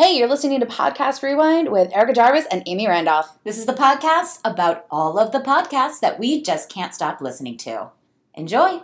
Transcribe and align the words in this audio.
Hey, 0.00 0.16
you're 0.16 0.28
listening 0.28 0.60
to 0.60 0.66
Podcast 0.66 1.24
Rewind 1.24 1.72
with 1.72 1.92
Erica 1.92 2.12
Jarvis 2.12 2.46
and 2.52 2.62
Amy 2.66 2.86
Randolph. 2.86 3.36
This 3.42 3.58
is 3.58 3.66
the 3.66 3.72
podcast 3.72 4.38
about 4.44 4.86
all 4.92 5.18
of 5.18 5.32
the 5.32 5.40
podcasts 5.40 5.98
that 5.98 6.20
we 6.20 6.40
just 6.40 6.72
can't 6.72 6.94
stop 6.94 7.20
listening 7.20 7.56
to. 7.56 7.90
Enjoy! 8.32 8.82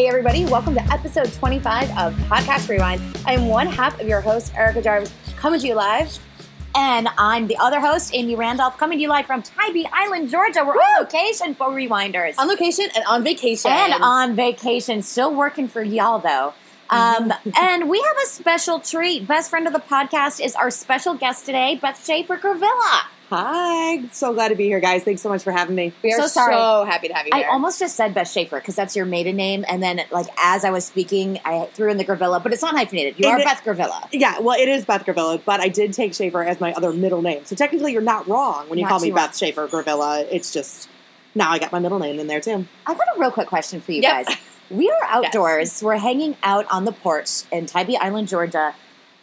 Hey, 0.00 0.08
everybody, 0.08 0.46
welcome 0.46 0.72
to 0.76 0.82
episode 0.90 1.30
25 1.30 1.90
of 1.90 2.14
Podcast 2.20 2.70
Rewind. 2.70 3.02
I 3.26 3.34
am 3.34 3.48
one 3.48 3.66
half 3.66 4.00
of 4.00 4.08
your 4.08 4.22
host, 4.22 4.54
Erica 4.54 4.80
Jarvis, 4.80 5.12
coming 5.36 5.60
to 5.60 5.66
you 5.66 5.74
live. 5.74 6.18
And 6.74 7.06
I'm 7.18 7.48
the 7.48 7.58
other 7.58 7.80
host, 7.80 8.14
Amy 8.14 8.34
Randolph, 8.34 8.78
coming 8.78 8.96
to 8.96 9.02
you 9.02 9.10
live 9.10 9.26
from 9.26 9.42
Tybee 9.42 9.84
Island, 9.92 10.30
Georgia. 10.30 10.64
We're 10.64 10.72
on 10.72 11.02
location 11.02 11.54
for 11.54 11.66
Rewinders. 11.66 12.38
On 12.38 12.48
location 12.48 12.86
and 12.94 13.04
on 13.04 13.22
vacation. 13.22 13.70
and 13.70 13.92
on 14.02 14.34
vacation. 14.34 15.02
Still 15.02 15.34
working 15.34 15.68
for 15.68 15.82
y'all, 15.82 16.18
though. 16.18 16.54
Um, 16.88 17.30
and 17.60 17.90
we 17.90 17.98
have 18.00 18.16
a 18.24 18.26
special 18.26 18.80
treat. 18.80 19.28
Best 19.28 19.50
friend 19.50 19.66
of 19.66 19.74
the 19.74 19.80
podcast 19.80 20.42
is 20.42 20.54
our 20.54 20.70
special 20.70 21.12
guest 21.12 21.44
today, 21.44 21.74
Beth 21.74 22.02
Schaefer 22.02 22.38
Gravilla. 22.38 23.02
Hi, 23.30 24.08
so 24.10 24.34
glad 24.34 24.48
to 24.48 24.56
be 24.56 24.64
here, 24.64 24.80
guys. 24.80 25.04
Thanks 25.04 25.22
so 25.22 25.28
much 25.28 25.44
for 25.44 25.52
having 25.52 25.76
me. 25.76 25.92
we 26.02 26.12
are 26.12 26.18
so 26.22 26.26
so, 26.26 26.84
happy 26.84 27.06
to 27.06 27.14
have 27.14 27.26
you 27.26 27.30
I 27.32 27.38
here. 27.42 27.48
almost 27.48 27.78
just 27.78 27.94
said 27.94 28.12
Beth 28.12 28.28
Schaefer 28.28 28.58
because 28.58 28.74
that's 28.74 28.96
your 28.96 29.06
maiden 29.06 29.36
name, 29.36 29.64
and 29.68 29.80
then 29.80 30.00
like 30.10 30.26
as 30.36 30.64
I 30.64 30.70
was 30.70 30.84
speaking, 30.84 31.38
I 31.44 31.66
threw 31.72 31.92
in 31.92 31.96
the 31.96 32.02
Gravilla, 32.04 32.40
but 32.42 32.52
it's 32.52 32.60
not 32.60 32.74
hyphenated. 32.76 33.14
You 33.20 33.28
And 33.28 33.36
are 33.36 33.40
it- 33.40 33.44
Beth 33.44 33.62
Gravilla. 33.62 34.08
Yeah, 34.10 34.40
well, 34.40 34.58
it 34.58 34.68
is 34.68 34.84
Beth 34.84 35.04
Gravilla, 35.04 35.40
but 35.44 35.60
I 35.60 35.68
did 35.68 35.92
take 35.92 36.12
Schaefer 36.12 36.42
as 36.42 36.60
my 36.60 36.72
other 36.72 36.92
middle 36.92 37.22
name. 37.22 37.44
So 37.44 37.54
technically, 37.54 37.92
you're 37.92 38.02
not 38.02 38.26
wrong 38.26 38.68
when 38.68 38.80
you 38.80 38.84
Not 38.84 38.88
call 38.90 39.00
me 39.00 39.10
too 39.10 39.14
Beth 39.14 39.36
Schaefer 39.36 39.68
Gravilla. 39.68 40.26
It's 40.28 40.52
just 40.52 40.88
now 41.36 41.52
I 41.52 41.60
got 41.60 41.70
my 41.70 41.78
middle 41.78 42.00
name 42.00 42.18
in 42.18 42.26
there 42.26 42.40
too. 42.40 42.66
I've 42.84 42.98
got 42.98 43.06
a 43.16 43.20
real 43.20 43.30
quick 43.30 43.46
question 43.46 43.80
for 43.80 43.92
you 43.92 44.02
Yep. 44.02 44.26
guys. 44.26 44.36
We 44.70 44.90
are 44.90 45.04
outdoors. 45.08 45.84
We're 45.84 45.98
hanging 45.98 46.36
out 46.42 46.66
on 46.68 46.84
the 46.84 46.90
porch 46.92 47.42
in 47.52 47.66
Tybee 47.66 47.96
Island, 47.96 48.26
Georgia. 48.26 48.74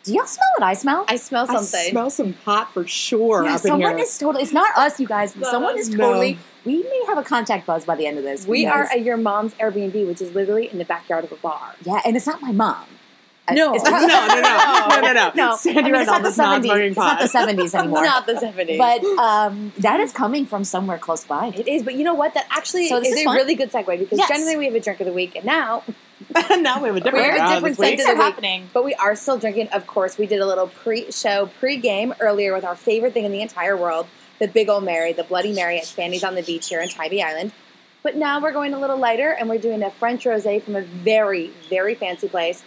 Do 0.07 0.13
y'all 0.13 0.25
smell 0.25 0.47
what 0.57 0.65
I 0.65 0.73
smell? 0.73 1.05
I 1.07 1.15
smell 1.17 1.45
something. 1.47 1.79
I 1.79 1.89
smell 1.91 2.09
some 2.09 2.33
pot 2.33 2.73
for 2.73 2.87
sure 2.87 3.43
Yeah, 3.43 3.51
up 3.55 3.61
in 3.61 3.67
someone 3.67 3.95
here. 3.97 4.05
is 4.05 4.17
totally. 4.17 4.43
It's 4.43 4.53
not 4.53 4.75
us, 4.77 4.99
you 4.99 5.07
guys. 5.07 5.35
No, 5.35 5.49
someone 5.51 5.77
is 5.77 5.89
no. 5.89 5.97
totally. 5.97 6.39
We 6.65 6.81
may 6.83 7.03
have 7.07 7.17
a 7.17 7.23
contact 7.23 7.65
buzz 7.65 7.85
by 7.85 7.95
the 7.95 8.07
end 8.07 8.17
of 8.17 8.23
this. 8.23 8.45
We 8.47 8.63
Who 8.65 8.71
are 8.71 8.83
at 8.85 9.01
your 9.01 9.17
mom's 9.17 9.53
Airbnb, 9.55 10.07
which 10.07 10.21
is 10.21 10.33
literally 10.33 10.69
in 10.71 10.77
the 10.79 10.85
backyard 10.85 11.23
of 11.23 11.31
a 11.31 11.35
bar. 11.35 11.75
yeah, 11.83 12.01
and 12.05 12.15
it's 12.17 12.25
not 12.27 12.41
my 12.41 12.51
mom. 12.51 12.85
Uh, 13.49 13.53
No. 13.53 13.73
it's 13.73 13.83
no, 13.89 13.91
no, 13.91 14.05
no, 14.07 14.41
no, 14.41 15.01
no, 15.01 15.13
no, 15.13 15.31
no. 15.35 15.55
Sandy 15.55 15.79
I 15.79 15.83
mean, 15.83 15.95
it's 15.95 16.07
not 16.07 16.23
the 16.23 16.31
seventies. 16.31 16.71
It's 16.73 16.97
not 16.97 17.19
the 17.19 17.27
seventies 17.27 17.73
anymore. 17.75 18.03
Not 18.03 18.25
the 18.25 18.33
70s. 18.33 18.77
But 18.77 19.03
um, 19.21 19.71
that 19.77 19.99
is 20.01 20.11
coming 20.11 20.45
from 20.45 20.63
somewhere 20.65 20.97
close 20.97 21.23
by. 21.25 21.47
it 21.55 21.67
is, 21.67 21.83
but 21.83 21.95
you 21.95 22.03
know 22.03 22.13
what? 22.13 22.33
That 22.33 22.45
actually 22.49 22.89
So 22.89 22.99
this 22.99 23.09
is, 23.09 23.15
is 23.15 23.21
a 23.21 23.25
fun. 23.25 23.35
really 23.37 23.55
good 23.55 23.71
segue 23.71 23.99
because 23.99 24.17
Yes. 24.19 24.27
generally 24.29 24.57
we 24.57 24.65
have 24.65 24.75
a 24.75 24.79
drink 24.79 24.99
of 25.01 25.05
the 25.07 25.13
week, 25.13 25.35
and 25.35 25.45
now, 25.45 25.83
now 26.61 26.81
we 26.81 26.87
have 26.87 26.95
a 26.97 26.99
different 26.99 27.25
We're 27.25 27.35
a 27.35 27.39
round 27.39 27.55
different 27.55 27.77
this 27.77 27.79
week. 27.89 27.99
side 27.99 28.05
to 28.07 28.11
the 28.11 28.17
week. 28.17 28.23
happening. 28.33 28.69
but 28.73 28.83
we 28.83 28.93
are 28.95 29.15
still 29.15 29.37
drinking. 29.37 29.67
Of 29.69 29.87
course, 29.87 30.17
we 30.17 30.25
did 30.27 30.39
a 30.39 30.45
little 30.45 30.67
pre-show, 30.67 31.49
pre-game 31.59 32.13
earlier 32.19 32.53
with 32.53 32.63
our 32.65 32.75
favorite 32.75 33.13
thing 33.13 33.25
in 33.25 33.31
the 33.31 33.41
entire 33.41 33.75
world, 33.77 34.07
the 34.39 34.47
Big 34.47 34.69
Old 34.69 34.83
Mary, 34.83 35.13
the 35.13 35.23
Bloody 35.23 35.53
Mary 35.53 35.77
at 35.79 35.85
Fanny's 35.85 36.23
on 36.23 36.35
the 36.35 36.43
Beach 36.43 36.67
here 36.69 36.81
in 36.81 36.89
Tybee 36.89 37.21
Island. 37.21 37.51
But 38.03 38.15
now 38.15 38.39
we're 38.41 38.51
going 38.53 38.73
a 38.73 38.79
little 38.79 38.97
lighter, 38.97 39.31
and 39.31 39.49
we're 39.49 39.57
doing 39.57 39.83
a 39.83 39.89
French 39.89 40.23
rosé 40.25 40.61
from 40.61 40.75
a 40.75 40.81
very, 40.81 41.51
very 41.69 41.95
fancy 41.95 42.27
place, 42.29 42.63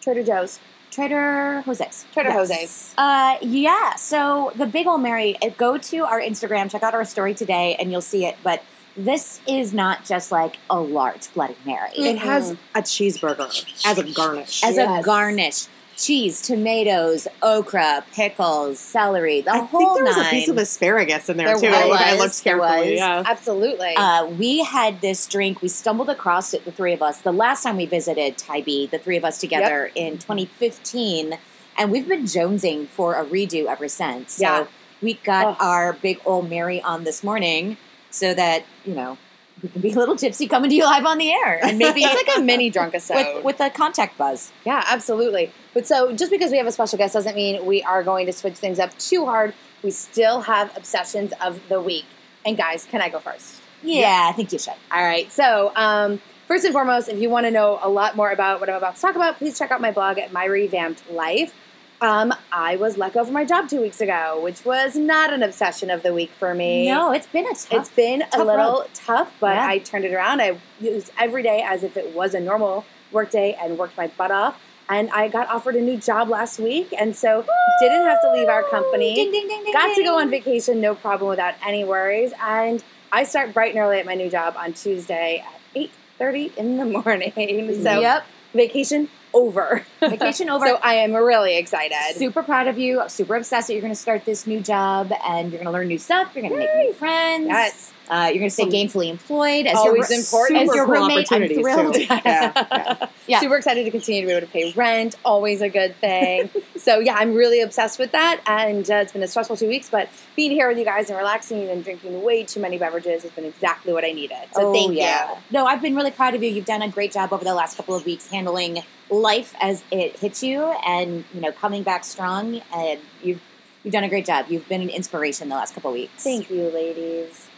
Trader 0.00 0.22
Joe's. 0.24 0.58
Trader 0.90 1.62
Jose's. 1.64 2.04
Trader 2.12 2.28
Yes. 2.30 2.50
Jose's. 2.50 2.94
Uh, 2.98 3.38
yeah. 3.40 3.94
So 3.94 4.52
the 4.56 4.66
Big 4.66 4.86
Ol' 4.86 4.98
Mary, 4.98 5.36
uh, 5.40 5.48
go 5.56 5.78
to 5.78 5.98
our 6.04 6.20
Instagram, 6.20 6.70
check 6.70 6.82
out 6.82 6.92
our 6.92 7.04
story 7.06 7.32
today, 7.34 7.76
and 7.80 7.90
you'll 7.90 8.02
see 8.02 8.26
it. 8.26 8.36
But 8.42 8.62
this 8.96 9.40
is 9.48 9.72
not 9.72 10.04
just 10.04 10.30
like 10.32 10.56
a 10.68 10.78
large 10.80 11.32
Bloody 11.34 11.56
Mary. 11.64 11.90
It 11.96 12.18
has 12.18 12.52
a 12.74 12.82
cheeseburger 12.82 13.48
as 13.86 13.98
a 13.98 14.02
garnish. 14.12 14.62
As 14.62 14.76
Yes. 14.76 15.00
a 15.00 15.02
garnish, 15.04 15.66
cheese, 15.96 16.40
tomatoes, 16.42 17.28
okra, 17.42 18.04
pickles, 18.12 18.78
celery, 18.78 19.40
the 19.40 19.52
I 19.52 19.58
whole 19.58 19.80
think 19.80 19.94
there 19.96 20.04
was 20.04 20.16
nine. 20.16 20.26
a 20.26 20.30
piece 20.30 20.48
of 20.48 20.58
asparagus 20.58 21.28
in 21.28 21.36
there, 21.36 21.48
There 21.58 21.70
too. 21.72 21.88
was, 21.88 22.00
I 22.00 22.16
looked 22.16 22.42
carefully. 22.42 22.90
was. 22.92 22.98
Yeah. 22.98 23.22
Absolutely. 23.26 23.94
Uh, 23.96 24.26
we 24.26 24.62
had 24.64 25.00
this 25.00 25.26
drink. 25.26 25.62
We 25.62 25.68
stumbled 25.68 26.08
across 26.10 26.54
it, 26.54 26.64
the 26.64 26.72
three 26.72 26.92
of 26.92 27.02
us, 27.02 27.18
the 27.20 27.32
last 27.32 27.62
time 27.62 27.76
we 27.76 27.86
visited 27.86 28.36
Tybee, 28.38 28.86
the 28.86 28.98
three 28.98 29.16
of 29.16 29.24
us 29.24 29.38
together 29.38 29.90
in 29.94 30.18
2015, 30.18 31.38
and 31.78 31.90
we've 31.92 32.08
been 32.08 32.24
jonesing 32.24 32.88
for 32.88 33.14
a 33.14 33.24
redo 33.24 33.66
ever 33.66 33.88
since. 33.88 34.34
So 34.34 34.42
Yeah. 34.42 34.64
we 35.00 35.14
got 35.14 35.46
Ugh. 35.46 35.56
our 35.60 35.92
big 35.94 36.20
old 36.24 36.48
Mary 36.50 36.80
on 36.82 37.04
this 37.04 37.22
morning, 37.22 37.76
so 38.12 38.32
that 38.34 38.64
you 38.84 38.94
know 38.94 39.18
we 39.62 39.68
can 39.68 39.80
be 39.80 39.92
a 39.92 39.96
little 39.96 40.16
tipsy 40.16 40.46
coming 40.48 40.70
to 40.70 40.76
you 40.76 40.84
live 40.84 41.04
on 41.04 41.18
the 41.18 41.30
air, 41.32 41.58
and 41.64 41.78
maybe 41.78 42.02
it's 42.02 42.14
like 42.14 42.38
a 42.38 42.42
mini 42.44 42.70
drunk 42.70 42.94
with 42.94 43.44
with 43.44 43.60
a 43.60 43.70
contact 43.70 44.16
buzz. 44.18 44.52
Yeah, 44.64 44.84
absolutely. 44.86 45.52
But 45.74 45.86
so 45.86 46.14
just 46.14 46.30
because 46.30 46.50
we 46.50 46.58
have 46.58 46.66
a 46.66 46.72
special 46.72 46.98
guest 46.98 47.14
doesn't 47.14 47.34
mean 47.34 47.64
we 47.66 47.82
are 47.82 48.02
going 48.02 48.26
to 48.26 48.32
switch 48.32 48.56
things 48.56 48.78
up 48.78 48.96
too 48.98 49.24
hard. 49.26 49.54
We 49.82 49.90
still 49.90 50.42
have 50.42 50.76
obsessions 50.76 51.32
of 51.40 51.60
the 51.68 51.80
week. 51.80 52.04
And 52.44 52.56
guys, 52.56 52.84
can 52.84 53.00
I 53.00 53.08
go 53.08 53.18
first? 53.18 53.60
Yeah, 53.82 54.28
I 54.28 54.32
think 54.32 54.52
you 54.52 54.58
should. 54.58 54.74
All 54.90 55.02
right. 55.02 55.30
So, 55.30 55.72
um, 55.74 56.20
first 56.46 56.64
and 56.64 56.72
foremost, 56.72 57.08
if 57.08 57.20
you 57.20 57.30
want 57.30 57.46
to 57.46 57.50
know 57.50 57.78
a 57.82 57.88
lot 57.88 58.16
more 58.16 58.30
about 58.30 58.60
what 58.60 58.68
I'm 58.68 58.76
about 58.76 58.96
to 58.96 59.02
talk 59.02 59.16
about, 59.16 59.38
please 59.38 59.58
check 59.58 59.70
out 59.70 59.80
my 59.80 59.90
blog 59.90 60.18
at 60.18 60.32
My 60.32 60.44
Revamped 60.44 61.10
Life. 61.10 61.54
Um, 62.02 62.34
I 62.50 62.74
was 62.74 62.98
let 62.98 63.12
go 63.14 63.24
from 63.24 63.32
my 63.32 63.44
job 63.44 63.68
two 63.68 63.80
weeks 63.80 64.00
ago, 64.00 64.40
which 64.42 64.64
was 64.64 64.96
not 64.96 65.32
an 65.32 65.44
obsession 65.44 65.88
of 65.88 66.02
the 66.02 66.12
week 66.12 66.32
for 66.32 66.52
me. 66.52 66.88
No, 66.88 67.12
it's 67.12 67.28
been 67.28 67.46
a 67.46 67.50
tough. 67.50 67.68
It's 67.70 67.90
been 67.90 68.24
a 68.32 68.38
little 68.44 68.80
road. 68.80 68.86
tough, 68.92 69.32
but 69.38 69.54
Yeah. 69.54 69.68
I 69.68 69.78
turned 69.78 70.04
it 70.04 70.12
around. 70.12 70.42
I 70.42 70.58
used 70.80 71.12
every 71.16 71.44
day 71.44 71.62
as 71.64 71.84
if 71.84 71.96
it 71.96 72.12
was 72.12 72.34
a 72.34 72.40
normal 72.40 72.84
work 73.12 73.30
day 73.30 73.54
and 73.54 73.78
worked 73.78 73.96
my 73.96 74.08
butt 74.08 74.32
off. 74.32 74.60
And 74.88 75.10
I 75.10 75.28
got 75.28 75.48
offered 75.48 75.76
a 75.76 75.80
new 75.80 75.96
job 75.96 76.28
last 76.28 76.58
week, 76.58 76.92
and 76.98 77.14
so 77.14 77.46
didn't 77.80 78.02
have 78.02 78.20
to 78.22 78.32
leave 78.32 78.48
our 78.48 78.64
company. 78.64 79.14
Ding, 79.14 79.30
ding, 79.30 79.46
ding, 79.46 79.72
Got 79.72 79.94
to 79.94 80.02
go 80.02 80.18
on 80.18 80.28
vacation, 80.28 80.80
no 80.80 80.96
problem, 80.96 81.30
without 81.30 81.54
any 81.64 81.84
worries. 81.84 82.32
And 82.42 82.82
I 83.12 83.22
start 83.22 83.54
bright 83.54 83.70
and 83.70 83.78
early 83.78 84.00
at 84.00 84.06
my 84.06 84.16
new 84.16 84.28
job 84.28 84.56
on 84.58 84.72
Tuesday 84.72 85.44
at 85.46 85.60
eight 85.76 85.92
thirty 86.18 86.52
in 86.56 86.78
the 86.78 86.84
morning. 87.04 87.32
So 87.80 88.00
yep, 88.00 88.26
vacation 88.52 89.08
over. 89.34 89.84
vacation 90.00 90.48
over. 90.50 90.66
so 90.66 90.78
I 90.82 90.94
am 90.94 91.12
really 91.12 91.56
excited. 91.56 91.96
super 92.16 92.42
proud 92.42 92.66
of 92.66 92.78
you. 92.78 93.00
I'm 93.00 93.08
super 93.08 93.36
obsessed 93.36 93.68
that 93.68 93.74
you're 93.74 93.82
going 93.82 93.92
to 93.92 93.98
start 94.00 94.24
this 94.24 94.46
new 94.46 94.60
job 94.60 95.12
and 95.26 95.50
you're 95.50 95.58
going 95.62 95.66
to 95.66 95.72
learn 95.72 95.88
new 95.88 95.98
stuff. 95.98 96.32
You're 96.34 96.42
going 96.48 96.54
to 96.54 96.58
make 96.58 96.74
new 96.86 96.92
friends. 96.92 97.46
Yes. 97.48 97.92
Uh, 98.10 98.24
you're 98.26 98.40
going 98.40 98.50
to 98.50 98.50
stay 98.50 98.66
gainfully 98.66 99.08
employed 99.08 99.64
as 99.64 99.76
Always 99.76 100.10
your, 100.10 100.18
important. 100.18 100.60
As 100.68 100.74
your 100.74 100.84
cool 100.84 100.94
roommate, 100.94 101.32
I'm 101.32 101.48
thrilled. 101.48 101.96
Yeah, 101.96 102.20
yeah. 102.26 103.06
Yeah. 103.26 103.40
Super 103.40 103.56
excited 103.56 103.84
to 103.84 103.90
continue 103.90 104.20
to 104.22 104.26
be 104.26 104.32
able 104.32 104.46
to 104.46 104.52
pay 104.52 104.70
rent. 104.72 105.14
Always 105.24 105.62
a 105.62 105.70
good 105.70 105.96
thing. 105.96 106.50
so 106.76 106.98
yeah, 106.98 107.14
I'm 107.14 107.32
really 107.34 107.60
obsessed 107.60 107.98
with 107.98 108.12
that, 108.12 108.42
and 108.46 108.90
uh, 108.90 108.96
it's 108.96 109.12
been 109.12 109.22
a 109.22 109.28
stressful 109.28 109.56
two 109.56 109.68
weeks. 109.68 109.88
But 109.88 110.10
being 110.36 110.50
here 110.50 110.68
with 110.68 110.76
you 110.78 110.84
guys 110.84 111.08
and 111.08 111.16
relaxing 111.16 111.70
and 111.70 111.82
drinking 111.82 112.20
way 112.22 112.42
too 112.44 112.60
many 112.60 112.76
beverages 112.76 113.22
has 113.22 113.30
been 113.32 113.44
exactly 113.46 113.92
what 113.94 114.04
I 114.04 114.10
needed. 114.10 114.36
So 114.52 114.68
Oh, 114.68 114.72
thank 114.74 114.94
yeah. 114.94 115.30
you. 115.30 115.36
No, 115.52 115.64
I've 115.66 115.80
been 115.80 115.94
really 115.96 116.10
proud 116.10 116.34
of 116.34 116.42
you. 116.42 116.50
You've 116.50 116.66
done 116.66 116.82
a 116.82 116.88
great 116.88 117.12
job 117.12 117.32
over 117.32 117.44
the 117.44 117.54
last 117.54 117.76
couple 117.78 117.94
of 117.94 118.04
weeks 118.04 118.26
handling 118.26 118.82
life 119.12 119.54
as 119.60 119.84
it 119.92 120.18
hits 120.18 120.42
you, 120.42 120.62
and 120.86 121.24
you 121.34 121.40
know 121.40 121.52
coming 121.52 121.82
back 121.82 122.04
strong. 122.04 122.60
And 122.74 122.98
you've 123.22 123.40
you've 123.84 123.92
done 123.92 124.04
a 124.04 124.08
great 124.08 124.24
job. 124.26 124.46
You've 124.48 124.68
been 124.68 124.80
an 124.82 124.88
inspiration 124.90 125.48
the 125.48 125.54
last 125.56 125.74
couple 125.74 125.92
weeks. 125.92 126.24
Thank 126.24 126.50
you, 126.50 126.64
ladies. 126.70 127.48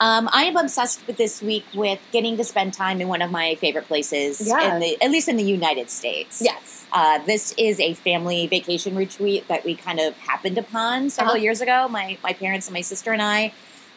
Um, 0.00 0.28
I 0.32 0.44
am 0.44 0.56
obsessed 0.56 1.04
with 1.08 1.16
this 1.16 1.42
week 1.42 1.64
with 1.74 1.98
getting 2.12 2.36
to 2.36 2.44
spend 2.44 2.72
time 2.72 3.00
in 3.00 3.08
one 3.08 3.20
of 3.20 3.32
my 3.32 3.56
favorite 3.56 3.88
places, 3.88 4.40
Yeah. 4.46 4.74
in 4.74 4.80
the, 4.80 4.96
at 5.02 5.10
least 5.10 5.26
in 5.28 5.36
the 5.36 5.42
United 5.42 5.90
States. 5.90 6.40
Yes. 6.40 6.86
Uh, 6.92 7.18
this 7.26 7.52
is 7.58 7.80
a 7.80 7.94
family 7.94 8.46
vacation 8.46 8.94
retreat 8.94 9.48
that 9.48 9.64
we 9.64 9.74
kind 9.74 9.98
of 9.98 10.16
happened 10.18 10.56
upon 10.56 11.10
several 11.10 11.34
Uh-huh. 11.34 11.42
years 11.42 11.60
ago. 11.60 11.88
My 11.88 12.16
my 12.22 12.32
parents 12.32 12.68
and 12.68 12.74
my 12.74 12.80
sister 12.80 13.12
and 13.12 13.20
I, 13.20 13.52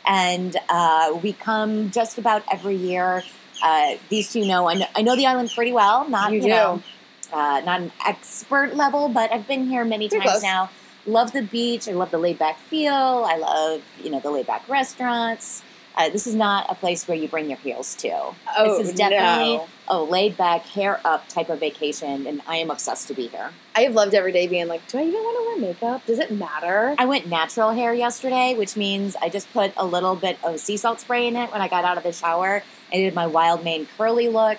and 0.08 0.58
uh, 0.70 1.20
we 1.22 1.34
come 1.34 1.92
just 1.92 2.18
about 2.18 2.44
every 2.52 2.76
year. 2.76 3.24
Uh, 3.62 3.96
these 4.10 4.32
two 4.32 4.46
know 4.46 4.68
I, 4.68 4.74
know 4.76 4.86
I 4.96 5.02
know 5.02 5.16
the 5.16 5.26
island 5.26 5.52
pretty 5.54 5.72
well. 5.72 6.08
Not 6.10 6.32
You 6.32 6.42
you, 6.42 6.48
know, 6.48 6.84
uh, 7.32 7.62
not 7.66 7.82
an 7.82 7.92
expert 8.06 8.76
level, 8.76 9.10
but 9.10 9.32
I've 9.32 9.48
been 9.48 9.68
here 9.68 9.86
many 9.86 10.10
times 10.10 10.24
close. 10.24 10.44
now. 10.44 10.70
Love 11.06 11.32
the 11.32 11.42
beach. 11.42 11.88
I 11.88 11.94
love 11.94 12.12
the 12.12 12.18
laid 12.18 12.38
back 12.38 12.60
feel. 12.60 12.94
I 12.94 13.38
love 13.38 13.82
you 14.04 14.10
know 14.10 14.20
the 14.20 14.32
laid 14.32 14.48
back 14.48 14.68
restaurants. 14.70 15.64
Uh, 15.96 16.10
this 16.10 16.28
is 16.28 16.36
not 16.36 16.66
a 16.70 16.76
place 16.76 17.08
where 17.08 17.18
you 17.18 17.28
bring 17.28 17.50
your 17.50 17.58
heels 17.60 17.96
to. 17.96 18.12
Oh, 18.12 18.78
this 18.78 18.90
is 18.90 18.96
definitely 18.96 19.58
no. 19.58 19.68
a 19.88 20.02
laid 20.02 20.38
back, 20.38 20.66
hair 20.66 21.02
up 21.04 21.28
type 21.28 21.50
of 21.50 21.60
vacation, 21.60 22.26
and 22.28 22.42
I 22.48 22.58
am 22.58 22.72
obsessed 22.72 23.08
to 23.10 23.14
be 23.14 23.28
here. 23.28 23.52
I 23.76 23.82
have 23.82 23.94
loved 23.94 24.14
every 24.14 24.32
day 24.32 24.48
being 24.48 24.68
like, 24.68 24.88
do 24.88 24.98
I 24.98 25.02
even 25.04 25.14
want 25.14 25.38
to 25.38 25.62
wear 25.62 25.74
makeup? 25.74 26.06
Does 26.06 26.20
it 26.20 26.32
matter? 26.32 26.96
I 26.98 27.06
went 27.06 27.28
natural 27.28 27.72
hair 27.72 27.94
yesterday, 27.94 28.56
which 28.56 28.78
means 28.78 29.16
I 29.16 29.30
just 29.30 29.52
put 29.52 29.74
a 29.78 29.86
little 29.86 30.16
bit 30.16 30.38
of 30.44 30.60
sea 30.60 30.78
salt 30.78 31.00
spray 31.00 31.28
in 31.28 31.36
it 31.36 31.52
when 31.52 31.62
I 31.62 31.68
got 31.68 31.84
out 31.84 31.98
of 31.98 32.04
the 32.04 32.14
shower. 32.14 32.64
I 32.92 32.96
did 32.96 33.14
my 33.14 33.28
wild 33.28 33.64
mane 33.64 33.88
curly 33.98 34.30
look. 34.30 34.58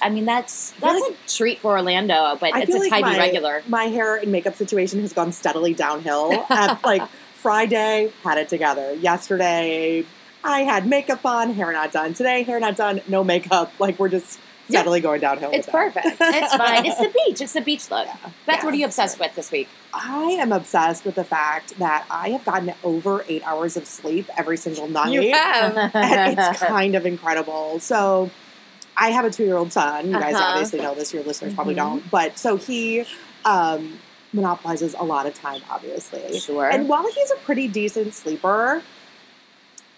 I 0.00 0.10
mean, 0.10 0.24
that's 0.24 0.72
that's 0.80 1.00
a 1.00 1.36
treat 1.36 1.60
for 1.60 1.72
Orlando, 1.72 2.36
but 2.40 2.54
I 2.54 2.62
it's 2.62 2.74
a 2.74 2.78
like 2.78 2.90
Tybee 2.90 3.02
my, 3.02 3.18
regular. 3.18 3.62
My 3.68 3.84
hair 3.84 4.16
and 4.16 4.32
makeup 4.32 4.56
situation 4.56 5.00
has 5.00 5.12
gone 5.12 5.30
steadily 5.30 5.74
downhill. 5.74 6.44
At, 6.50 6.82
like 6.84 7.08
Friday, 7.34 8.12
had 8.24 8.38
it 8.38 8.48
together. 8.48 8.94
Yesterday, 8.94 10.04
I 10.44 10.60
had 10.62 10.86
makeup 10.86 11.24
on, 11.24 11.54
hair 11.54 11.72
not 11.72 11.92
done. 11.92 12.14
Today, 12.14 12.42
hair 12.42 12.58
not 12.60 12.76
done, 12.76 13.00
no 13.08 13.22
makeup. 13.24 13.72
Like 13.78 13.98
we're 13.98 14.08
just 14.08 14.38
Yeah. 14.68 14.78
steadily 14.80 15.00
going 15.00 15.20
downhill. 15.20 15.50
It's 15.52 15.68
perfect. 15.68 16.06
It's 16.20 16.54
fine. 16.54 16.86
It's 16.86 16.98
the 16.98 17.12
beach. 17.26 17.40
It's 17.40 17.52
the 17.52 17.60
beach 17.60 17.90
look. 17.90 18.06
Beth, 18.06 18.32
Yeah. 18.58 18.64
what 18.64 18.74
are 18.74 18.76
you 18.76 18.84
obsessed 18.86 19.18
with 19.18 19.34
this 19.34 19.50
week? 19.50 19.68
I 19.92 20.36
am 20.40 20.52
obsessed 20.52 21.04
with 21.04 21.14
the 21.16 21.24
fact 21.24 21.78
that 21.78 22.04
I 22.10 22.30
have 22.30 22.44
gotten 22.44 22.72
over 22.82 23.24
eight 23.28 23.42
hours 23.46 23.76
of 23.76 23.86
sleep 23.86 24.28
every 24.36 24.56
single 24.56 24.88
night. 24.88 25.12
You 25.12 25.32
have. 25.32 25.76
and 25.94 26.38
it's 26.38 26.58
kind 26.60 26.94
of 26.94 27.04
incredible. 27.06 27.80
So 27.80 28.30
I 28.96 29.10
have 29.10 29.24
a 29.24 29.30
two 29.30 29.44
year 29.44 29.56
old 29.56 29.72
son. 29.72 30.06
You 30.10 30.12
guys 30.18 30.34
Uh-huh. 30.34 30.44
obviously 30.52 30.80
know 30.80 30.94
this, 30.94 31.12
your 31.12 31.22
listeners 31.24 31.54
probably 31.54 31.74
Mhm. 31.74 31.78
don't. 31.78 32.10
But 32.10 32.38
so 32.38 32.56
he 32.56 33.04
um, 33.44 33.98
monopolizes 34.32 34.94
a 34.98 35.04
lot 35.04 35.26
of 35.26 35.34
time, 35.34 35.60
obviously. 35.68 36.38
Sure. 36.38 36.68
And 36.70 36.88
while 36.88 37.06
he's 37.12 37.30
a 37.32 37.36
pretty 37.44 37.66
decent 37.68 38.14
sleeper, 38.14 38.82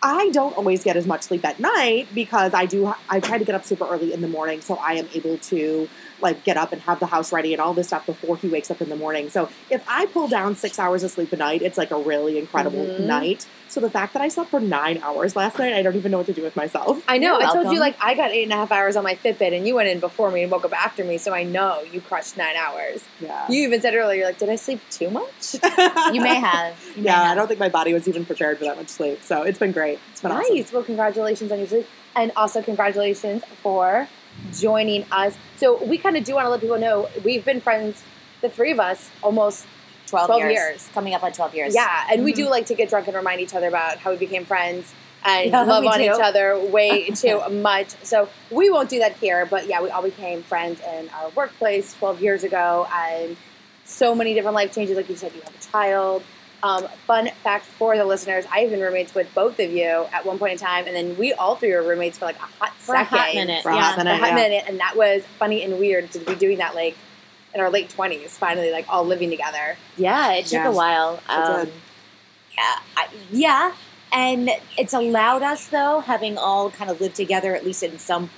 I 0.04 0.28
don't 0.30 0.54
always 0.58 0.84
get 0.84 0.98
as 0.98 1.06
much 1.06 1.22
sleep 1.22 1.46
at 1.46 1.58
night 1.58 2.08
because 2.14 2.52
I 2.52 2.66
do. 2.66 2.92
I 3.08 3.20
try 3.20 3.38
to 3.38 3.44
get 3.44 3.54
up 3.54 3.64
super 3.64 3.86
early 3.88 4.12
in 4.12 4.20
the 4.20 4.28
morning, 4.28 4.60
so 4.60 4.74
I 4.74 4.92
am 4.94 5.08
able 5.14 5.38
to 5.38 5.88
like 6.24 6.42
get 6.42 6.56
up 6.56 6.72
and 6.72 6.82
have 6.82 6.98
the 6.98 7.06
house 7.06 7.32
ready 7.32 7.52
and 7.52 7.60
all 7.60 7.72
this 7.74 7.86
stuff 7.88 8.06
before 8.06 8.36
he 8.36 8.48
wakes 8.48 8.70
up 8.70 8.80
in 8.80 8.88
the 8.88 8.96
morning. 8.96 9.30
So 9.30 9.48
if 9.70 9.84
I 9.86 10.06
pull 10.06 10.26
down 10.26 10.56
six 10.56 10.78
hours 10.78 11.04
of 11.04 11.10
sleep 11.12 11.32
a 11.32 11.36
night, 11.36 11.62
it's 11.62 11.78
like 11.78 11.92
a 11.92 11.96
really 11.98 12.38
incredible 12.38 12.84
Mhm. 12.84 13.00
night. 13.00 13.46
So 13.68 13.80
the 13.80 13.90
fact 13.90 14.12
that 14.14 14.22
I 14.22 14.28
slept 14.28 14.50
for 14.50 14.60
nine 14.60 15.00
hours 15.02 15.36
last 15.36 15.58
night, 15.58 15.72
I 15.74 15.82
don't 15.82 15.96
even 15.96 16.10
know 16.12 16.18
what 16.18 16.26
to 16.26 16.32
do 16.32 16.42
with 16.42 16.56
myself. 16.56 17.02
I 17.06 17.18
know. 17.18 17.36
I 17.40 17.52
told 17.52 17.72
you 17.72 17.78
like 17.80 17.96
I 18.00 18.14
got 18.14 18.30
eight 18.30 18.44
and 18.44 18.52
a 18.52 18.56
half 18.56 18.72
hours 18.72 18.96
on 18.96 19.04
my 19.04 19.14
Fitbit, 19.16 19.54
and 19.56 19.66
you 19.68 19.74
went 19.74 19.88
in 19.88 20.00
before 20.00 20.30
me 20.30 20.42
and 20.42 20.50
woke 20.50 20.64
up 20.64 20.72
after 20.72 21.04
me, 21.04 21.18
so 21.18 21.32
I 21.34 21.44
know 21.44 21.82
you 21.92 22.00
crushed 22.00 22.36
nine 22.36 22.56
hours. 22.56 23.02
Yeah. 23.20 23.46
You 23.48 23.62
even 23.64 23.80
said 23.80 23.94
earlier, 23.94 24.18
you're 24.18 24.26
like, 24.26 24.38
did 24.38 24.48
I 24.48 24.56
sleep 24.56 24.80
too 24.90 25.10
much? 25.10 25.54
you 26.12 26.20
may 26.20 26.36
have. 26.36 26.74
You 26.96 27.02
may 27.02 27.10
yeah, 27.10 27.22
I 27.30 27.34
don't 27.34 27.48
think 27.48 27.60
my 27.60 27.68
body 27.68 27.92
was 27.92 28.08
even 28.08 28.24
prepared 28.24 28.58
for 28.58 28.64
that 28.64 28.76
much 28.76 28.88
sleep. 28.88 29.22
So 29.22 29.42
it's 29.42 29.58
been 29.58 29.72
great. 29.72 29.98
It's 30.12 30.20
been 30.22 30.32
awesome. 30.32 30.54
Nice. 30.56 30.72
Well, 30.72 30.82
congratulations 30.84 31.52
on 31.52 31.58
your 31.58 31.68
sleep, 31.68 31.86
and 32.16 32.32
also 32.36 32.62
congratulations 32.62 33.42
for 33.62 34.08
joining 34.52 35.04
us. 35.10 35.36
So 35.56 35.82
we 35.84 35.98
kind 35.98 36.16
of 36.16 36.24
do 36.24 36.34
want 36.34 36.46
to 36.46 36.50
let 36.50 36.60
people 36.60 36.78
know 36.78 37.08
we've 37.24 37.44
been 37.44 37.60
friends, 37.60 38.02
the 38.40 38.48
three 38.48 38.70
of 38.72 38.80
us, 38.80 39.10
almost 39.22 39.66
12, 40.06 40.26
12 40.26 40.40
years. 40.42 40.52
years. 40.52 40.88
Coming 40.94 41.14
up 41.14 41.22
on 41.22 41.32
12 41.32 41.54
years. 41.54 41.74
Yeah, 41.74 42.04
and 42.10 42.24
we 42.24 42.32
Mhm. 42.32 42.36
do 42.36 42.48
like 42.50 42.66
to 42.66 42.74
get 42.74 42.88
drunk 42.90 43.06
and 43.08 43.16
remind 43.16 43.40
each 43.40 43.54
other 43.54 43.68
about 43.68 43.98
how 43.98 44.10
we 44.10 44.16
became 44.16 44.44
friends 44.44 44.92
and 45.24 45.50
Yeah, 45.50 45.62
love 45.64 45.86
on 45.86 45.98
do. 45.98 46.04
each 46.04 46.10
other 46.20 46.58
way 46.58 47.08
too 47.14 47.40
much. 47.50 47.88
So 48.02 48.28
we 48.50 48.68
won't 48.70 48.90
do 48.90 48.98
that 48.98 49.16
here, 49.16 49.46
but 49.46 49.66
yeah, 49.66 49.80
we 49.80 49.90
all 49.90 50.02
became 50.02 50.42
friends 50.42 50.80
in 50.80 51.08
our 51.10 51.30
workplace 51.30 51.94
12 51.94 52.20
years 52.20 52.44
ago, 52.44 52.86
and 52.94 53.36
so 53.86 54.14
many 54.14 54.34
different 54.34 54.54
life 54.54 54.74
changes. 54.74 54.96
Like 54.96 55.08
you 55.08 55.16
said, 55.16 55.32
you 55.34 55.40
have 55.42 55.54
a 55.54 55.72
child. 55.72 56.22
Um, 56.64 56.88
fun 57.06 57.28
fact 57.42 57.66
for 57.66 57.94
the 57.96 58.06
listeners: 58.06 58.46
I've 58.50 58.70
been 58.70 58.80
roommates 58.80 59.14
with 59.14 59.32
both 59.34 59.60
of 59.60 59.70
you 59.70 60.06
at 60.12 60.24
one 60.24 60.38
point 60.38 60.52
in 60.52 60.58
time, 60.58 60.86
and 60.86 60.96
then 60.96 61.16
we 61.18 61.34
all 61.34 61.56
three 61.56 61.72
were 61.74 61.82
roommates 61.82 62.16
for 62.18 62.24
like 62.24 62.36
a 62.36 62.46
hot 62.58 62.72
For 62.78 62.94
a 62.94 62.98
second. 62.98 63.18
hot 63.18 63.34
minute. 63.34 63.62
For 63.62 63.70
a 63.70 63.74
yeah. 63.76 63.82
hot 63.82 63.94
For 64.00 64.08
a 64.08 64.16
hot 64.16 64.28
yeah. 64.30 64.34
minute, 64.34 64.64
and 64.66 64.80
that 64.80 64.96
was 64.96 65.22
funny 65.38 65.62
and 65.62 65.78
weird 65.78 66.10
to 66.12 66.18
be 66.20 66.34
doing 66.34 66.58
that 66.58 66.74
like 66.74 66.96
in 67.54 67.60
our 67.60 67.68
late 67.70 67.90
20s, 67.90 68.30
finally, 68.30 68.72
like 68.72 68.86
all 68.88 69.04
living 69.04 69.28
together. 69.30 69.76
Yeah, 69.98 70.32
it 70.32 70.44
took 70.46 70.52
Yeah. 70.54 70.68
a 70.68 70.72
while. 70.72 71.20
Um, 71.28 71.68
yeah, 72.56 72.78
I, 72.96 73.08
yeah, 73.30 73.72
and 74.12 74.50
it's 74.78 74.94
allowed 74.94 75.42
us 75.42 75.66
though, 75.68 76.00
having 76.00 76.38
all 76.38 76.70
kind 76.70 76.90
of 76.90 76.98
lived 77.00 77.16
together 77.16 77.54
at 77.54 77.64
least 77.64 77.82
at 77.82 78.00
some. 78.00 78.30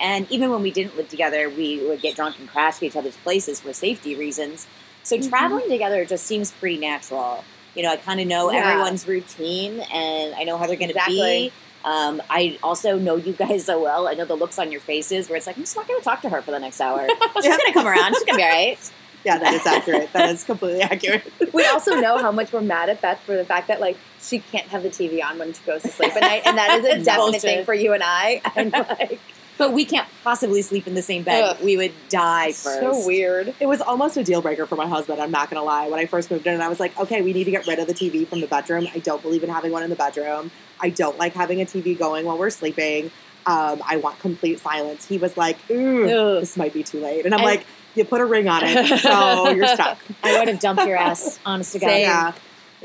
And 0.00 0.26
even 0.32 0.50
when 0.50 0.62
we 0.62 0.70
didn't 0.70 0.96
live 0.96 1.08
together, 1.10 1.50
we 1.50 1.86
would 1.86 2.00
get 2.00 2.16
drunk 2.16 2.38
and 2.38 2.48
crash 2.48 2.76
at 2.76 2.84
each 2.84 2.96
other's 2.96 3.16
places 3.18 3.60
for 3.60 3.72
safety 3.74 4.14
reasons. 4.14 4.66
So 5.02 5.16
Mm-hmm. 5.18 5.28
traveling 5.28 5.68
together 5.68 6.04
just 6.04 6.24
seems 6.26 6.50
pretty 6.52 6.78
natural. 6.78 7.44
You 7.76 7.82
know, 7.82 7.90
I 7.90 7.96
kind 7.96 8.20
of 8.20 8.26
know 8.26 8.50
Yeah. 8.50 8.68
everyone's 8.70 9.06
routine, 9.06 9.80
and 9.92 10.34
I 10.34 10.44
know 10.44 10.56
how 10.58 10.66
they're 10.66 10.76
going 10.76 10.88
to 10.88 10.94
Exactly. 10.94 11.16
be. 11.48 11.52
Um, 11.84 12.20
I 12.28 12.58
also 12.64 12.98
know 12.98 13.14
you 13.16 13.32
guys 13.32 13.66
so 13.66 13.80
well. 13.80 14.08
I 14.08 14.14
know 14.14 14.24
the 14.24 14.34
looks 14.34 14.58
on 14.58 14.72
your 14.72 14.80
faces 14.80 15.28
where 15.28 15.36
it's 15.36 15.46
like, 15.46 15.56
I'm 15.56 15.62
just 15.62 15.76
not 15.76 15.86
going 15.86 16.00
to 16.00 16.04
talk 16.04 16.22
to 16.22 16.28
her 16.30 16.42
for 16.42 16.50
the 16.50 16.58
next 16.58 16.80
hour. 16.80 17.06
She's 17.36 17.44
Yeah. 17.44 17.56
going 17.56 17.66
to 17.66 17.72
come 17.72 17.86
around. 17.86 18.14
She's 18.14 18.24
going 18.24 18.38
to 18.38 18.38
be 18.38 18.42
all 18.42 18.48
right. 18.50 18.92
Yeah, 19.24 19.38
that 19.38 19.54
is 19.54 19.66
accurate. 19.66 20.12
that 20.12 20.30
is 20.30 20.42
completely 20.44 20.82
accurate. 20.82 21.24
we 21.52 21.64
also 21.66 21.96
know 22.00 22.18
how 22.18 22.30
much 22.32 22.52
we're 22.52 22.60
mad 22.60 22.88
at 22.88 23.00
Beth 23.02 23.20
for 23.20 23.36
the 23.36 23.44
fact 23.44 23.66
that 23.68 23.80
like 23.80 23.96
she 24.20 24.38
can't 24.38 24.66
have 24.68 24.82
the 24.84 24.88
TV 24.88 25.22
on 25.22 25.38
when 25.38 25.52
she 25.52 25.62
goes 25.64 25.82
to 25.82 25.88
sleep 25.88 26.14
at 26.16 26.22
night, 26.22 26.42
and 26.46 26.56
that 26.58 26.78
is 26.78 26.84
a 26.84 27.04
definite 27.04 27.16
bullshit. 27.16 27.40
thing 27.42 27.64
for 27.64 27.74
you 27.74 27.92
and 27.92 28.02
I. 28.04 28.40
And 28.56 28.72
like, 28.72 29.20
But 29.58 29.72
we 29.72 29.84
can't 29.84 30.06
possibly 30.22 30.60
sleep 30.62 30.86
in 30.86 30.94
the 30.94 31.02
same 31.02 31.22
bed. 31.22 31.42
Ugh. 31.42 31.56
We 31.62 31.76
would 31.76 31.92
die 32.08 32.52
first. 32.52 32.80
so 32.80 33.06
weird. 33.06 33.54
It 33.58 33.66
was 33.66 33.80
almost 33.80 34.16
a 34.16 34.22
deal 34.24 34.42
breaker 34.42 34.66
for 34.66 34.76
my 34.76 34.86
husband. 34.86 35.20
I'm 35.20 35.30
not 35.30 35.48
going 35.50 35.58
to 35.60 35.64
lie. 35.64 35.88
When 35.88 35.98
I 35.98 36.06
first 36.06 36.30
moved 36.30 36.46
in, 36.46 36.60
I 36.60 36.68
was 36.68 36.78
like, 36.78 36.98
okay, 36.98 37.22
we 37.22 37.32
need 37.32 37.44
to 37.44 37.50
get 37.50 37.66
rid 37.66 37.78
of 37.78 37.86
the 37.86 37.94
TV 37.94 38.26
from 38.26 38.40
the 38.40 38.46
bedroom. 38.46 38.86
I 38.94 38.98
don't 38.98 39.22
believe 39.22 39.42
in 39.42 39.48
having 39.50 39.72
one 39.72 39.82
in 39.82 39.90
the 39.90 39.96
bedroom. 39.96 40.50
I 40.80 40.90
don't 40.90 41.16
like 41.18 41.32
having 41.34 41.60
a 41.62 41.64
TV 41.64 41.98
going 41.98 42.26
while 42.26 42.36
we're 42.36 42.50
sleeping. 42.50 43.10
Um, 43.46 43.80
I 43.86 43.96
want 43.96 44.18
complete 44.18 44.58
silence. 44.60 45.06
He 45.06 45.18
was 45.18 45.36
like, 45.36 45.56
ooh, 45.70 46.04
this 46.40 46.56
might 46.56 46.74
be 46.74 46.82
too 46.82 47.00
late. 47.00 47.24
And 47.24 47.32
I'm 47.34 47.40
And- 47.40 47.46
like, 47.48 47.66
you 47.94 48.04
put 48.04 48.20
a 48.20 48.26
ring 48.26 48.46
on 48.46 48.62
it, 48.62 48.98
so 49.00 49.48
you're 49.50 49.66
stuck. 49.68 49.98
I 50.22 50.38
would 50.38 50.48
have 50.48 50.60
dumped 50.60 50.84
your 50.84 50.98
ass, 50.98 51.38
honest 51.46 51.72
to 51.72 51.78
God. 51.78 51.86
Same. 51.86 52.00
Yeah. 52.02 52.32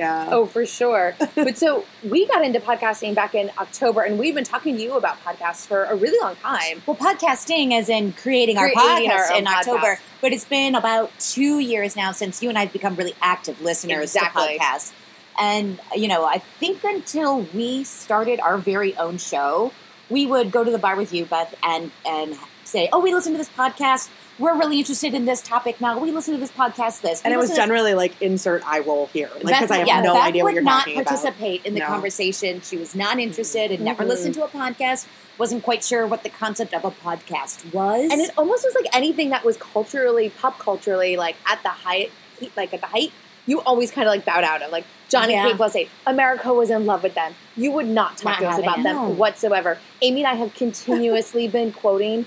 Yeah. 0.01 0.30
Oh, 0.31 0.48
for 0.48 0.65
sure. 0.65 1.15
but 1.36 1.59
so 1.59 1.86
we 2.03 2.25
got 2.25 2.44
into 2.44 2.59
podcasting 2.59 3.13
back 3.13 3.36
in 3.36 3.51
October, 3.59 4.01
and 4.01 4.18
we've 4.18 4.33
been 4.33 4.44
talking 4.44 4.75
to 4.75 4.81
you 4.81 4.94
about 4.94 5.24
podcasts 5.24 5.68
for 5.68 5.83
a 5.83 5.95
really 5.95 6.19
long 6.19 6.36
time. 6.38 6.81
Well, 6.88 6.95
podcasting, 6.98 7.71
as 7.74 7.88
in 7.88 8.13
creating, 8.13 8.57
our 8.57 8.71
podcast 8.71 9.30
our 9.30 9.38
in 9.38 9.45
October, 9.45 9.80
podcast. 9.98 10.00
but 10.19 10.33
it's 10.33 10.45
been 10.45 10.74
about 10.74 11.12
two 11.19 11.59
years 11.59 11.95
now 11.95 12.13
since 12.13 12.42
you 12.42 12.50
and 12.50 12.57
I 12.57 12.62
have 12.62 12.74
become 12.74 12.95
really 12.95 13.13
active 13.21 13.62
listeners 13.62 14.15
Exactly. 14.15 14.57
to 14.57 14.63
podcasts. 14.63 14.92
And, 15.39 15.80
you 15.95 16.07
know, 16.07 16.25
I 16.25 16.39
think 16.39 16.83
until 16.83 17.42
we 17.53 17.83
started 17.83 18.39
our 18.39 18.57
very 18.57 18.98
own 18.98 19.19
show, 19.19 19.71
we 20.09 20.25
would 20.25 20.51
go 20.51 20.63
to 20.63 20.71
the 20.71 20.80
bar 20.80 20.95
with 20.95 21.13
you, 21.13 21.25
Beth, 21.25 21.53
and, 21.62 21.92
and 22.07 22.36
say, 22.72 22.90
oh, 22.92 23.00
we 23.00 23.14
listen 23.14 23.32
to 23.34 23.38
this 23.38 23.50
podcast. 23.50 24.10
We're 24.40 24.58
really 24.58 24.80
interested 24.80 25.14
in 25.14 25.26
this 25.26 25.42
topic 25.42 25.80
now. 25.82 26.00
We 26.00 26.12
listen 26.12 26.34
to 26.34 26.40
this 26.40 26.52
podcast, 26.52 27.02
this. 27.02 27.22
and 27.24 27.34
it 27.34 27.38
was 27.38 27.54
generally 27.56 27.94
like 27.94 28.20
insert 28.22 28.66
eye 28.68 28.80
roll 28.80 29.08
here, 29.14 29.30
like 29.36 29.44
because 29.60 29.70
I 29.70 29.78
have 29.80 29.88
yeah, 29.88 30.02
no 30.02 30.14
Beth 30.14 30.24
idea 30.24 30.44
what 30.44 30.54
you're 30.56 30.64
not 30.64 30.80
talking 30.80 30.96
about. 31.00 31.08
participate 31.08 31.66
in 31.66 31.74
the 31.76 31.82
No. 31.82 31.88
conversation. 31.88 32.62
She 32.62 32.78
was 32.78 32.96
not 32.96 33.20
interested 33.20 33.70
and 33.72 33.82
never 33.82 34.04
Mhm. 34.04 34.08
listened 34.08 34.34
to 34.36 34.44
a 34.44 34.48
podcast. 34.48 35.06
Wasn't 35.38 35.62
quite 35.63 35.84
sure 35.84 36.08
what 36.08 36.24
the 36.24 36.30
concept 36.30 36.74
of 36.74 36.84
a 36.86 36.92
podcast 36.92 37.72
was. 37.74 38.10
And 38.12 38.20
it 38.22 38.32
almost 38.38 38.63
was 38.66 38.74
like 38.74 38.88
anything 38.96 39.30
that 39.30 39.44
was 39.46 39.58
culturally, 39.58 40.30
pop 40.30 40.58
culturally, 40.58 41.18
like 41.18 41.36
at 41.48 41.62
the 41.62 41.70
height, 41.70 42.12
like 42.56 42.74
at 42.74 42.82
the 42.82 42.88
height, 42.88 43.12
you 43.46 43.62
always 43.62 43.92
kind 43.92 44.08
of 44.08 44.12
like 44.13 44.25
bowed 44.25 44.44
out 44.44 44.62
of. 44.63 44.72
Like 44.72 44.86
Johnny 45.10 45.34
Yeah. 45.34 45.54
Plus 45.56 45.75
eight, 45.75 45.90
America 46.08 46.51
was 46.54 46.70
in 46.72 46.86
love 46.88 47.04
with 47.04 47.13
them. 47.16 47.36
You 47.58 47.72
would 47.74 47.88
not 47.88 48.18
talk 48.18 48.40
Not 48.40 48.40
to 48.40 48.48
us 48.50 48.60
about 48.60 48.82
them 48.82 49.18
whatsoever. 49.18 49.78
Amy 50.01 50.22
and 50.24 50.28
I 50.32 50.36
have 50.36 50.54
continuously 50.56 51.48
been 51.48 51.72
quoting 51.74 52.25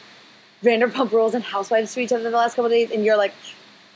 Vanderpump 0.64 1.12
Rules 1.12 1.34
and 1.34 1.44
Housewives 1.44 1.92
to 1.94 2.00
each 2.00 2.12
other 2.12 2.24
the 2.24 2.36
last 2.36 2.54
couple 2.56 2.66
of 2.66 2.72
days, 2.72 2.90
and 2.90 3.04
you're 3.04 3.16
like, 3.16 3.34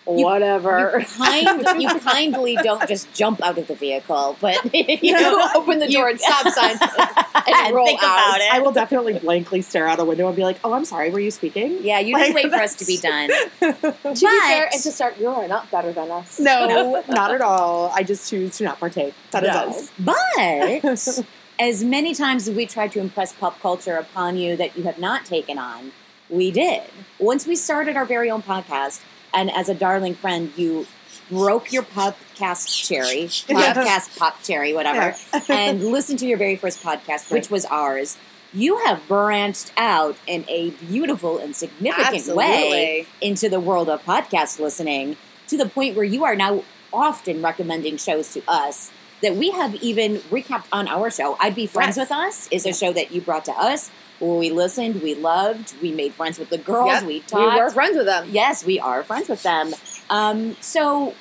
whatever. 0.05 1.01
you, 1.01 1.05
kind, 1.19 1.83
you 1.83 1.89
kindly 2.01 2.57
don't 2.63 2.87
just 2.89 3.13
jump 3.13 3.43
out 3.43 3.59
of 3.59 3.67
the 3.67 3.75
vehicle, 3.75 4.37
but 4.41 4.75
you 4.75 4.99
You 5.03 5.13
know, 5.13 5.51
open 5.55 5.79
the 5.81 5.87
you- 5.91 5.99
door 5.99 6.09
and 6.09 6.21
stop 6.21 6.47
sign 6.53 6.77
and, 7.47 7.57
and 7.57 7.75
roll 7.75 7.87
think 7.87 8.03
out. 8.03 8.07
about 8.07 8.41
it. 8.41 8.53
I 8.53 8.61
will 8.61 8.73
definitely 8.73 9.19
blankly 9.19 9.63
stare 9.63 9.87
out 9.87 9.99
a 10.01 10.05
window 10.05 10.27
and 10.27 10.37
be 10.37 10.43
like, 10.45 10.59
"Oh, 10.65 10.73
I'm 10.73 10.85
sorry. 10.85 11.11
Were 11.11 11.21
you 11.21 11.31
speaking?" 11.31 11.79
yeah, 11.83 11.99
you 11.99 12.15
Like, 12.15 12.33
didn't 12.33 12.35
wait 12.37 12.51
for 12.53 12.63
us 12.63 12.75
to 12.77 12.85
be 12.87 12.97
done. 12.99 13.29
To 13.61 14.13
be 14.15 14.41
fair, 14.47 14.69
and 14.73 14.83
to 14.83 14.93
start, 14.93 15.19
you 15.19 15.29
are 15.29 15.49
not 15.49 15.71
better 15.71 15.93
than 15.93 16.11
us. 16.11 16.39
No, 16.41 17.03
not 17.09 17.35
at 17.35 17.41
all. 17.41 17.91
I 17.95 18.03
just 18.03 18.29
choose 18.31 18.57
to 18.59 18.65
not 18.65 18.81
partake. 18.81 19.15
That 19.33 19.45
is 19.45 19.91
Yes. 20.05 21.19
But 21.19 21.25
as 21.61 21.83
many 21.85 22.15
times 22.15 22.49
as 22.49 22.55
we 22.55 22.67
tried 22.67 22.93
to 22.93 23.01
impress 23.01 23.33
pop 23.33 23.61
culture 23.61 23.97
upon 23.97 24.37
you 24.37 24.57
that 24.57 24.77
you 24.77 24.85
have 24.85 24.99
not 24.99 25.25
taken 25.25 25.59
on, 25.59 25.93
we 26.31 26.51
did. 26.51 26.83
Once 27.19 27.47
we 27.47 27.57
started 27.57 27.97
our 27.97 28.05
very 28.05 28.31
own 28.31 28.43
podcast, 28.43 29.01
and 29.35 29.51
as 29.51 29.69
a 29.69 29.75
darling 29.75 30.15
friend, 30.15 30.53
you 30.57 30.87
broke 31.31 31.73
your 31.73 31.83
podcast 31.83 32.87
cherry, 32.87 33.25
podcast 33.29 34.19
pop 34.19 34.43
cherry, 34.43 34.73
whatever, 34.73 35.15
and 35.49 35.85
listened 35.85 36.19
to 36.21 36.27
your 36.27 36.39
very 36.39 36.57
first 36.57 36.83
podcast, 36.83 37.31
which 37.31 37.51
was 37.51 37.65
ours. 37.67 38.17
You 38.55 38.79
have 38.87 39.07
branched 39.07 39.73
out 39.77 40.17
in 40.27 40.47
a 40.49 40.71
beautiful 40.71 41.37
and 41.37 41.55
significant 41.55 42.35
way 42.35 43.07
into 43.21 43.49
the 43.51 43.61
world 43.61 43.91
of 43.91 44.03
podcast 44.05 44.59
listening 44.59 45.19
to 45.49 45.59
the 45.59 45.69
point 45.69 45.97
where 45.97 46.05
you 46.05 46.25
are 46.25 46.35
now 46.35 46.65
often 46.91 47.43
recommending 47.43 47.99
shows 47.99 48.33
to 48.33 48.43
us 48.49 48.91
that 49.21 49.37
we 49.37 49.51
have 49.51 49.75
even 49.77 50.17
recapped 50.31 50.67
on 50.73 50.89
our 50.89 51.11
show. 51.11 51.37
I'd 51.41 51.55
Be 51.55 51.67
Friends 51.67 51.97
Yes. 51.97 52.09
with 52.09 52.13
Us 52.13 52.49
is 52.51 52.65
a 52.65 52.73
show 52.73 52.93
that 52.93 53.13
you 53.13 53.21
brought 53.21 53.45
to 53.47 53.53
us 53.53 53.91
we 54.21 54.51
listened, 54.51 55.03
we 55.03 55.15
loved, 55.15 55.75
we 55.81 55.93
made 55.93 56.13
friends 56.15 56.39
with 56.39 56.51
the 56.51 56.59
girls, 56.59 56.89
Yep. 56.89 57.05
we 57.05 57.21
talked. 57.21 57.55
We 57.55 57.61
were 57.61 57.71
friends 57.71 57.97
with 57.97 58.07
them. 58.07 58.29
Yes, 58.31 58.65
we 58.65 58.81
are 58.81 59.03
friends 59.03 59.29
with 59.29 59.43
them. 59.43 59.75
Um, 60.11 60.57
so, 60.61 61.15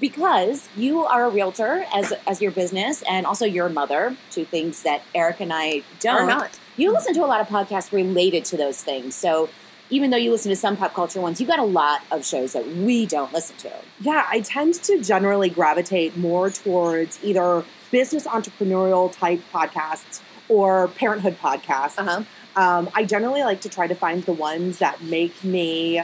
because 0.00 0.68
you 0.76 1.04
are 1.04 1.26
a 1.26 1.30
realtor 1.30 1.84
as 1.94 2.12
as 2.26 2.40
your 2.40 2.50
business, 2.50 3.02
and 3.08 3.26
also 3.26 3.44
your 3.44 3.68
mother, 3.68 4.16
two 4.30 4.44
things 4.44 4.82
that 4.82 5.02
Eric 5.14 5.40
and 5.40 5.52
I 5.52 5.82
don't. 6.00 6.22
Or 6.22 6.26
not. 6.26 6.58
You 6.76 6.92
listen 6.92 7.12
to 7.14 7.24
a 7.24 7.26
lot 7.26 7.40
of 7.40 7.48
podcasts 7.48 7.92
related 7.92 8.44
to 8.46 8.56
those 8.56 8.82
things. 8.82 9.14
So, 9.14 9.50
even 9.90 10.10
though 10.10 10.16
you 10.16 10.30
listen 10.30 10.48
to 10.50 10.56
some 10.56 10.76
pop 10.76 10.94
culture 10.94 11.20
ones, 11.20 11.40
you 11.40 11.46
got 11.46 11.58
a 11.58 11.64
lot 11.64 12.00
of 12.10 12.24
shows 12.24 12.54
that 12.54 12.66
we 12.66 13.04
don't 13.04 13.32
listen 13.32 13.56
to. 13.58 13.72
Yeah, 14.00 14.26
I 14.28 14.40
tend 14.40 14.74
to 14.84 15.02
generally 15.02 15.50
gravitate 15.50 16.16
more 16.16 16.48
towards 16.50 17.22
either 17.22 17.64
business 17.90 18.26
entrepreneurial 18.26 19.12
type 19.12 19.42
podcasts 19.52 20.22
or 20.48 20.88
parenthood 20.88 21.38
podcasts. 21.40 21.98
Uh-huh. 21.98 22.22
Um, 22.54 22.90
I 22.94 23.04
generally 23.04 23.42
like 23.42 23.62
to 23.62 23.68
try 23.68 23.86
to 23.86 23.94
find 23.94 24.22
the 24.24 24.32
ones 24.32 24.78
that 24.78 25.02
make 25.02 25.42
me 25.42 26.02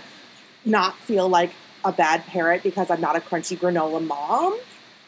not 0.64 0.96
feel 0.98 1.28
like 1.28 1.52
a 1.84 1.92
bad 1.92 2.24
parent 2.26 2.62
because 2.62 2.90
I'm 2.90 3.00
not 3.00 3.16
a 3.16 3.20
crunchy 3.20 3.56
granola 3.58 4.04
mom. 4.04 4.58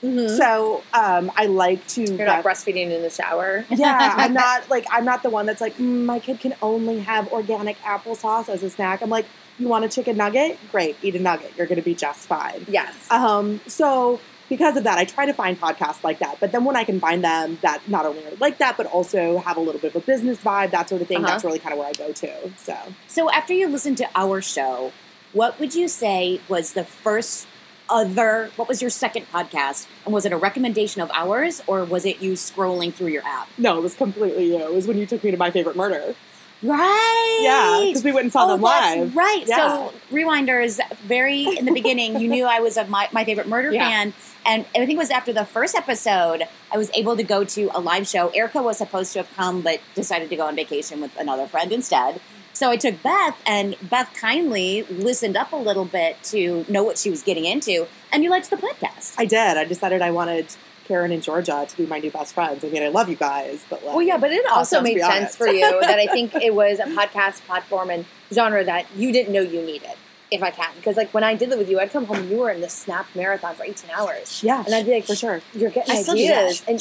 Mhm. 0.03 0.35
So 0.37 0.83
um, 0.95 1.31
I 1.37 1.47
like 1.47 1.87
to. 1.89 2.03
You're 2.03 2.27
not 2.27 2.43
breastfeeding 2.43 2.91
in 2.91 3.03
the 3.03 3.11
shower. 3.11 3.67
yeah, 3.69 4.15
I'm 4.17 4.33
not 4.33 4.71
like 4.71 4.87
I'm 4.91 5.05
not 5.05 5.23
the 5.23 5.31
one 5.31 5.45
that's 5.47 5.61
like 5.61 5.77
mm, 5.77 6.05
my 6.05 6.19
kid 6.19 6.41
can 6.41 6.55
only 6.63 7.01
have 7.01 7.31
organic 7.33 7.79
applesauce 7.83 8.49
as 8.49 8.63
a 8.63 8.71
snack. 8.71 9.03
I'm 9.03 9.11
like, 9.11 9.27
you 9.59 9.69
want 9.69 9.85
a 9.85 9.89
chicken 9.91 10.17
nugget? 10.17 10.59
Great, 10.73 10.97
eat 11.03 11.17
a 11.17 11.19
nugget. 11.19 11.53
You're 11.57 11.67
going 11.67 11.77
to 11.77 11.85
be 11.85 11.95
just 11.95 12.27
fine. 12.27 12.65
Yes. 12.67 12.95
Um, 13.11 13.61
so 13.67 14.21
because 14.51 14.77
of 14.77 14.85
that, 14.85 14.99
I 14.99 15.05
try 15.05 15.25
to 15.25 15.33
find 15.33 15.59
podcasts 15.59 16.05
like 16.05 16.19
that. 16.19 16.39
But 16.41 16.53
then 16.53 16.65
when 16.67 16.77
I 16.77 16.85
can 16.85 17.01
find 17.01 17.25
them 17.25 17.59
that 17.63 17.89
not 17.89 18.05
only 18.05 18.23
are 18.27 18.33
like 18.39 18.59
that, 18.59 18.77
but 18.77 18.85
also 18.87 19.39
have 19.39 19.57
a 19.57 19.61
little 19.61 19.81
bit 19.81 19.95
of 19.95 20.03
a 20.03 20.05
business 20.05 20.37
vibe, 20.39 20.73
that 20.73 20.91
sort 20.91 21.01
of 21.01 21.09
thing, 21.09 21.19
Uh-huh. 21.19 21.29
that's 21.29 21.45
really 21.45 21.59
kind 21.59 21.73
of 21.73 21.79
where 21.79 21.89
I 21.89 21.93
go 21.93 22.13
to. 22.13 22.51
So 22.59 22.77
So, 23.07 23.31
after 23.31 23.55
you 23.55 23.67
listened 23.69 23.97
to 23.99 24.09
our 24.15 24.43
show, 24.43 24.93
what 25.33 25.59
would 25.59 25.75
you 25.75 25.89
say 25.89 26.41
was 26.49 26.75
the 26.75 26.85
first 26.85 27.47
other? 27.89 28.51
What 28.57 28.69
was 28.69 28.81
your 28.83 28.91
second 28.91 29.27
podcast? 29.33 29.87
And 30.05 30.13
was 30.13 30.25
it 30.27 30.33
a 30.33 30.37
recommendation 30.37 31.01
of 31.01 31.11
ours, 31.15 31.63
or 31.67 31.85
was 31.85 32.05
it 32.05 32.21
you 32.21 32.33
scrolling 32.33 32.93
through 32.93 33.09
your 33.09 33.25
app? 33.25 33.49
no, 33.57 33.79
it 33.79 33.83
was 33.83 33.95
completely 33.95 34.47
you. 34.53 34.59
It 34.61 34.75
was 34.75 34.87
when 34.87 34.99
you 34.99 35.07
took 35.07 35.23
me 35.25 35.31
to 35.31 35.37
my 35.37 35.51
favorite 35.51 35.77
murder. 35.77 36.15
Right. 36.63 37.41
Yeah, 37.43 37.87
because 37.89 38.05
we 38.05 38.13
went 38.13 38.25
and 38.25 38.33
saw 38.33 38.45
Oh, 38.45 38.49
them 38.53 38.61
live. 38.61 39.17
right. 39.17 39.45
Yeah. 39.47 39.57
So, 39.57 39.93
Rewinders, 40.13 40.79
very 41.07 41.45
in 41.57 41.65
the 41.65 41.73
beginning, 41.73 42.21
you 42.21 42.29
knew 42.29 42.45
I 42.45 42.61
was 42.61 42.77
a 42.77 42.87
my, 42.87 43.09
my 43.13 43.25
favorite 43.25 43.49
murder 43.49 43.73
Yeah. 43.73 43.89
fan. 43.89 44.15
And 44.47 44.65
I 44.75 44.87
think 44.87 44.93
it 44.93 44.99
was 44.99 45.11
after 45.11 45.33
the 45.33 45.45
first 45.45 45.75
episode, 45.75 46.45
I 46.73 46.79
was 46.79 46.91
able 46.95 47.17
to 47.17 47.23
go 47.23 47.45
to 47.45 47.71
a 47.75 47.81
live 47.81 48.07
show. 48.07 48.29
Erica 48.31 48.63
was 48.63 48.79
supposed 48.79 49.13
to 49.13 49.21
have 49.21 49.31
come, 49.37 49.61
but 49.61 49.81
decided 49.95 50.31
to 50.31 50.37
go 50.37 50.47
on 50.47 50.57
vacation 50.57 51.01
with 51.01 51.17
another 51.19 51.47
friend 51.47 51.73
instead. 51.73 52.21
So 52.53 52.69
I 52.71 52.77
took 52.77 53.03
Beth, 53.03 53.41
and 53.47 53.77
Beth 53.81 54.13
kindly 54.15 54.83
listened 54.83 55.37
up 55.37 55.53
a 55.53 55.57
little 55.57 55.85
bit 55.85 56.23
to 56.25 56.65
know 56.69 56.83
what 56.83 56.99
she 56.99 57.09
was 57.09 57.23
getting 57.23 57.45
into. 57.45 57.87
And 58.13 58.25
you 58.25 58.31
liked 58.31 58.51
the 58.51 58.57
podcast. 58.57 59.15
I 59.19 59.25
did. 59.25 59.57
I 59.57 59.65
decided 59.65 60.03
I 60.03 60.11
wanted 60.11 60.47
Karen 60.87 61.13
and 61.13 61.23
Georgia 61.23 61.65
to 61.69 61.77
be 61.77 61.87
my 61.87 62.01
new 62.01 62.11
best 62.11 62.35
friends. 62.35 62.65
I 62.65 62.69
mean, 62.69 62.83
I 62.83 62.89
love 62.89 63.09
you 63.09 63.15
guys, 63.15 63.65
but 63.71 63.85
like, 63.85 63.95
Well, 63.95 64.03
yeah, 64.05 64.19
but 64.19 64.33
it 64.33 64.45
also 64.51 64.79
let's 64.81 64.95
made 64.95 65.01
sense 65.01 65.37
for 65.37 65.47
you 65.47 65.81
that 65.81 65.99
I 66.01 66.07
think 66.13 66.35
it 66.35 66.53
was 66.53 66.81
a 66.81 66.85
podcast 66.87 67.43
platform 67.47 67.91
and 67.91 68.05
genre 68.33 68.65
that 68.65 68.87
you 68.97 69.13
didn't 69.13 69.33
know 69.33 69.41
you 69.41 69.63
needed, 69.63 69.93
if 70.31 70.43
I 70.43 70.51
can. 70.51 70.71
Because, 70.77 70.97
like, 70.97 71.13
when 71.13 71.25
I 71.25 71.35
did 71.35 71.49
live 71.51 71.59
with 71.59 71.71
you, 71.71 71.81
I'd 71.81 71.91
come 71.93 72.05
home 72.07 72.19
and 72.19 72.31
you 72.31 72.39
were 72.39 72.51
in 72.51 72.61
this 72.61 72.73
Snap 72.73 73.07
marathon 73.15 73.55
for 73.55 73.65
18 73.65 73.91
hours. 73.91 74.43
yeah, 74.43 74.63
And 74.65 74.75
I'd 74.75 74.87
be 74.87 74.93
like, 74.93 75.05
for 75.05 75.17
sure. 75.17 75.41
you're 75.55 75.71
getting 75.71 75.95
I 75.97 76.01
ideas. 76.01 76.63
And 76.69 76.81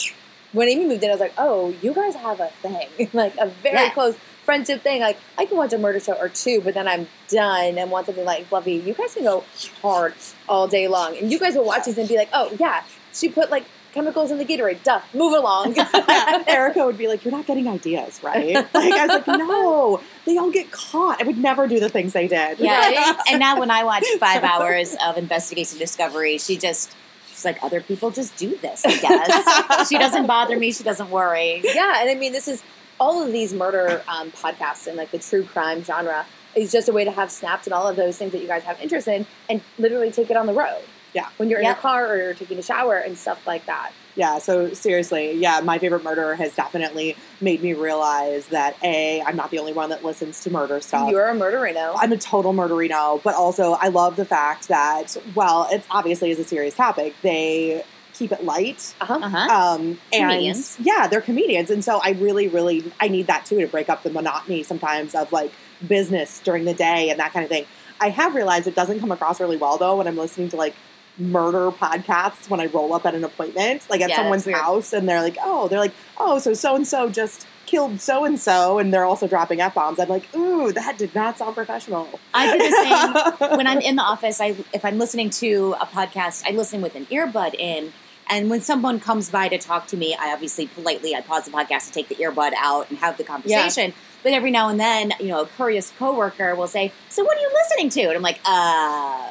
when 0.54 0.68
Amy 0.68 0.86
moved 0.88 1.04
in, 1.04 1.10
I 1.10 1.14
was 1.14 1.20
like, 1.20 1.34
oh, 1.38 1.74
you 1.82 1.94
guys 1.94 2.16
have 2.16 2.40
a 2.40 2.48
thing, 2.48 3.10
like 3.14 3.36
a 3.38 3.48
very 3.48 3.76
Yeah. 3.76 3.90
close 3.92 4.16
friendship 4.46 4.82
thing. 4.82 5.02
Like, 5.02 5.18
I 5.38 5.46
can 5.46 5.58
watch 5.58 5.74
a 5.74 5.78
murder 5.78 6.00
show 6.00 6.14
or 6.14 6.30
two, 6.30 6.62
but 6.62 6.74
then 6.74 6.88
I'm 6.88 7.08
done 7.28 7.78
and 7.78 7.92
want 7.92 8.06
something 8.08 8.26
like 8.26 8.46
fluffy. 8.48 8.74
You 8.74 8.94
guys 8.94 9.14
can 9.14 9.24
go 9.24 9.44
hard 9.82 10.14
all 10.48 10.68
day 10.68 10.88
long. 10.88 11.18
And 11.18 11.32
you 11.32 11.38
guys 11.40 11.56
will 11.56 11.66
watch 11.66 11.86
these 11.86 11.98
and 11.98 12.08
be 12.10 12.18
like, 12.18 12.30
oh, 12.34 12.56
yeah, 12.60 12.84
she 13.14 13.30
put 13.30 13.50
like 13.52 13.66
chemicals 13.94 14.32
in 14.32 14.38
the 14.38 14.46
Gatorade. 14.46 14.84
Duh, 14.84 15.02
move 15.14 15.34
along. 15.34 15.76
Erica 16.48 16.86
would 16.86 16.98
be 16.98 17.08
like, 17.08 17.24
"You're 17.26 17.32
not 17.32 17.46
getting 17.46 17.68
ideas, 17.68 18.22
right?" 18.24 18.54
Like 18.74 18.94
I 18.94 19.06
was 19.06 19.28
like, 19.28 19.28
"No, 19.28 20.02
they 20.26 20.38
all 20.38 20.52
get 20.52 20.72
caught. 20.72 21.22
I 21.22 21.26
would 21.26 21.38
never 21.38 21.68
do 21.68 21.80
the 21.80 21.90
things 21.90 22.14
they 22.14 22.28
did." 22.28 22.60
Yeah. 22.60 23.18
and 23.30 23.40
now 23.40 23.60
when 23.60 23.72
I 23.72 23.84
watch 23.84 24.06
five 24.20 24.44
hours 24.44 24.96
of 25.06 25.18
Investigation 25.18 25.78
Discovery, 25.78 26.38
she 26.38 26.58
just. 26.58 26.96
She's 27.30 27.46
like, 27.46 27.64
other 27.64 27.80
people 27.80 28.12
just 28.12 28.36
do 28.36 28.58
this, 28.58 28.84
I 28.86 28.98
guess. 28.98 29.88
she 29.88 29.98
doesn't 29.98 30.28
bother 30.28 30.60
me. 30.60 30.74
She 30.74 30.84
doesn't 30.84 31.10
worry. 31.10 31.62
yeah, 31.64 32.02
and 32.02 32.10
I 32.10 32.16
mean, 32.16 32.34
this 32.34 32.50
is 32.50 32.62
all 33.00 33.24
of 33.26 33.32
these 33.32 33.54
murder 33.54 34.04
um, 34.10 34.32
podcasts 34.32 34.88
and 34.88 34.98
like 34.98 35.12
the 35.12 35.20
true 35.20 35.44
crime 35.44 35.82
genre 35.82 36.26
is 36.56 36.72
just 36.72 36.90
a 36.90 36.92
way 36.92 37.06
to 37.06 37.12
have 37.12 37.32
snaps 37.32 37.66
and 37.66 37.74
all 37.74 37.88
of 37.88 37.96
those 37.96 38.18
things 38.18 38.32
that 38.34 38.42
you 38.42 38.48
guys 38.48 38.64
have 38.64 38.80
interest 38.82 39.08
in 39.08 39.26
and 39.50 39.62
literally 39.78 40.12
take 40.12 40.30
it 40.30 40.36
on 40.36 40.48
the 40.48 40.54
road. 40.54 40.82
Yeah. 41.14 41.28
When 41.38 41.50
you're 41.50 41.60
in 41.60 41.66
Yeah. 41.66 41.72
your 41.72 41.78
car 41.82 42.08
or 42.08 42.18
you're 42.18 42.34
taking 42.34 42.58
a 42.60 42.62
shower 42.64 42.98
and 42.98 43.18
stuff 43.18 43.46
like 43.48 43.66
that. 43.66 43.92
Yeah, 44.16 44.40
so 44.40 44.74
seriously, 44.74 45.34
yeah, 45.34 45.62
my 45.62 45.78
favorite 45.80 46.04
murder 46.04 46.36
has 46.36 46.54
definitely 46.54 47.16
made 47.40 47.64
me 47.64 47.74
realize 47.74 48.48
that 48.48 48.76
a 48.84 49.22
I'm 49.22 49.38
not 49.38 49.50
the 49.50 49.60
only 49.60 49.72
one 49.72 49.90
that 49.92 50.04
listens 50.04 50.42
to 50.44 50.52
murder 50.52 50.82
stuff. 50.82 51.10
You're 51.10 51.30
a 51.30 51.34
murderino. 51.36 51.94
I'm 51.98 52.12
a 52.12 52.18
total 52.18 52.54
murderino, 52.54 53.22
but 53.24 53.36
also 53.36 53.74
I 53.74 53.88
love 53.88 54.18
the 54.18 54.26
fact 54.26 54.68
that 54.68 55.16
well, 55.36 55.68
it's 55.72 55.88
obviously 55.90 56.32
is 56.32 56.40
a 56.40 56.44
serious 56.44 56.74
topic, 56.76 57.16
they 57.22 57.84
keep 58.14 58.34
it 58.34 58.44
light. 58.44 58.94
Uh-huh. 59.00 59.20
Uh 59.24 59.30
huh. 59.30 59.38
Um, 59.76 59.82
and 60.12 60.30
Comedians. 60.32 60.78
yeah, 60.82 61.08
they're 61.08 61.22
comedians, 61.22 61.70
and 61.70 61.82
so 61.86 62.02
I 62.04 62.10
really, 62.12 62.50
really 62.50 62.92
I 63.00 63.08
need 63.08 63.28
that 63.28 63.46
too 63.46 63.62
to 63.62 63.68
break 63.68 63.88
up 63.90 64.04
the 64.04 64.10
monotony 64.10 64.64
sometimes 64.64 65.16
of 65.16 65.32
like 65.32 65.54
business 65.88 66.42
during 66.44 66.66
the 66.66 66.74
day 66.74 67.10
and 67.10 67.20
that 67.22 67.32
kind 67.32 67.46
of 67.46 67.50
thing. 67.50 67.66
I 68.02 68.10
have 68.10 68.36
realized 68.36 68.68
it 68.68 68.76
doesn't 68.76 69.00
come 69.00 69.12
across 69.14 69.40
really 69.40 69.58
well 69.58 69.78
though 69.78 69.96
when 69.96 70.08
I'm 70.08 70.18
listening 70.18 70.50
to 70.50 70.58
like 70.58 70.76
murder 71.20 71.72
podcasts 71.72 72.50
when 72.50 72.60
I 72.60 72.68
roll 72.68 72.94
up 72.94 73.06
at 73.06 73.16
an 73.16 73.24
appointment, 73.24 73.90
like 73.90 74.02
at 74.02 74.10
Yeah, 74.10 74.18
someone's 74.18 74.46
house, 74.46 74.94
and 74.94 75.08
they're 75.08 75.22
like, 75.22 75.38
oh, 75.42 75.68
they're 75.68 75.80
like, 75.80 75.94
oh, 76.18 76.40
so 76.40 76.54
so 76.54 76.76
and 76.76 76.88
so 76.88 77.10
just 77.10 77.46
killed 77.66 78.02
so 78.02 78.26
and 78.26 78.40
so, 78.40 78.80
and 78.80 78.92
they're 78.92 79.06
also 79.06 79.28
dropping 79.28 79.62
f 79.62 79.76
bombs. 79.76 80.00
I'm 80.00 80.10
like, 80.10 80.34
ooh, 80.36 80.72
that 80.72 80.98
did 80.98 81.14
not 81.14 81.38
sound 81.38 81.56
professional. 81.56 82.20
I 82.34 82.52
do 82.52 82.58
the 82.58 83.38
same. 83.38 83.50
when 83.58 83.68
I'm 83.68 83.80
in 83.80 83.96
the 83.96 84.02
office, 84.02 84.42
I 84.42 84.56
if 84.74 84.84
I'm 84.84 84.98
listening 84.98 85.30
to 85.32 85.76
a 85.80 85.86
podcast, 85.86 86.44
I 86.48 86.52
listen 86.52 86.82
with 86.82 86.96
an 86.96 87.06
earbud 87.08 87.54
in. 87.56 87.94
And 88.32 88.50
when 88.52 88.62
someone 88.62 89.00
comes 89.00 89.30
by 89.32 89.48
to 89.50 89.58
talk 89.58 89.88
to 89.88 89.98
me, 89.98 90.16
I 90.20 90.32
obviously 90.32 90.68
politely 90.68 91.16
I 91.16 91.22
pause 91.22 91.46
the 91.46 91.52
podcast 91.52 91.88
to 91.88 91.92
take 91.92 92.10
the 92.10 92.16
earbud 92.16 92.52
out 92.56 92.88
and 92.90 93.00
have 93.00 93.18
the 93.18 93.24
conversation. 93.24 93.92
But 94.22 94.34
every 94.34 94.52
now 94.52 94.70
and 94.70 94.80
then, 94.80 95.14
you 95.20 95.30
know, 95.30 95.42
a 95.42 95.48
curious 95.48 95.92
coworker 95.98 96.54
will 96.56 96.68
say, 96.68 96.92
"So 97.10 97.24
what 97.24 97.38
are 97.38 97.42
you 97.42 97.52
listening 97.54 97.90
to?" 97.92 98.02
And 98.02 98.18
I'm 98.18 98.22
like, 98.22 98.40
"Uh, 98.46 99.28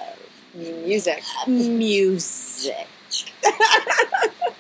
Music. 0.59 1.23
music." 1.47 2.87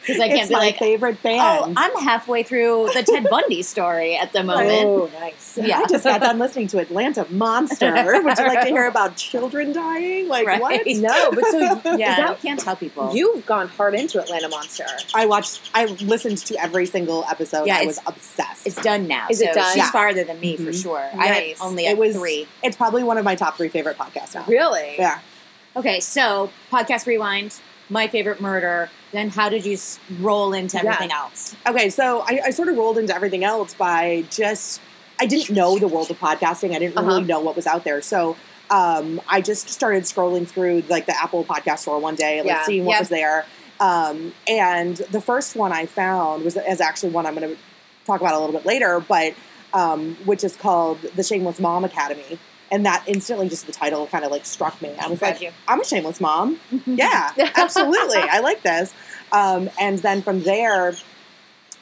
Because 0.01 0.23
I 0.23 0.29
can't 0.29 0.41
it's 0.41 0.49
be 0.49 0.55
my 0.55 0.61
like, 0.61 0.79
favorite 0.79 1.23
band. 1.23 1.39
"Oh, 1.43 1.73
I'm 1.77 1.95
halfway 2.03 2.43
through 2.43 2.89
the 2.95 3.03
Ted 3.03 3.27
Bundy 3.29 3.61
story 3.61 4.17
at 4.17 4.33
the 4.33 4.43
moment." 4.53 4.71
Oh, 4.87 5.11
nice. 5.21 5.59
Yeah. 5.61 5.81
I 5.81 5.87
just 5.87 6.03
got 6.03 6.23
done 6.23 6.39
listening 6.45 6.67
to 6.69 6.79
Atlanta 6.79 7.27
Monster. 7.29 7.93
Would 7.93 8.15
you 8.39 8.45
like 8.47 8.63
to 8.63 8.69
hear 8.69 8.87
about 8.87 9.17
children 9.17 9.75
dying? 9.75 10.27
Like 10.29 10.47
Right. 10.47 10.63
what? 10.63 10.81
No, 10.87 11.31
but 11.33 11.45
so 11.49 11.59
Yeah, 11.99 12.25
is 12.25 12.31
I 12.31 12.35
can't 12.41 12.59
tell 12.59 12.75
people. 12.75 13.15
you've 13.15 13.45
gone 13.45 13.69
hard 13.69 13.95
into 13.95 14.19
Atlanta 14.19 14.49
Monster. 14.49 14.87
I 15.15 15.27
watched. 15.27 15.69
I 15.75 15.85
listened 15.85 16.39
to 16.39 16.57
every 16.59 16.87
single 16.87 17.27
episode. 17.31 17.67
Yeah, 17.67 17.77
I 17.77 17.85
was 17.85 18.01
obsessed. 18.07 18.67
It's 18.67 18.81
done 18.81 19.09
now. 19.09 19.27
Is 19.31 19.43
it 19.43 19.53
done? 19.53 19.67
She's 19.75 19.77
Yeah. 19.77 19.91
farther 19.91 20.25
than 20.25 20.41
me 20.41 20.57
for 20.57 20.71
Mhm. 20.71 20.83
sure. 20.83 21.07
I 21.13 21.29
Nice. 21.29 21.59
have 21.59 21.67
only 21.69 21.85
It 21.85 21.99
was- 21.99 22.17
three. 22.17 22.49
It's 22.63 22.77
probably 22.79 23.03
one 23.03 23.19
of 23.19 23.27
my 23.27 23.35
top 23.35 23.59
three 23.59 23.69
favorite 23.69 23.99
podcasts 23.99 24.35
now. 24.35 24.45
Really? 24.49 24.95
Yeah. 24.99 25.19
Okay, 25.79 26.01
so 26.01 26.51
podcast 26.73 27.07
rewind. 27.07 27.61
My 27.89 28.09
favorite 28.09 28.41
murder. 28.41 28.91
Then 29.13 29.31
how 29.31 29.49
did 29.49 29.65
you 29.65 29.79
roll 30.21 30.53
into 30.53 30.77
Yeah. 30.77 30.83
everything 30.93 31.13
else? 31.13 31.57
Okay, 31.67 31.89
so 31.89 32.21
I, 32.27 32.41
I 32.47 32.51
sort 32.51 32.69
of 32.69 32.77
rolled 32.77 32.99
into 32.99 33.15
everything 33.15 33.45
else 33.45 33.75
by 33.75 34.25
just 34.29 34.81
I 35.21 35.27
didn't 35.27 35.51
know 35.55 35.79
the 35.79 35.89
world 35.89 36.11
of 36.11 36.19
podcasting. 36.19 36.75
I 36.75 36.79
didn't 36.81 36.97
Uh-huh. 36.97 37.07
really 37.07 37.25
know 37.25 37.41
what 37.41 37.57
was 37.57 37.67
out 37.67 37.85
there. 37.85 38.03
So 38.03 38.37
um, 38.71 39.21
I 39.29 39.41
just 39.41 39.71
started 39.71 40.03
scrolling 40.03 40.47
through 40.47 40.83
like 40.89 41.07
the 41.07 41.17
Apple 41.21 41.45
Podcast 41.45 41.79
Store 41.81 41.99
one 41.99 42.15
day, 42.17 42.39
like 42.39 42.47
Yeah. 42.49 42.65
seeing 42.65 42.85
what 42.85 42.95
Yeah. 42.95 42.99
was 43.01 43.09
there. 43.09 43.47
Um, 43.81 44.35
and 44.49 44.97
the 44.97 45.21
first 45.21 45.57
one 45.57 45.73
I 45.73 45.87
found 45.87 46.45
was 46.45 46.57
is 46.57 46.81
actually 46.81 47.11
one 47.13 47.25
I'm 47.25 47.35
going 47.37 47.49
to 47.55 47.57
talk 48.05 48.21
about 48.21 48.35
a 48.35 48.39
little 48.39 48.53
bit 48.53 48.67
later, 48.67 49.01
but 49.01 49.35
um, 49.73 50.17
which 50.25 50.43
is 50.45 50.57
called 50.57 51.01
the 51.15 51.23
Shameless 51.23 51.61
Mom 51.61 51.85
Academy. 51.85 52.39
And 52.71 52.85
that 52.85 53.03
instantly, 53.07 53.49
just 53.49 53.67
the 53.67 53.73
title 53.73 54.07
kind 54.09 54.25
of 54.25 54.31
like 54.31 54.45
struck 54.45 54.81
me. 54.83 54.95
I 55.01 55.09
was 55.09 55.21
Got 55.21 55.33
like, 55.33 55.41
you. 55.41 55.51
I'm 55.67 55.81
a 55.81 55.85
shameless 55.85 56.21
mom. 56.21 56.61
Yeah, 56.87 57.31
absolutely. 57.57 58.19
I 58.19 58.41
like 58.41 58.63
this. 58.63 58.93
Um, 59.33 59.71
and 59.81 59.99
then 60.01 60.21
from 60.23 60.43
there, 60.43 60.95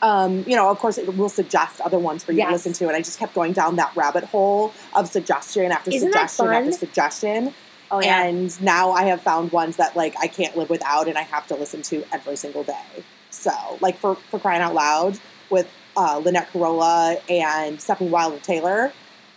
um, 0.02 0.44
you 0.46 0.54
know, 0.54 0.70
of 0.70 0.78
course, 0.78 0.98
it 0.98 1.16
will 1.16 1.28
suggest 1.28 1.80
other 1.80 1.98
ones 1.98 2.22
for 2.22 2.32
you 2.32 2.38
Yes. 2.38 2.48
to 2.48 2.52
listen 2.52 2.72
to. 2.74 2.86
And 2.86 2.96
I 2.96 3.00
just 3.00 3.18
kept 3.18 3.34
going 3.34 3.52
down 3.52 3.76
that 3.76 3.94
rabbit 3.96 4.24
hole 4.24 4.72
of 4.94 5.08
suggestion 5.08 5.72
after 5.72 5.90
Isn't 5.90 6.12
suggestion 6.12 6.46
after 6.46 6.72
suggestion. 6.72 7.54
Oh 7.90 8.00
yeah. 8.00 8.24
And 8.24 8.60
now 8.62 8.90
I 8.92 9.04
have 9.04 9.20
found 9.22 9.52
ones 9.52 9.76
that 9.76 9.96
like 9.96 10.14
I 10.20 10.26
can't 10.26 10.56
live 10.56 10.70
without 10.70 11.08
and 11.08 11.16
I 11.16 11.22
have 11.22 11.46
to 11.48 11.54
listen 11.56 11.82
to 11.82 12.04
every 12.12 12.36
single 12.36 12.62
day. 12.64 13.04
So, 13.30 13.52
like 13.80 13.96
for 13.96 14.16
for 14.16 14.38
crying 14.38 14.60
out 14.62 14.74
loud, 14.74 15.18
with 15.50 15.68
uh, 15.96 16.20
Lynette 16.24 16.52
Carolla 16.52 17.20
and 17.30 17.78
Stefanie 17.78 18.10
Wilder 18.10 18.38
Taylor. 18.38 18.92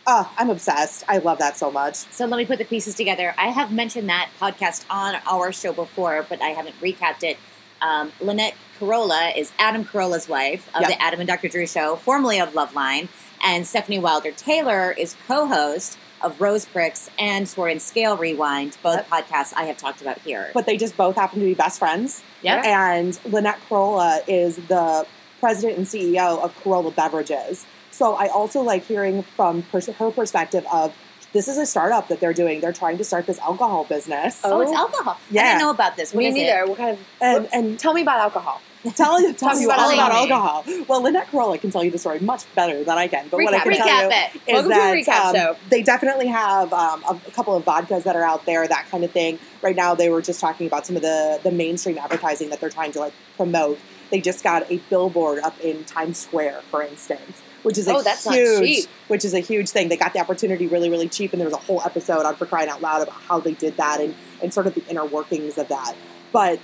Uh, 0.08 0.26
I'm 0.38 0.50
obsessed. 0.50 1.04
I 1.08 1.20
love 1.20 1.38
that 1.40 1.56
so 1.58 1.72
much. 1.72 1.96
So 1.96 2.26
let 2.26 2.38
me 2.38 2.46
put 2.46 2.58
the 2.58 2.66
pieces 2.66 2.96
together. 2.96 3.36
I 3.38 3.50
have 3.50 3.72
mentioned 3.72 4.10
that 4.10 4.30
podcast 4.40 4.86
on 4.90 5.16
our 5.28 5.52
show 5.52 5.72
before, 5.72 6.26
but 6.28 6.42
I 6.42 6.50
haven't 6.50 6.80
recapped 6.82 7.24
it. 7.24 7.38
Um, 7.82 8.12
Lynette 8.20 8.56
Carolla 8.80 9.36
is 9.38 9.52
Adam 9.60 9.86
Carolla's 9.86 10.28
wife 10.28 10.68
of 10.76 10.82
Yep. 10.82 10.90
the 10.90 11.02
Adam 11.02 11.20
and 11.22 11.28
Dr. 11.28 11.48
Drew 11.48 11.68
show, 11.68 11.96
formerly 11.96 12.40
of 12.40 12.54
Loveline, 12.54 13.08
and 13.44 13.66
Stefanie 13.66 14.02
Wilder 14.02 14.32
Taylor 14.32 14.92
is 14.92 15.16
co-host 15.28 15.98
of 16.22 16.42
Rose 16.42 16.66
Pricks 16.66 17.10
and 17.18 17.48
Sword 17.48 17.72
and 17.72 17.82
Scale 17.82 18.18
Rewind, 18.18 18.78
both 18.84 19.08
podcasts 19.10 19.54
I 19.56 19.64
have 19.66 19.78
talked 19.78 20.02
about 20.02 20.18
here. 20.20 20.52
But 20.54 20.66
they 20.66 20.76
just 20.76 20.98
both 20.98 21.16
happen 21.16 21.40
to 21.40 21.46
be 21.46 21.54
best 21.54 21.80
friends. 21.80 22.22
Yep. 22.42 22.66
And 22.66 23.20
Lynette 23.26 23.60
Carolla 23.70 24.22
is 24.28 24.58
the 24.58 25.06
president 25.40 25.78
and 25.78 25.88
CEO 25.88 26.42
of 26.44 26.54
Carolla 26.62 26.94
Beverages. 26.94 27.66
So 28.00 28.16
I 28.16 28.28
also 28.28 28.62
like 28.62 28.86
hearing 28.86 29.24
from 29.24 29.62
pers- 29.64 29.88
her 29.88 30.10
perspective 30.10 30.66
of 30.72 30.96
this 31.34 31.50
is 31.50 31.58
a 31.58 31.66
startup 31.66 32.08
that 32.08 32.22
they're 32.22 32.34
doing. 32.34 32.62
They're 32.62 32.72
trying 32.72 32.98
to 32.98 33.04
start 33.04 33.26
this 33.28 33.38
alcohol 33.40 33.84
business. 33.84 34.40
Oh, 34.46 34.62
it's 34.62 34.72
Oh. 34.72 34.76
alcohol. 34.78 35.14
I 35.16 35.20
Yeah. 35.30 35.44
didn't 35.44 35.60
know 35.60 35.70
about 35.72 35.98
this. 35.98 36.14
What 36.14 36.20
Me 36.20 36.28
is 36.28 36.36
it? 36.36 36.38
neither. 36.38 36.66
What 36.66 36.78
kind 36.78 36.92
of? 36.92 37.00
And, 37.20 37.50
and 37.52 37.78
tell 37.78 37.94
me 37.94 38.02
about 38.02 38.20
alcohol. 38.22 38.62
tell 38.96 39.22
you, 39.22 39.34
tell 39.34 39.54
me 39.54 39.64
you 39.64 39.68
about 39.68 39.80
all 39.82 39.92
about 39.92 40.12
alcohol. 40.14 40.58
alcohol. 40.66 40.86
Well, 40.88 41.02
Lynette 41.04 41.28
Carolla 41.30 41.60
can 41.60 41.72
tell 41.72 41.84
you 41.84 41.92
the 41.92 41.98
story 41.98 42.20
much 42.22 42.44
better 42.56 42.82
than 42.86 42.98
I 42.98 43.10
can. 43.10 43.28
But 43.30 43.42
what 43.44 43.54
I 43.54 43.60
can 43.60 43.74
tell 43.74 44.04
you 44.04 44.10
it. 44.10 44.36
is 44.48 44.54
Welcome 44.54 44.70
that 44.70 44.96
recap 44.96 45.50
um, 45.50 45.56
they 45.70 45.84
definitely 45.84 46.28
have 46.28 46.72
um, 46.72 47.04
a, 47.04 47.20
a 47.28 47.32
couple 47.32 47.54
of 47.54 47.66
vodkas 47.66 48.04
that 48.04 48.16
are 48.16 48.24
out 48.24 48.46
there, 48.46 48.66
that 48.66 48.88
kind 48.90 49.04
of 49.04 49.12
thing. 49.12 49.38
Right 49.62 49.76
now, 49.76 49.94
they 49.96 50.10
were 50.10 50.22
just 50.22 50.40
talking 50.40 50.68
about 50.68 50.86
some 50.88 50.96
of 50.96 51.02
the 51.02 51.42
the 51.44 51.52
mainstream 51.52 51.98
advertising 51.98 52.50
that 52.52 52.62
they're 52.62 52.70
trying 52.70 52.94
to 52.94 53.00
like 53.00 53.14
promote. 53.36 53.78
They 54.12 54.20
just 54.22 54.44
got 54.44 54.70
a 54.72 54.78
billboard 54.90 55.40
up 55.40 55.60
in 55.62 55.84
Times 55.86 56.18
Square, 56.18 56.62
for 56.70 56.82
instance, 56.82 57.42
which 57.64 57.78
is 57.78 57.88
a 57.88 57.94
Oh, 57.96 58.02
that's 58.02 58.28
huge, 58.28 58.60
cheap. 58.60 58.86
which 59.08 59.24
is 59.24 59.34
a 59.34 59.40
huge 59.40 59.70
thing. 59.70 59.90
They 59.90 59.98
got 59.98 60.14
the 60.14 60.20
opportunity 60.20 60.68
really, 60.68 60.90
really 60.90 61.08
cheap, 61.10 61.32
and 61.34 61.40
there 61.40 61.48
was 61.48 61.54
a 61.54 61.62
whole 61.62 61.82
episode 61.86 62.26
on 62.26 62.36
For 62.36 62.46
Crying 62.46 62.70
Out 62.70 62.82
Loud 62.82 63.04
about 63.04 63.22
how 63.22 63.40
they 63.40 63.54
did 63.54 63.78
that 63.78 64.00
and 64.02 64.16
and 64.42 64.54
sort 64.54 64.68
of 64.68 64.74
the 64.76 64.84
inner 64.88 65.06
workings 65.06 65.58
of 65.58 65.68
that. 65.68 65.94
But 66.32 66.60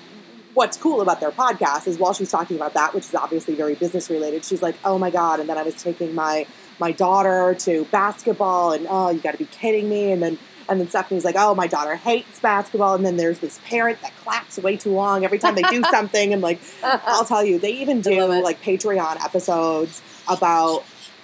what's 0.53 0.77
cool 0.77 1.01
about 1.01 1.19
their 1.19 1.31
podcast 1.31 1.85
is 1.87 1.97
while 1.99 2.13
she's 2.13 2.31
talking 2.31 2.55
about 2.55 2.73
that, 2.73 2.93
which 2.95 3.03
is 3.05 3.13
obviously 3.15 3.53
very 3.55 3.75
business 3.75 4.09
related, 4.09 4.45
she's 4.45 4.61
like, 4.61 4.75
"Oh 4.85 4.97
my 4.97 5.09
god!" 5.11 5.39
And 5.39 5.47
then 5.49 5.57
I 5.57 5.63
was 5.63 5.81
taking 5.81 6.15
my 6.15 6.47
my 6.79 6.91
daughter 6.91 7.55
to 7.59 7.85
basketball, 7.91 8.71
and 8.71 8.87
oh, 8.89 9.09
you 9.09 9.19
got 9.19 9.31
to 9.33 9.37
be 9.37 9.45
kidding 9.45 9.87
me! 9.89 10.11
And 10.11 10.21
then 10.23 10.37
and 10.69 10.79
then 10.79 10.87
Stephanie's 10.89 11.23
like, 11.25 11.35
"Oh, 11.37 11.53
my 11.55 11.67
daughter 11.67 11.95
hates 11.95 12.39
basketball," 12.39 12.95
and 12.95 13.05
then 13.05 13.17
there's 13.17 13.39
this 13.39 13.59
parent 13.65 14.01
that 14.01 14.15
claps 14.17 14.57
way 14.57 14.77
too 14.77 14.91
long 14.91 15.23
every 15.25 15.39
time 15.39 15.55
they 15.55 15.61
do 15.63 15.83
something, 15.91 16.33
and 16.33 16.41
like 16.41 16.59
I'll 16.83 17.25
tell 17.25 17.43
you, 17.43 17.59
they 17.59 17.71
even 17.73 18.01
do 18.01 18.25
like 18.41 18.61
Patreon 18.61 19.23
episodes 19.23 20.01
about 20.27 20.83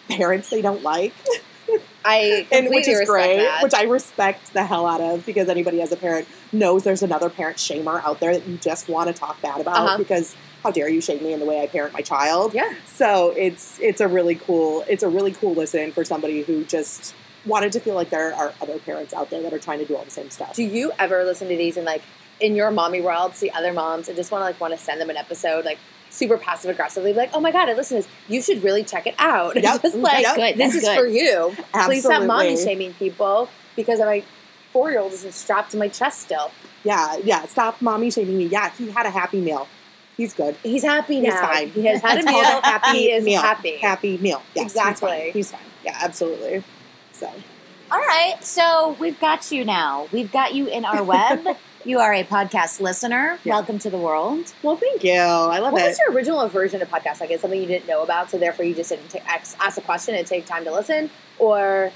parents 0.10 0.50
they 0.50 0.62
don't 0.62 0.84
like 0.84 1.14
I 2.04 2.46
and 2.52 2.68
which 2.70 2.88
is 2.88 3.08
great, 3.08 3.38
that. 3.38 3.64
which 3.64 3.74
I 3.74 3.84
respect 3.84 4.54
the 4.54 4.64
hell 4.66 4.86
out 4.86 5.00
of 5.02 5.26
because 5.26 5.48
anybody 5.50 5.82
as 5.82 5.92
a 5.92 5.96
parent 5.96 6.28
knows 6.52 6.84
there's 6.84 7.04
another 7.04 7.30
parent 7.30 7.58
shamer 7.58 8.04
out 8.04 8.20
there 8.20 8.34
that 8.34 8.46
you 8.48 8.58
just 8.58 8.90
want 8.90 9.08
to 9.08 9.14
talk 9.14 9.42
bad 9.42 9.62
about 9.62 9.78
Uh-huh. 9.78 9.98
because 9.98 10.36
how 10.64 10.72
dare 10.72 10.90
you 10.90 11.00
shame 11.02 11.24
me 11.24 11.34
in 11.34 11.40
the 11.40 11.46
way 11.46 11.62
I 11.62 11.68
parent 11.68 11.94
my 11.94 12.02
child? 12.02 12.54
yeah. 12.54 12.74
So 12.86 13.30
it's 13.38 13.80
it's 13.80 14.02
a 14.02 14.08
really 14.08 14.36
cool 14.36 14.84
it's 14.90 15.04
a 15.04 15.08
really 15.10 15.32
cool 15.32 15.54
listen 15.54 15.92
for 15.92 16.04
somebody 16.04 16.42
who 16.42 16.66
just 16.66 17.16
wanted 17.46 17.72
to 17.74 17.80
feel 17.80 17.96
like 17.96 18.10
there 18.10 18.34
are 18.34 18.54
other 18.62 18.78
parents 18.80 19.14
out 19.14 19.30
there 19.30 19.42
that 19.42 19.54
are 19.54 19.60
trying 19.60 19.80
to 19.80 19.86
do 19.86 19.96
all 19.96 20.04
the 20.04 20.12
same 20.12 20.30
stuff. 20.30 20.56
Do 20.56 20.64
you 20.64 20.92
ever 21.00 21.24
listen 21.24 21.48
to 21.50 21.56
these 21.58 21.78
and 21.78 21.86
like 21.86 22.02
in 22.40 22.56
your 22.56 22.72
mommy 22.72 23.02
world 23.02 23.36
see 23.36 23.50
other 23.52 23.72
moms 23.74 24.08
and 24.08 24.16
just 24.18 24.32
want 24.32 24.42
to 24.42 24.46
like 24.46 24.60
want 24.60 24.74
to 24.74 24.80
send 24.80 25.00
them 25.00 25.10
an 25.10 25.18
episode 25.18 25.64
like 25.66 25.78
super 26.10 26.38
passive 26.38 26.70
aggressively 26.72 27.14
like 27.14 27.30
oh 27.34 27.40
my 27.40 27.52
god 27.52 27.70
I 27.70 27.74
listen 27.74 28.02
to 28.02 28.08
this 28.08 28.12
you 28.28 28.42
should 28.42 28.64
really 28.64 28.84
check 28.84 29.06
it 29.08 29.16
out 29.20 29.56
Yep. 29.62 29.82
just 29.82 29.96
mm, 29.96 30.02
like 30.02 30.24
Yep. 30.24 30.36
good. 30.36 30.58
this 30.58 30.74
That's 30.74 30.76
is 30.76 30.82
good. 30.84 30.98
for 31.00 31.06
you 31.08 31.56
please 31.86 32.04
stop 32.04 32.24
mommy 32.24 32.58
shaming 32.58 32.94
people 32.96 33.48
because 33.76 34.00
my 34.00 34.24
four 34.74 34.90
year 34.92 35.00
old 35.00 35.14
isn't 35.14 35.34
strapped 35.34 35.72
to 35.72 35.78
my 35.78 35.88
chest 35.88 36.22
still 36.22 36.52
Yeah, 36.84 37.18
yeah. 37.24 37.46
Stop 37.46 37.80
mommy 37.82 38.10
shaming 38.12 38.38
me. 38.40 38.46
Yeah, 38.46 38.72
he 38.72 38.90
had 38.90 39.06
a 39.06 39.12
happy 39.12 39.40
meal. 39.40 39.68
He's 40.18 40.34
good. 40.34 40.56
he's 40.64 40.84
happy 40.84 41.20
He's 41.20 41.30
now 41.34 41.42
fine. 41.48 41.70
he 41.70 41.86
has 41.86 42.02
had 42.02 42.18
a 42.22 42.26
meal 42.26 42.62
happy 42.62 42.98
he 42.98 43.12
is 43.12 43.24
meal. 43.24 43.42
happy 43.42 43.78
Happy 43.78 44.18
meal. 44.18 44.42
Yes, 44.56 44.66
Exactly. 44.66 45.10
He's 45.12 45.22
fine. 45.22 45.32
He's 45.34 45.52
fine. 45.52 45.62
Yeah, 45.86 45.98
absolutely. 46.02 46.64
So 47.22 47.32
All 47.92 48.00
right, 48.00 48.36
so 48.42 48.96
we've 49.00 49.20
got 49.20 49.52
you 49.52 49.64
now. 49.64 50.08
We've 50.12 50.32
got 50.32 50.56
you 50.56 50.66
in 50.66 50.86
our 50.86 51.04
web. 51.04 51.46
you 51.86 52.00
are 52.00 52.12
a 52.12 52.24
podcast 52.24 52.82
listener. 52.82 53.38
Yeah. 53.44 53.54
Welcome 53.54 53.78
to 53.78 53.92
the 53.92 53.98
world. 54.00 54.52
well, 54.64 54.76
thank 54.76 55.04
you. 55.04 55.12
I 55.14 55.60
love 55.60 55.74
What 55.74 55.84
it. 55.84 55.90
was 55.90 56.00
your 56.00 56.12
original 56.16 56.42
aversion 56.42 56.82
of 56.82 56.90
podcast? 56.90 57.20
Like, 57.22 57.30
it's 57.30 57.44
something 57.44 57.62
you 57.62 57.68
didn't 57.68 57.88
know 57.88 58.02
about, 58.02 58.32
so 58.32 58.40
therefore 58.40 58.66
you 58.66 58.74
just 58.74 58.90
didn't 58.90 59.10
take, 59.10 59.24
ask, 59.28 59.56
ask 59.60 59.78
a 59.78 59.82
question 59.82 60.16
and 60.16 60.26
take 60.26 60.48
time 60.48 60.64
to 60.64 60.72
listen? 60.72 61.12
Or, 61.38 61.92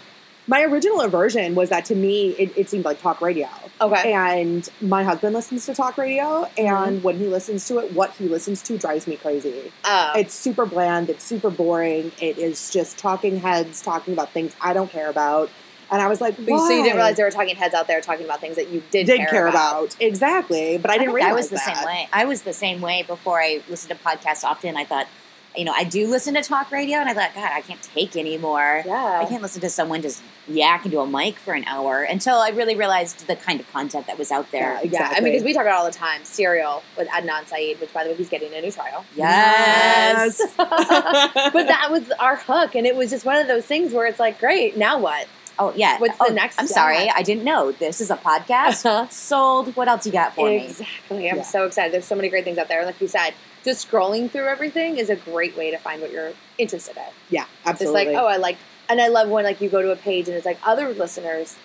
My 0.48 0.64
original 0.64 1.02
aversion 1.02 1.56
was 1.56 1.70
that 1.70 1.86
to 1.86 1.96
me 1.96 2.30
it, 2.32 2.56
it 2.56 2.70
seemed 2.70 2.86
like 2.86 3.02
talk 3.02 3.20
radio. 3.22 3.50
okay. 3.82 4.14
And 4.14 4.68
my 4.80 5.04
husband 5.04 5.34
listens 5.34 5.66
to 5.66 5.74
talk 5.74 5.98
radio, 5.98 6.44
and 6.58 6.98
mm-hmm. 6.98 7.04
when 7.04 7.18
he 7.18 7.26
listens 7.28 7.68
to 7.68 7.80
it, 7.80 7.94
what 7.94 8.12
he 8.12 8.28
listens 8.28 8.62
to 8.64 8.78
drives 8.78 9.08
me 9.08 9.16
crazy. 9.16 9.72
Oh. 9.84 10.14
It's 10.16 10.34
super 10.34 10.66
bland, 10.66 11.10
it's 11.10 11.24
super 11.24 11.50
boring. 11.50 12.12
It 12.22 12.38
is 12.38 12.70
just 12.70 12.98
talking 12.98 13.40
heads 13.40 13.82
talking 13.82 14.14
about 14.14 14.32
things 14.32 14.56
I 14.62 14.74
don't 14.74 14.92
care 14.92 15.10
about. 15.10 15.50
And 15.92 16.02
I 16.02 16.08
was 16.08 16.20
like, 16.20 16.38
you- 16.40 16.46
so 16.46 16.70
you 16.70 16.84
didn't 16.84 16.96
realize 16.96 17.16
there 17.16 17.26
were 17.26 17.32
talking 17.32 17.56
heads 17.56 17.74
out 17.74 17.88
there 17.88 18.02
talking 18.02 18.26
about 18.26 18.42
things 18.42 18.56
that 18.56 18.70
you 18.70 18.82
did, 18.92 19.06
did 19.06 19.28
care, 19.30 19.48
about. 19.48 19.96
exactly, 20.00 20.78
but 20.78 20.90
I 20.90 20.96
didn't 20.96 21.08
think 21.08 21.16
realize 21.18 21.32
I 21.32 21.36
was 21.36 21.50
the 21.50 21.56
that. 21.58 21.78
same 21.78 21.86
way. 21.86 22.10
I 22.12 22.26
was 22.26 22.42
the 22.44 22.54
same 22.54 22.82
way 22.82 23.04
before 23.04 23.40
I 23.40 23.62
listened 23.70 23.98
to 23.98 24.04
podcasts 24.04 24.44
often. 24.44 24.78
I 24.78 24.86
thought, 24.86 25.08
you 25.56 25.64
know, 25.64 25.74
I 25.74 25.84
do 25.84 26.08
listen 26.08 26.34
to 26.34 26.42
talk 26.42 26.72
radio, 26.72 26.98
and 26.98 27.10
I 27.10 27.14
thought, 27.14 27.34
God, 27.36 27.52
I 27.54 27.62
can't 27.62 27.82
take 27.82 28.16
anymore. 28.18 28.84
Yeah. 28.86 29.22
I 29.22 29.26
can't 29.26 29.42
listen 29.42 29.62
to 29.62 29.70
someone 29.70 30.02
just 30.02 30.22
yak 30.48 30.86
into 30.86 31.00
a 31.00 31.08
mic 31.08 31.38
for 31.38 31.54
an 31.54 31.64
hour 31.66 32.04
until 32.04 32.36
I 32.38 32.50
really 32.50 32.76
realized 32.76 33.26
the 33.28 33.36
kind 33.36 33.60
of 33.60 33.72
content 33.72 34.08
that 34.08 34.18
was 34.18 34.32
out 34.32 34.52
there. 34.52 34.76
Yeah, 34.84 34.92
Yeah, 34.92 35.10
I 35.12 35.20
mean, 35.22 35.32
because 35.34 35.44
we 35.44 35.54
talk 35.54 35.62
about 35.64 35.74
it 35.76 35.78
all 35.80 35.86
the 35.86 35.92
time. 35.92 36.24
Serial 36.24 36.84
with 36.98 37.08
Adnan 37.08 37.48
Syed, 37.48 37.80
which, 37.82 37.92
by 37.94 38.04
the 38.04 38.12
way, 38.12 38.16
he's 38.16 38.30
getting 38.30 38.54
a 38.54 38.62
new 38.62 38.72
trial. 38.72 39.04
Yes. 39.16 40.40
but 40.58 41.68
that 41.68 41.88
was 41.92 42.12
our 42.20 42.36
hook, 42.38 42.76
and 42.76 42.86
it 42.86 42.96
was 42.96 43.10
just 43.10 43.26
one 43.26 43.38
of 43.38 43.48
those 43.48 43.66
things 43.66 43.94
where 43.94 44.06
it's 44.08 44.20
like, 44.20 44.40
great, 44.40 44.78
now 44.78 45.00
what? 45.00 45.28
Oh 45.58 45.72
yeah. 45.74 45.98
What's 46.00 46.18
the 46.18 46.26
Oh, 46.32 46.34
next 46.34 46.60
I'm 46.60 46.68
step? 46.68 46.76
sorry, 46.76 47.10
I 47.10 47.22
didn't 47.22 47.46
know 47.46 47.72
this 47.72 48.02
is 48.02 48.12
a 48.12 48.18
podcast. 48.18 48.86
Uh-huh. 48.86 49.08
Sold. 49.08 49.74
What 49.78 49.88
else 49.88 50.06
you 50.06 50.12
got 50.12 50.36
for 50.36 50.50
me? 50.50 50.66
Exactly. 50.66 51.30
I'm 51.30 51.38
Yeah. 51.38 51.44
so 51.44 51.66
excited. 51.66 51.94
There's 51.94 52.04
so 52.06 52.16
many 52.16 52.28
great 52.28 52.44
things 52.44 52.58
out 52.58 52.68
there. 52.68 52.84
Like 52.86 53.00
you 53.00 53.08
said, 53.08 53.34
just 53.64 53.90
scrolling 53.90 54.30
through 54.30 54.48
everything 54.50 54.98
is 54.98 55.10
a 55.10 55.16
great 55.16 55.56
way 55.56 55.72
to 55.72 55.78
find 55.78 56.02
what 56.02 56.12
you're 56.12 56.34
interested 56.58 56.98
in. 56.98 57.04
yeah, 57.30 57.44
Just 57.64 57.68
absolutely. 57.84 58.08
like, 58.14 58.16
oh, 58.22 58.28
I 58.28 58.36
like, 58.36 58.58
and 58.90 59.02
I 59.02 59.08
love 59.08 59.30
when 59.30 59.44
like 59.46 59.62
you 59.62 59.70
go 59.70 59.82
to 59.82 59.92
a 59.92 59.96
page 59.96 60.28
and 60.28 60.36
it's 60.38 60.46
like 60.46 60.60
other 60.66 60.90
listeners 60.94 61.58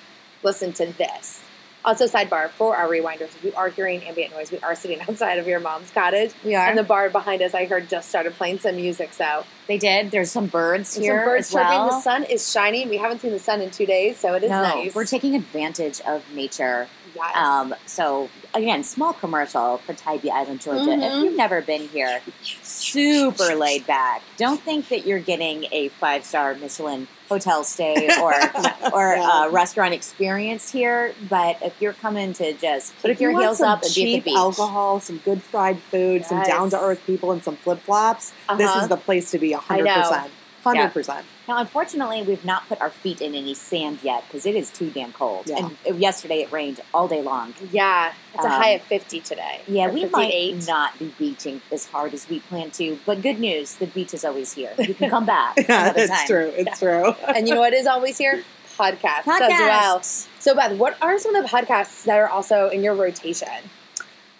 listen 0.42 0.72
to 0.74 0.86
this. 0.86 1.42
Also, 1.82 2.04
sidebar 2.06 2.50
for 2.50 2.76
our 2.76 2.86
rewinders, 2.88 3.22
if 3.34 3.42
you 3.42 3.54
are 3.56 3.70
hearing 3.70 4.02
ambient 4.04 4.32
noise, 4.34 4.50
we 4.52 4.58
are 4.58 4.74
sitting 4.74 5.00
outside 5.08 5.38
of 5.38 5.46
your 5.46 5.60
mom's 5.60 5.90
cottage, 5.90 6.30
We 6.44 6.54
are. 6.54 6.66
and 6.68 6.76
the 6.76 6.82
bar 6.82 7.08
behind 7.08 7.40
us, 7.40 7.54
I 7.54 7.64
heard 7.64 7.88
just 7.88 8.10
started 8.10 8.34
playing 8.34 8.58
some 8.58 8.76
music. 8.76 9.14
So 9.14 9.44
they 9.66 9.78
did. 9.78 10.10
There's 10.10 10.30
some 10.30 10.46
birds 10.46 10.94
there's 10.94 11.06
here 11.06 11.20
some 11.20 11.24
birds 11.24 11.48
as 11.48 11.54
well. 11.54 11.64
chirping. 11.64 11.86
The 11.96 12.00
sun 12.02 12.24
is 12.24 12.52
shining. 12.52 12.90
We 12.90 12.98
haven't 12.98 13.20
seen 13.20 13.30
the 13.32 13.38
sun 13.38 13.62
in 13.62 13.70
two 13.70 13.86
days, 13.86 14.18
so 14.18 14.34
it 14.34 14.42
is 14.44 14.50
no, 14.50 14.60
nice. 14.62 14.94
we're 14.94 15.06
taking 15.06 15.34
advantage 15.34 16.02
of 16.02 16.22
nature. 16.34 16.86
yes. 17.14 17.34
Um, 17.36 17.74
so 17.86 18.28
again, 18.54 18.82
small 18.84 19.12
commercial 19.12 19.78
for 19.78 19.92
Tybee 19.94 20.30
Island, 20.30 20.60
Georgia. 20.60 20.92
If 20.92 21.12
Mhm. 21.12 21.22
you've 21.24 21.36
never 21.36 21.60
been 21.62 21.88
here, 21.88 22.20
super 22.62 23.54
laid 23.54 23.86
back. 23.86 24.22
Don't 24.36 24.60
think 24.60 24.88
that 24.88 25.06
you're 25.06 25.18
getting 25.20 25.66
a 25.72 25.88
five 25.88 26.24
star 26.24 26.54
Michelin 26.54 27.06
hotel 27.28 27.62
stay 27.62 28.08
or 28.20 28.32
or 28.92 29.14
Yeah. 29.16 29.28
uh, 29.44 29.48
restaurant 29.50 29.94
experience 29.94 30.72
here. 30.72 31.14
But 31.28 31.58
if 31.62 31.74
you're 31.80 31.92
coming 31.92 32.32
to 32.34 32.52
just 32.54 32.92
But 33.02 33.08
keep 33.08 33.10
if 33.16 33.20
you 33.20 33.24
your 33.28 33.32
want 33.32 33.44
heels 33.44 33.58
some 33.58 33.68
up 33.68 33.82
and 33.84 33.94
be 33.94 34.02
at 34.02 34.06
the 34.06 34.14
cheap 34.16 34.24
beach, 34.24 34.36
alcohol, 34.36 35.00
some 35.00 35.18
good 35.18 35.42
fried 35.42 35.80
food, 35.82 36.24
some 36.24 36.42
down 36.42 36.70
to 36.70 36.80
earth 36.80 37.00
people, 37.06 37.30
and 37.32 37.42
some 37.44 37.56
flip 37.56 37.80
flops, 37.84 38.32
this 38.56 38.68
Uh-huh. 38.70 38.80
is 38.82 38.88
the 38.88 38.96
place 38.96 39.30
to 39.30 39.38
be. 39.38 39.52
hundred 39.52 39.88
percent, 39.90 40.32
hundred 40.62 40.92
percent. 40.92 41.26
Now, 41.48 41.58
unfortunately, 41.58 42.22
we've 42.22 42.44
not 42.44 42.68
put 42.68 42.80
our 42.80 42.90
feet 42.90 43.20
in 43.20 43.34
any 43.34 43.54
sand 43.54 43.98
yet 44.02 44.24
because 44.26 44.46
it 44.46 44.54
is 44.54 44.70
too 44.70 44.90
damn 44.90 45.12
cold. 45.12 45.46
Yeah. 45.46 45.58
And 45.66 45.76
uh, 45.88 45.94
yesterday 45.94 46.42
it 46.42 46.52
rained 46.52 46.80
all 46.94 47.08
day 47.08 47.22
long. 47.22 47.54
yeah, 47.72 48.12
it's 48.34 48.44
a 48.44 48.48
Um, 48.48 48.52
high 48.62 48.70
of 48.70 48.82
50 48.82 49.20
today. 49.20 49.60
Yeah, 49.66 49.90
we 49.90 50.02
58. 50.02 50.54
might 50.56 50.66
not 50.66 50.98
be 50.98 51.12
beaching 51.18 51.60
as 51.72 51.86
hard 51.86 52.14
as 52.14 52.28
we 52.28 52.40
plan 52.40 52.70
to, 52.72 52.98
but 53.06 53.22
good 53.22 53.38
news, 53.40 53.74
the 53.76 53.86
beach 53.86 54.14
is 54.14 54.24
always 54.24 54.52
here. 54.52 54.72
You 54.78 54.94
can 54.94 55.10
come 55.10 55.26
back 55.26 55.56
Yeah, 55.68 55.92
it's 55.96 56.10
time. 56.10 56.26
true. 56.26 56.52
It's 56.56 56.78
true. 56.78 57.12
and 57.34 57.48
you 57.48 57.54
know 57.54 57.60
what 57.60 57.72
is 57.74 57.86
always 57.86 58.16
here? 58.18 58.44
Podcasts, 58.78 59.26
as 59.28 59.40
well. 59.40 59.98
Podcasts. 59.98 60.28
So, 60.38 60.54
Beth, 60.54 60.78
what 60.78 60.96
are 61.02 61.18
some 61.18 61.34
of 61.34 61.42
the 61.42 61.48
podcasts 61.50 62.04
that 62.04 62.16
are 62.18 62.28
also 62.28 62.68
in 62.70 62.82
your 62.82 62.94
rotation? 62.94 63.48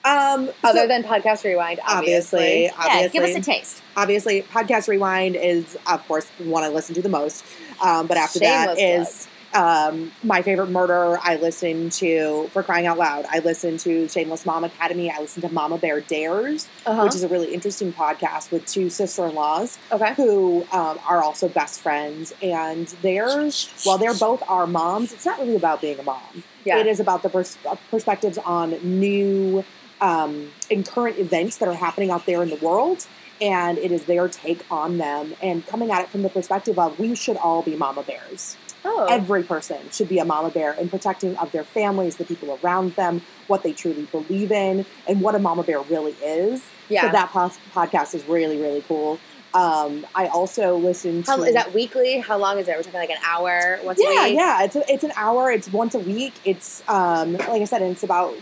Um, 0.04 0.50
Other 0.64 0.80
so 0.80 0.86
than 0.88 1.02
Podcast 1.02 1.44
Rewind, 1.44 1.80
obviously, 1.86 2.70
obviously. 2.70 2.70
obviously, 2.70 3.02
Yeah, 3.02 3.08
give 3.08 3.22
us 3.24 3.36
a 3.36 3.40
taste. 3.40 3.82
obviously, 3.96 4.42
podcast 4.42 4.88
rewind 4.88 5.36
is 5.36 5.76
of 5.86 6.06
course 6.08 6.26
the 6.38 6.44
one 6.48 6.64
I 6.64 6.68
listen 6.68 6.94
to 6.94 7.02
the 7.02 7.08
most. 7.10 7.44
Um, 7.82 8.06
but 8.06 8.16
after 8.16 8.38
that 8.40 8.78
Shameless 8.78 9.10
is 9.26 9.28
Um, 9.52 10.12
my 10.22 10.42
favorite 10.42 10.70
murder, 10.70 11.18
I 11.24 11.34
listen 11.34 11.90
to 11.90 12.48
for 12.52 12.62
crying 12.62 12.86
out 12.86 12.98
loud. 12.98 13.26
I 13.28 13.40
listen 13.40 13.78
to 13.78 14.08
Shameless 14.08 14.46
Mom 14.46 14.62
Academy. 14.62 15.10
I 15.10 15.18
listen 15.18 15.42
to 15.42 15.48
Mama 15.52 15.76
Bear 15.76 16.00
Dares, 16.00 16.68
Uh-huh. 16.86 17.02
which 17.02 17.16
is 17.16 17.24
a 17.24 17.28
really 17.28 17.52
interesting 17.52 17.92
podcast 17.92 18.52
with 18.52 18.64
two 18.66 18.88
sister-in-laws 18.88 19.76
okay. 19.90 20.14
who 20.14 20.64
um, 20.70 21.00
are 21.04 21.20
also 21.20 21.48
best 21.48 21.80
friends. 21.80 22.32
And 22.40 22.86
theirs, 23.02 23.68
while 23.82 23.98
they're 23.98 24.14
both 24.14 24.40
our 24.48 24.68
moms, 24.68 25.12
it's 25.12 25.26
not 25.26 25.40
really 25.40 25.56
about 25.56 25.80
being 25.80 25.98
a 25.98 26.04
mom. 26.04 26.44
Yeah. 26.64 26.78
It 26.78 26.86
is 26.86 27.00
about 27.00 27.24
the 27.24 27.28
pers- 27.28 27.58
uh, 27.68 27.74
perspectives 27.90 28.38
on 28.38 28.78
new 28.84 29.64
um, 30.00 30.50
and 30.70 30.86
current 30.86 31.18
events 31.18 31.58
that 31.58 31.68
are 31.68 31.74
happening 31.74 32.10
out 32.10 32.26
there 32.26 32.42
in 32.42 32.50
the 32.50 32.56
world. 32.56 33.06
And 33.40 33.78
it 33.78 33.90
is 33.90 34.04
their 34.04 34.28
take 34.28 34.64
on 34.70 34.98
them 34.98 35.34
and 35.42 35.66
coming 35.66 35.90
at 35.90 36.02
it 36.02 36.10
from 36.10 36.20
the 36.22 36.28
perspective 36.28 36.78
of 36.78 36.98
we 36.98 37.14
should 37.14 37.38
all 37.38 37.62
be 37.62 37.74
mama 37.74 38.02
bears. 38.02 38.58
Oh. 38.84 39.06
Every 39.10 39.42
person 39.42 39.78
should 39.90 40.10
be 40.10 40.18
a 40.18 40.26
mama 40.26 40.50
bear 40.50 40.72
in 40.74 40.90
protecting 40.90 41.36
of 41.38 41.50
their 41.52 41.64
families, 41.64 42.16
the 42.16 42.24
people 42.24 42.58
around 42.62 42.96
them, 42.96 43.22
what 43.46 43.62
they 43.62 43.72
truly 43.72 44.02
believe 44.12 44.52
in, 44.52 44.84
and 45.08 45.22
what 45.22 45.34
a 45.34 45.38
mama 45.38 45.62
bear 45.62 45.80
really 45.80 46.12
is. 46.22 46.62
yeah. 46.90 47.02
So 47.02 47.12
that 47.12 47.30
pos- 47.30 47.58
podcast 47.74 48.14
is 48.14 48.26
really, 48.26 48.58
really 48.60 48.82
cool. 48.86 49.18
Um, 49.54 50.06
I 50.14 50.28
also 50.28 50.76
listen 50.76 51.22
to. 51.24 51.30
How, 51.30 51.42
is 51.42 51.54
that 51.54 51.72
weekly? 51.74 52.18
How 52.20 52.36
long 52.38 52.58
is 52.58 52.68
it? 52.68 52.76
We're 52.76 52.82
talking 52.82 53.00
like 53.00 53.10
an 53.10 53.16
hour 53.24 53.80
once 53.82 53.98
a 54.00 54.02
Yeah, 54.04 54.24
week? 54.26 54.34
yeah. 54.36 54.62
It's 54.64 54.76
a, 54.76 54.92
it's 54.92 55.04
an 55.04 55.12
hour. 55.16 55.50
It's 55.50 55.72
once 55.72 55.94
a 55.94 55.98
week. 55.98 56.34
It's 56.44 56.82
um, 56.88 57.32
like 57.32 57.62
I 57.62 57.64
said, 57.64 57.82
it's 57.82 58.02
about 58.02 58.34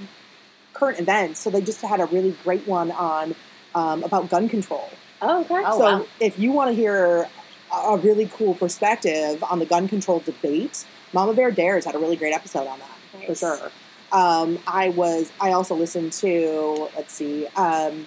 current 0.78 1.00
events. 1.00 1.40
So 1.40 1.50
they 1.50 1.60
just 1.60 1.80
had 1.80 2.00
a 2.00 2.06
really 2.06 2.36
great 2.44 2.66
one 2.66 2.90
on 2.92 3.34
um, 3.74 4.02
about 4.04 4.30
gun 4.30 4.48
control. 4.48 4.88
Oh, 5.20 5.40
okay. 5.42 5.62
Oh, 5.66 5.78
so 5.78 5.98
wow. 5.98 6.06
if 6.20 6.38
you 6.38 6.52
want 6.52 6.70
to 6.70 6.74
hear 6.74 7.28
a, 7.74 7.96
really 7.96 8.30
cool 8.32 8.54
perspective 8.54 9.42
on 9.44 9.58
the 9.58 9.66
gun 9.66 9.88
control 9.88 10.20
debate, 10.20 10.86
Mama 11.12 11.34
Bear 11.34 11.50
Dares 11.50 11.84
had 11.84 11.94
a 11.94 11.98
really 11.98 12.16
great 12.16 12.32
episode 12.32 12.66
on 12.66 12.78
that 12.78 13.26
for 13.26 13.34
sure. 13.34 13.70
Um, 14.10 14.58
I 14.66 14.88
was. 14.90 15.30
I 15.40 15.52
also 15.52 15.74
listened 15.74 16.12
to. 16.14 16.88
Let's 16.96 17.12
see. 17.12 17.46
Um, 17.48 18.06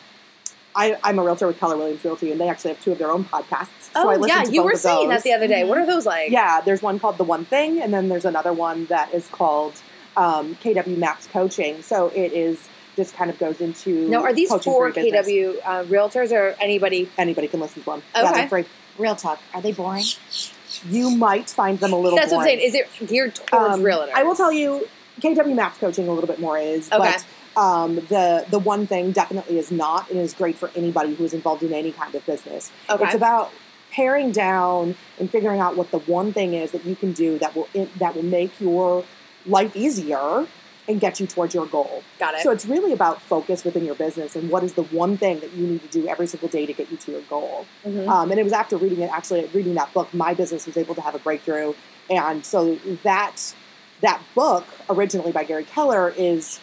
I, 0.74 0.98
I'm 1.04 1.20
a 1.20 1.24
realtor 1.24 1.48
with 1.48 1.60
Keller 1.60 1.78
Williams 1.78 2.04
Realty, 2.04 2.32
and 2.32 2.40
they 2.40 2.48
actually 2.48 2.72
have 2.72 2.82
two 2.82 2.94
of 2.94 2.98
their 2.98 3.12
own 3.12 3.26
podcasts. 3.26 3.92
So 3.94 4.10
Oh, 4.10 4.26
yeah. 4.26 4.44
You 4.44 4.64
were 4.64 4.76
saying 4.76 5.10
that 5.10 5.24
the 5.24 5.34
other 5.34 5.48
day. 5.48 5.64
What 5.64 5.78
are 5.78 5.86
those 5.86 6.06
like? 6.06 6.32
Yeah, 6.32 6.62
there's 6.62 6.82
one 6.82 6.98
called 6.98 7.18
The 7.18 7.24
One 7.24 7.46
Thing, 7.46 7.82
and 7.82 7.94
then 7.94 8.10
there's 8.10 8.26
another 8.26 8.54
one 8.54 8.86
that 8.86 9.14
is 9.14 9.28
called 9.28 9.74
um, 10.18 10.56
KW 10.64 10.98
MAPS 10.98 11.28
Coaching. 11.28 11.82
So 11.82 12.08
it 12.10 12.34
is 12.34 12.68
just 12.96 13.16
kind 13.16 13.30
of 13.30 13.40
goes 13.40 13.62
into 13.62 14.08
No, 14.10 14.22
are 14.24 14.34
these 14.34 14.50
for. 14.50 14.92
KW 14.92 15.56
uh, 15.64 15.84
realtors 15.86 16.32
or 16.32 16.56
anybody? 16.60 17.10
Anybody 17.18 17.48
can 17.48 17.60
listen 17.60 17.82
to 17.84 17.90
them. 17.92 18.04
Yeah, 18.16 18.24
Okay. 18.30 18.34
they're 18.42 18.50
free. 18.50 18.66
Real 18.98 19.16
talk. 19.16 19.40
Are 19.54 19.62
they 19.62 19.72
boring? 19.72 20.04
You 20.90 21.12
might 21.16 21.50
find 21.50 21.80
them 21.80 21.94
a 21.94 21.98
little. 21.98 22.18
That's 22.18 22.32
what 22.32 22.40
I'm 22.42 22.46
saying. 22.46 22.60
Is 22.60 22.76
it 22.76 22.90
geared 23.08 23.36
towards 23.36 23.76
Um, 23.76 23.82
realtors? 23.84 24.12
I 24.14 24.24
will 24.24 24.36
tell 24.36 24.52
you, 24.52 24.88
KW 25.22 25.56
MAPS 25.56 25.78
Coaching 25.78 26.08
a 26.08 26.12
little 26.14 26.28
bit 26.28 26.40
more 26.40 26.58
is, 26.58 26.92
Okay. 26.92 27.14
but 27.56 27.60
um, 27.62 27.96
the 27.96 28.46
the 28.50 28.60
one 28.60 28.88
thing 28.88 29.12
definitely 29.12 29.58
is 29.58 29.72
not, 29.72 30.10
and 30.10 30.20
is 30.20 30.34
great 30.34 30.58
for 30.58 30.70
anybody 30.76 31.16
who 31.16 31.24
is 31.24 31.34
involved 31.34 31.64
in 31.64 31.74
any 31.74 31.92
kind 31.92 32.14
of 32.16 32.26
business. 32.26 32.72
Okay. 32.90 33.04
It's 33.06 33.16
about 33.16 33.52
paring 33.92 34.32
down 34.32 34.96
and 35.20 35.30
figuring 35.30 35.60
out 35.60 35.76
what 35.76 35.92
the 35.92 36.00
one 36.00 36.32
thing 36.34 36.54
is 36.54 36.72
that 36.72 36.86
you 36.86 36.96
can 36.96 37.12
do 37.14 37.38
that 37.40 37.56
will 37.56 37.68
that 37.98 38.16
will 38.16 38.24
make 38.24 38.60
your 38.60 39.04
life 39.46 39.76
easier 39.76 40.48
and 40.88 41.00
get 41.00 41.20
you 41.20 41.28
towards 41.28 41.54
your 41.54 41.66
goal. 41.68 42.04
Got 42.20 42.36
it. 42.36 42.42
So 42.42 42.52
it's 42.52 42.66
really 42.66 42.92
about 42.92 43.22
focus 43.22 43.64
within 43.64 43.86
your 43.86 43.96
business 43.96 44.36
and 44.36 44.50
what 44.50 44.64
is 44.64 44.74
the 44.74 44.84
one 44.84 45.16
thing 45.18 45.40
that 45.40 45.54
you 45.54 45.68
need 45.68 45.82
to 45.84 45.88
do 45.88 46.08
every 46.08 46.28
single 46.28 46.50
day 46.50 46.66
to 46.66 46.74
get 46.74 46.92
you 46.92 46.98
to 46.98 47.12
your 47.12 47.22
goal. 47.22 47.66
Mhm. 47.86 48.08
Um, 48.08 48.32
and 48.32 48.40
it 48.40 48.44
was 48.44 48.54
after 48.54 48.78
reading 48.78 49.00
it, 49.02 49.12
actually 49.12 49.46
reading 49.54 49.76
that 49.76 49.94
book, 49.94 50.14
my 50.14 50.34
business 50.34 50.66
was 50.66 50.78
able 50.78 50.96
to 50.96 51.02
have 51.02 51.16
a 51.16 51.20
breakthrough. 51.20 51.74
And 52.10 52.46
so 52.46 52.78
that 53.04 53.54
that 54.02 54.20
book, 54.34 54.66
originally 54.90 55.32
by 55.32 55.44
Gary 55.44 55.64
Keller, 55.64 56.12
is 56.18 56.60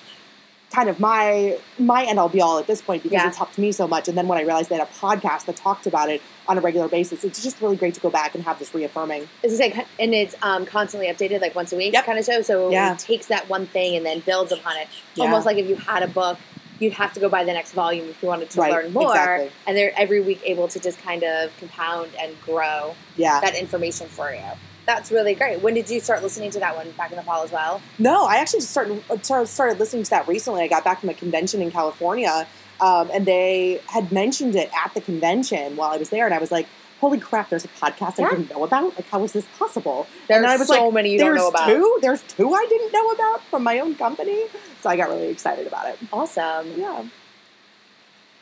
kind 0.72 0.88
of 0.90 1.00
my 1.00 1.59
my 1.78 2.04
end 2.04 2.18
all 2.18 2.28
be 2.28 2.40
all 2.42 2.59
at 2.59 2.66
this 2.66 2.83
point 2.83 3.02
because 3.02 3.14
Yeah. 3.22 3.28
it's 3.28 3.38
helped 3.38 3.57
me 3.59 3.72
so 3.72 3.88
much. 3.88 4.07
And 4.09 4.16
then 4.18 4.28
when 4.28 4.38
I 4.38 4.42
realized 4.42 4.68
they 4.68 4.76
had 4.76 4.87
a 4.87 4.90
podcast 4.92 5.46
that 5.46 5.57
talked 5.57 5.87
about 5.87 6.11
it 6.11 6.20
on 6.46 6.59
a 6.59 6.61
regular 6.61 6.88
basis, 6.88 7.24
it's 7.24 7.42
just 7.42 7.61
really 7.62 7.76
great 7.76 7.94
to 7.94 8.00
go 8.00 8.11
back 8.11 8.35
and 8.35 8.44
have 8.44 8.59
this 8.59 8.74
reaffirming. 8.74 9.28
Is 9.42 9.59
it 9.59 9.74
like, 9.76 9.87
and 9.98 10.14
it's 10.14 10.35
um, 10.42 10.66
constantly 10.66 11.09
updated, 11.09 11.40
like 11.40 11.54
once 11.54 11.72
a 11.72 11.76
week 11.76 11.94
Yep. 11.94 12.04
kind 12.04 12.18
of 12.18 12.24
show. 12.24 12.42
So 12.42 12.70
Yeah. 12.70 12.92
it 12.92 12.98
takes 12.98 13.26
that 13.26 13.48
one 13.48 13.66
thing 13.66 13.96
and 13.96 14.04
then 14.04 14.20
builds 14.20 14.52
upon 14.52 14.76
it. 14.76 14.88
Yeah. 15.14 15.24
Almost 15.24 15.46
like 15.46 15.57
if 15.57 15.66
you 15.68 15.76
had 15.76 16.02
a 16.02 16.09
book, 16.09 16.38
you'd 16.81 16.92
have 16.92 17.12
to 17.14 17.20
go 17.20 17.28
buy 17.28 17.44
the 17.44 17.52
next 17.52 17.72
volume 17.72 18.09
if 18.09 18.22
you 18.22 18.28
wanted 18.28 18.50
to 18.50 18.61
Right, 18.61 18.70
learn 18.72 18.92
more. 18.92 19.11
exactly. 19.11 19.50
And 19.66 19.76
they're 19.76 19.92
every 19.98 20.20
week 20.20 20.40
able 20.44 20.68
to 20.68 20.78
just 20.78 21.00
kind 21.02 21.22
of 21.24 21.50
compound 21.59 22.11
and 22.20 22.38
grow 22.42 22.94
Yeah. 23.16 23.40
that 23.40 23.54
information 23.57 24.07
for 24.07 24.31
you. 24.33 24.40
That's 24.88 25.12
really 25.12 25.35
great. 25.35 25.61
When 25.61 25.74
did 25.74 25.90
you 25.90 26.01
start 26.01 26.22
listening 26.22 26.51
to 26.53 26.61
that 26.61 26.74
one? 26.74 26.90
Back 26.92 27.11
in 27.12 27.18
the 27.18 27.22
fall 27.22 27.42
as 27.44 27.53
well. 27.53 27.83
No, 27.98 28.24
I 28.24 28.37
actually 28.38 28.61
just 28.61 28.70
started 28.70 29.03
started- 29.46 29.79
listening 29.79 30.03
to 30.05 30.11
that 30.11 30.27
recently. 30.27 30.62
I 30.62 30.66
got 30.66 30.83
back 30.83 31.01
from 31.01 31.11
a 31.11 31.14
convention 31.14 31.61
in 31.61 31.70
California, 31.70 32.46
um, 32.81 33.11
and 33.12 33.27
they 33.27 33.83
had 33.88 34.11
mentioned 34.12 34.57
it 34.57 34.70
at 34.74 34.94
the 34.94 35.03
convention 35.03 35.77
while 35.77 35.90
I 35.90 35.98
was 35.98 36.09
there, 36.09 36.24
and 36.24 36.35
I 36.35 36.38
was 36.38 36.51
like, 36.51 36.66
"Holy 37.03 37.18
crap! 37.20 37.51
There's 37.51 37.66
a 37.66 37.68
podcast 37.68 38.18
Yeah. 38.18 38.29
I 38.29 38.31
didn't 38.31 38.48
know 38.51 38.64
about. 38.64 38.96
Like, 38.96 39.07
how 39.11 39.22
is 39.24 39.33
this 39.35 39.46
possible?" 39.59 40.07
There's 40.27 40.38
and 40.38 40.46
I 40.46 40.57
was 40.57 40.68
so 40.68 40.85
like, 40.87 40.94
many 40.94 41.11
you 41.12 41.18
don't 41.18 41.33
"There's 41.33 41.38
know 41.42 41.48
about. 41.48 41.66
two. 41.68 41.98
There's 42.01 42.22
two 42.22 42.55
I 42.55 42.64
didn't 42.66 42.90
know 42.90 43.09
about 43.11 43.42
from 43.51 43.62
my 43.64 43.81
own 43.81 43.94
company." 43.94 44.44
So 44.81 44.88
I 44.88 44.96
got 44.96 45.11
really 45.11 45.29
excited 45.29 45.66
about 45.66 45.88
it. 45.88 45.98
Awesome. 46.11 46.81
Yeah. 46.81 47.05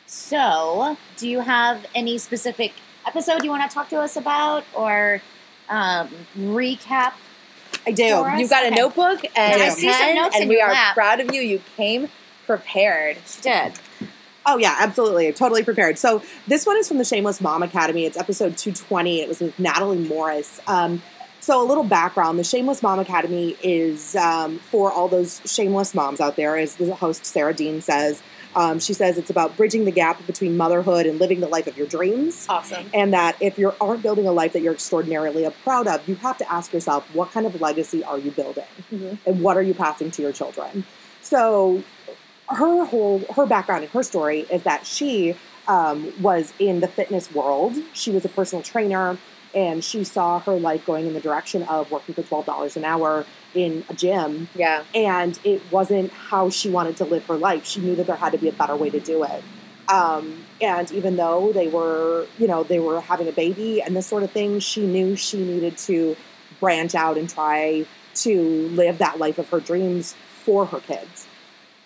So, 0.05 0.95
do 1.17 1.27
you 1.27 1.41
have 1.41 1.85
any 1.93 2.17
specific 2.17 2.71
episode 3.05 3.43
you 3.43 3.49
want 3.49 3.69
to 3.69 3.73
talk 3.73 3.89
to 3.89 3.97
us 3.99 4.15
about 4.15 4.63
or 4.73 5.21
um, 5.69 6.09
recap? 6.37 7.13
I 7.85 7.91
do. 7.91 8.03
You've 8.37 8.49
got 8.49 8.63
a 8.63 8.67
Okay. 8.67 8.75
notebook 8.75 9.21
and 9.35 9.61
I 9.61 9.67
a 9.67 9.71
see 9.71 9.91
some 9.91 10.01
pen, 10.01 10.15
notes 10.15 10.35
and 10.35 10.43
in 10.43 10.49
we 10.49 10.57
your 10.57 10.67
are 10.67 10.71
lap. 10.73 10.93
proud 10.93 11.19
of 11.19 11.33
you. 11.33 11.41
You 11.41 11.61
came 11.75 12.09
prepared. 12.45 13.17
She 13.25 13.41
did. 13.41 13.73
Oh 14.45 14.57
yeah, 14.57 14.75
absolutely. 14.79 15.31
Totally 15.33 15.63
prepared. 15.63 15.97
So 15.97 16.21
this 16.47 16.65
one 16.65 16.77
is 16.77 16.87
from 16.87 16.97
the 16.97 17.03
Shameless 17.05 17.41
Mom 17.41 17.63
Academy. 17.63 18.05
It's 18.05 18.17
episode 18.17 18.57
220. 18.57 19.21
It 19.21 19.27
was 19.27 19.39
with 19.41 19.57
Natalie 19.59 19.97
Morris. 19.97 20.59
Um, 20.67 21.01
so 21.41 21.61
a 21.61 21.65
little 21.65 21.83
background: 21.83 22.39
the 22.39 22.43
Shameless 22.43 22.81
Mom 22.81 22.99
Academy 22.99 23.57
is 23.63 24.15
um, 24.15 24.59
for 24.59 24.91
all 24.91 25.07
those 25.07 25.41
shameless 25.45 25.93
moms 25.93 26.19
out 26.21 26.35
there, 26.37 26.57
as 26.57 26.75
the 26.75 26.95
host 26.95 27.25
Sarah 27.25 27.53
Dean 27.53 27.81
says. 27.81 28.21
Um, 28.57 28.79
she 28.79 28.93
says 28.93 29.19
it's 29.19 29.29
about 29.29 29.55
bridging 29.55 29.85
the 29.85 29.91
gap 29.91 30.25
between 30.25 30.57
motherhood 30.57 31.05
and 31.05 31.19
living 31.19 31.41
the 31.41 31.47
life 31.47 31.67
of 31.67 31.77
your 31.77 31.85
dreams. 31.85 32.47
Awesome. 32.49 32.89
And 32.91 33.13
that 33.13 33.37
if 33.39 33.59
you 33.59 33.71
aren't 33.79 34.01
building 34.01 34.25
a 34.27 34.31
life 34.31 34.53
that 34.53 34.61
you're 34.61 34.73
extraordinarily 34.73 35.47
proud 35.63 35.85
of, 35.85 36.09
you 36.09 36.15
have 36.15 36.39
to 36.39 36.51
ask 36.51 36.73
yourself, 36.73 37.07
what 37.13 37.31
kind 37.31 37.45
of 37.45 37.61
legacy 37.61 38.03
are 38.03 38.17
you 38.17 38.31
building? 38.31 38.65
Mhm. 38.91 39.19
And 39.27 39.41
what 39.41 39.57
are 39.57 39.61
you 39.61 39.75
passing 39.75 40.09
to 40.09 40.23
your 40.23 40.31
children? 40.31 40.85
So 41.21 41.83
her 42.49 42.83
whole 42.85 43.21
her 43.35 43.45
background 43.45 43.83
and 43.83 43.91
her 43.91 44.01
story 44.01 44.47
is 44.49 44.63
that 44.63 44.87
she 44.87 45.35
um, 45.67 46.11
was 46.19 46.51
in 46.57 46.79
the 46.79 46.87
fitness 46.87 47.31
world. 47.31 47.75
She 47.93 48.09
was 48.09 48.25
a 48.25 48.29
personal 48.29 48.63
trainer, 48.63 49.17
and 49.53 49.83
she 49.83 50.03
saw 50.03 50.39
her 50.39 50.55
life 50.57 50.83
going 50.85 51.05
in 51.05 51.13
the 51.13 51.19
direction 51.19 51.61
of 51.63 51.91
working 51.91 52.15
for 52.15 52.23
twelve 52.23 52.45
dollars 52.47 52.75
an 52.75 52.85
hour 52.85 53.25
in 53.57 53.83
a 53.89 53.93
gym, 53.93 54.47
Yeah. 54.55 54.83
and 54.93 55.37
it 55.43 55.61
wasn't 55.71 56.11
how 56.11 56.49
she 56.49 56.69
wanted 56.69 56.97
to 56.97 57.05
live 57.05 57.25
her 57.25 57.35
life. 57.37 57.65
She 57.65 57.79
knew 57.79 57.95
that 57.95 58.07
there 58.07 58.15
had 58.15 58.31
to 58.33 58.37
be 58.37 58.47
a 58.47 58.51
better 58.53 58.75
way 58.75 58.89
to 58.89 58.99
do 58.99 59.23
it. 59.23 59.43
Um, 59.89 60.45
and 60.61 60.91
even 60.91 61.15
though 61.15 61.51
they 61.53 61.67
were, 61.67 62.27
you 62.37 62.47
know, 62.47 62.63
they 62.63 62.79
were 62.79 62.99
having 63.01 63.27
a 63.27 63.31
baby 63.31 63.81
and 63.81 63.95
this 63.95 64.05
sort 64.07 64.23
of 64.23 64.31
thing, 64.31 64.59
she 64.59 64.85
knew 64.85 65.15
she 65.15 65.37
needed 65.37 65.77
to 65.79 66.15
branch 66.59 66.93
out 66.93 67.17
and 67.17 67.29
try 67.29 67.85
to 68.15 68.67
live 68.69 68.97
that 68.97 69.17
life 69.19 69.37
of 69.37 69.47
her 69.49 69.59
dreams 69.59 70.13
for 70.43 70.65
her 70.65 70.79
kids. 70.79 71.27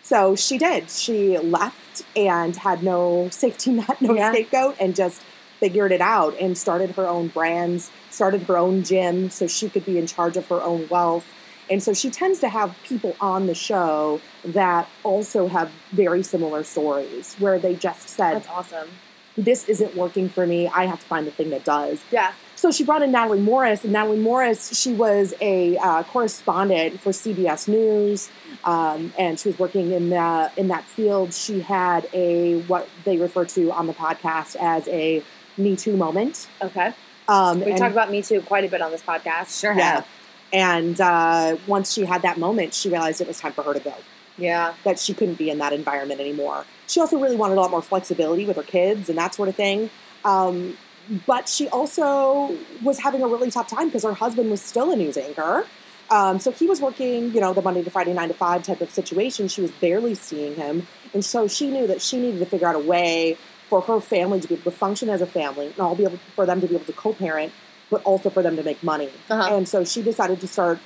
So 0.01 0.35
she 0.35 0.57
did. 0.57 0.89
She 0.89 1.37
left 1.37 2.01
and 2.15 2.55
had 2.55 2.81
no 2.83 3.29
safety 3.31 3.71
net, 3.73 4.01
no 4.01 4.15
Yeah. 4.15 4.31
scapegoat, 4.31 4.77
and 4.79 4.95
just 4.95 5.21
figured 5.59 5.91
it 5.91 6.01
out 6.01 6.35
and 6.39 6.57
started 6.57 6.91
her 6.91 7.07
own 7.07 7.27
brands, 7.27 7.91
started 8.09 8.41
her 8.43 8.57
own 8.57 8.83
gym 8.83 9.29
so 9.29 9.45
she 9.45 9.69
could 9.69 9.85
be 9.85 9.99
in 9.99 10.07
charge 10.07 10.35
of 10.37 10.47
her 10.47 10.59
own 10.61 10.87
wealth. 10.89 11.27
And 11.71 11.81
so 11.81 11.93
she 11.93 12.09
tends 12.09 12.41
to 12.41 12.49
have 12.49 12.75
people 12.83 13.15
on 13.21 13.47
the 13.47 13.55
show 13.55 14.19
that 14.43 14.89
also 15.03 15.47
have 15.47 15.71
very 15.91 16.21
similar 16.21 16.63
stories 16.65 17.35
where 17.39 17.57
they 17.57 17.75
just 17.75 18.09
said, 18.09 18.35
That's 18.35 18.49
awesome. 18.49 18.89
This 19.37 19.69
isn't 19.69 19.95
working 19.95 20.27
for 20.27 20.45
me. 20.45 20.67
I 20.67 20.85
have 20.85 20.99
to 20.99 21.05
find 21.05 21.25
the 21.25 21.31
thing 21.31 21.49
that 21.51 21.63
does. 21.63 22.03
Yeah. 22.11 22.33
So 22.57 22.69
she 22.69 22.83
brought 22.83 23.01
in 23.01 23.11
Natalie 23.11 23.39
Morris, 23.39 23.85
and 23.85 23.93
Natalie 23.93 24.19
Morris, 24.19 24.77
she 24.77 24.91
was 24.91 25.33
a 25.39 25.77
uh, 25.77 26.03
correspondent 26.03 26.99
for 26.99 27.11
CBS 27.11 27.69
News, 27.69 28.29
um, 28.65 29.13
and 29.17 29.39
she 29.39 29.47
was 29.47 29.57
working 29.57 29.93
in 29.93 30.09
the, 30.09 30.51
in 30.57 30.67
that 30.67 30.83
field. 30.83 31.33
She 31.33 31.61
had 31.61 32.07
a 32.13 32.61
what 32.63 32.89
they 33.05 33.17
refer 33.17 33.45
to 33.45 33.71
on 33.71 33.87
the 33.87 33.93
podcast 33.93 34.57
as 34.57 34.87
a 34.89 35.23
Me 35.57 35.77
Too 35.77 35.95
moment. 35.95 36.49
Okay. 36.61 36.93
Um, 37.29 37.61
We 37.61 37.71
and- 37.71 37.77
talked 37.77 37.93
about 37.93 38.11
Me 38.11 38.21
Too 38.21 38.41
quite 38.41 38.65
a 38.65 38.67
bit 38.67 38.81
on 38.81 38.91
this 38.91 39.01
podcast. 39.01 39.59
Sure 39.59 39.73
yeah. 39.73 39.93
have. 39.95 40.07
And 40.53 40.99
uh, 40.99 41.57
once 41.67 41.93
she 41.93 42.05
had 42.05 42.23
that 42.23 42.37
moment, 42.37 42.73
she 42.73 42.89
realized 42.89 43.21
it 43.21 43.27
was 43.27 43.39
time 43.39 43.53
for 43.53 43.63
her 43.63 43.73
to 43.73 43.79
go. 43.79 43.93
Yeah. 44.37 44.73
That 44.83 44.99
she 44.99 45.13
couldn't 45.13 45.35
be 45.35 45.49
in 45.49 45.59
that 45.59 45.73
environment 45.73 46.19
anymore. 46.19 46.65
She 46.87 46.99
also 46.99 47.19
really 47.19 47.35
wanted 47.35 47.55
a 47.55 47.61
lot 47.61 47.71
more 47.71 47.81
flexibility 47.81 48.45
with 48.45 48.57
her 48.57 48.63
kids 48.63 49.09
and 49.09 49.17
that 49.17 49.33
sort 49.35 49.49
of 49.49 49.55
thing. 49.55 49.89
Um, 50.25 50.77
but 51.25 51.47
she 51.47 51.67
also 51.69 52.55
was 52.83 52.99
having 52.99 53.21
a 53.23 53.27
really 53.27 53.51
tough 53.51 53.67
time 53.67 53.87
because 53.87 54.03
her 54.03 54.13
husband 54.13 54.49
was 54.49 54.61
still 54.61 54.91
a 54.91 54.95
news 54.95 55.17
anchor. 55.17 55.65
Um, 56.09 56.39
so 56.39 56.51
he 56.51 56.67
was 56.67 56.81
working, 56.81 57.33
you 57.33 57.39
know, 57.39 57.53
the 57.53 57.61
Monday 57.61 57.83
to 57.83 57.89
Friday, 57.89 58.13
nine 58.13 58.27
to 58.27 58.33
five 58.33 58.63
type 58.63 58.81
of 58.81 58.91
situation. 58.91 59.47
She 59.47 59.61
was 59.61 59.71
barely 59.71 60.13
seeing 60.13 60.55
him. 60.55 60.87
And 61.13 61.23
so 61.23 61.47
she 61.47 61.69
knew 61.69 61.87
that 61.87 62.01
she 62.01 62.17
needed 62.17 62.39
to 62.39 62.45
figure 62.45 62.67
out 62.67 62.75
a 62.75 62.79
way 62.79 63.37
for 63.69 63.81
her 63.81 64.01
family 64.01 64.41
to 64.41 64.47
be 64.47 64.55
able 64.55 64.65
to 64.65 64.71
function 64.71 65.09
as 65.09 65.21
a 65.21 65.25
family 65.25 65.67
and 65.67 65.79
all 65.79 65.95
be 65.95 66.03
able 66.03 66.17
for 66.35 66.45
them 66.45 66.59
to 66.59 66.67
be 66.67 66.75
able 66.75 66.85
to 66.85 66.93
co-parent, 66.93 67.53
but 67.91 68.01
also 68.03 68.31
for 68.31 68.41
them 68.41 68.55
to 68.55 68.63
make 68.63 68.81
money. 68.81 69.09
Uh-huh. 69.29 69.55
And 69.55 69.69
so 69.69 69.83
she 69.83 70.01
decided 70.01 70.41
to 70.41 70.47
start 70.47 70.79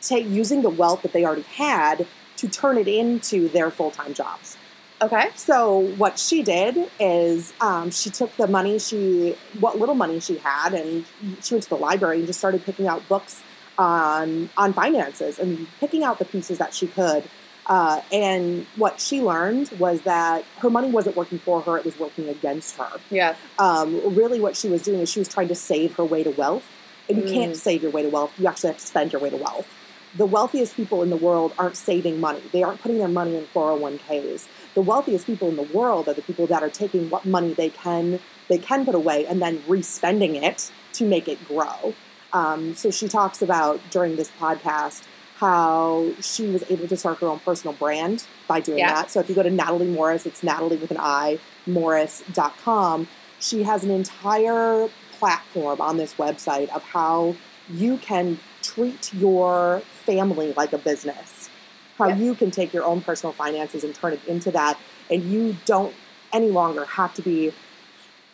take 0.00 0.26
using 0.26 0.62
the 0.62 0.70
wealth 0.70 1.02
that 1.02 1.12
they 1.12 1.24
already 1.24 1.42
had 1.42 2.06
to 2.36 2.48
turn 2.48 2.78
it 2.78 2.88
into 2.88 3.48
their 3.48 3.70
full-time 3.70 4.14
jobs. 4.14 4.56
Okay. 5.02 5.30
So 5.34 5.78
what 5.96 6.18
she 6.18 6.42
did 6.42 6.88
is 7.00 7.52
um, 7.60 7.90
she 7.90 8.08
took 8.08 8.34
the 8.36 8.46
money 8.46 8.78
she, 8.78 9.36
what 9.58 9.78
little 9.78 9.96
money 9.96 10.20
she 10.20 10.38
had, 10.38 10.74
and 10.74 11.04
she 11.42 11.54
went 11.54 11.64
to 11.64 11.68
the 11.68 11.76
library 11.76 12.18
and 12.18 12.26
just 12.26 12.38
started 12.38 12.64
picking 12.64 12.86
out 12.86 13.06
books 13.08 13.42
on 13.78 14.50
on 14.56 14.72
finances 14.72 15.38
and 15.38 15.66
picking 15.80 16.04
out 16.04 16.18
the 16.18 16.24
pieces 16.24 16.58
that 16.58 16.72
she 16.72 16.86
could. 16.86 17.24
Uh, 17.72 18.02
and 18.12 18.66
what 18.76 19.00
she 19.00 19.22
learned 19.22 19.70
was 19.78 20.02
that 20.02 20.44
her 20.58 20.68
money 20.68 20.90
wasn't 20.90 21.16
working 21.16 21.38
for 21.38 21.62
her; 21.62 21.78
it 21.78 21.86
was 21.86 21.98
working 21.98 22.28
against 22.28 22.76
her. 22.76 23.00
Yeah. 23.10 23.34
Um, 23.58 24.14
really, 24.14 24.40
what 24.40 24.58
she 24.58 24.68
was 24.68 24.82
doing 24.82 25.00
is 25.00 25.10
she 25.10 25.20
was 25.20 25.28
trying 25.28 25.48
to 25.48 25.54
save 25.54 25.94
her 25.94 26.04
way 26.04 26.22
to 26.22 26.30
wealth. 26.32 26.66
And 27.08 27.16
you 27.16 27.24
can't 27.24 27.56
save 27.56 27.80
your 27.80 27.90
way 27.90 28.02
to 28.02 28.10
wealth; 28.10 28.38
you 28.38 28.46
actually 28.46 28.72
have 28.72 28.78
to 28.78 28.86
spend 28.86 29.14
your 29.14 29.22
way 29.22 29.30
to 29.30 29.38
wealth. 29.38 29.66
The 30.14 30.26
wealthiest 30.26 30.76
people 30.76 31.02
in 31.02 31.08
the 31.08 31.16
world 31.16 31.54
aren't 31.58 31.78
saving 31.78 32.20
money; 32.20 32.42
they 32.52 32.62
aren't 32.62 32.82
putting 32.82 32.98
their 32.98 33.08
money 33.08 33.36
in 33.36 33.46
four 33.46 33.70
hundred 33.70 33.80
one 33.80 33.98
ks. 34.00 34.48
The 34.74 34.82
wealthiest 34.82 35.24
people 35.24 35.48
in 35.48 35.56
the 35.56 35.62
world 35.62 36.08
are 36.08 36.14
the 36.20 36.20
people 36.20 36.46
that 36.48 36.62
are 36.62 36.68
taking 36.68 37.08
what 37.08 37.24
money 37.24 37.54
they 37.54 37.70
can 37.70 38.20
they 38.48 38.58
can 38.58 38.84
put 38.84 38.94
away 38.94 39.24
and 39.24 39.40
then 39.40 39.62
respending 39.66 40.34
it 40.36 40.70
to 40.92 41.06
make 41.06 41.26
it 41.26 41.38
grow. 41.48 41.94
Um, 42.34 42.74
so 42.74 42.90
she 42.90 43.08
talks 43.08 43.40
about 43.40 43.80
during 43.88 44.16
this 44.16 44.30
podcast 44.38 45.04
how 45.42 46.06
she 46.20 46.46
was 46.46 46.62
able 46.70 46.86
to 46.86 46.96
start 46.96 47.18
her 47.18 47.26
own 47.26 47.40
personal 47.40 47.74
brand 47.74 48.24
by 48.46 48.60
doing 48.60 48.78
Yeah. 48.78 48.94
that. 48.94 49.10
So 49.10 49.18
if 49.18 49.28
you 49.28 49.34
go 49.34 49.42
to 49.42 49.50
Natalie 49.50 49.88
Morris, 49.88 50.24
it's 50.24 50.40
Natalie 50.44 50.76
with 50.76 50.92
an 50.92 50.98
I, 51.00 51.40
Morris.com. 51.66 53.08
She 53.40 53.64
has 53.64 53.82
an 53.82 53.90
entire 53.90 54.88
platform 55.18 55.80
on 55.80 55.96
this 55.96 56.14
website 56.14 56.68
of 56.68 56.84
how 56.84 57.34
you 57.68 57.96
can 57.96 58.38
treat 58.62 59.12
your 59.12 59.82
family 60.06 60.54
like 60.56 60.72
a 60.72 60.78
business, 60.78 61.50
how 61.98 62.06
Yeah. 62.10 62.16
you 62.18 62.34
can 62.36 62.52
take 62.52 62.72
your 62.72 62.84
own 62.84 63.00
personal 63.00 63.32
finances 63.32 63.82
and 63.82 63.92
turn 63.92 64.12
it 64.12 64.20
into 64.28 64.52
that, 64.52 64.78
and 65.10 65.24
you 65.24 65.56
don't 65.64 65.92
any 66.32 66.50
longer 66.50 66.84
have 66.84 67.14
to 67.14 67.22
be 67.22 67.52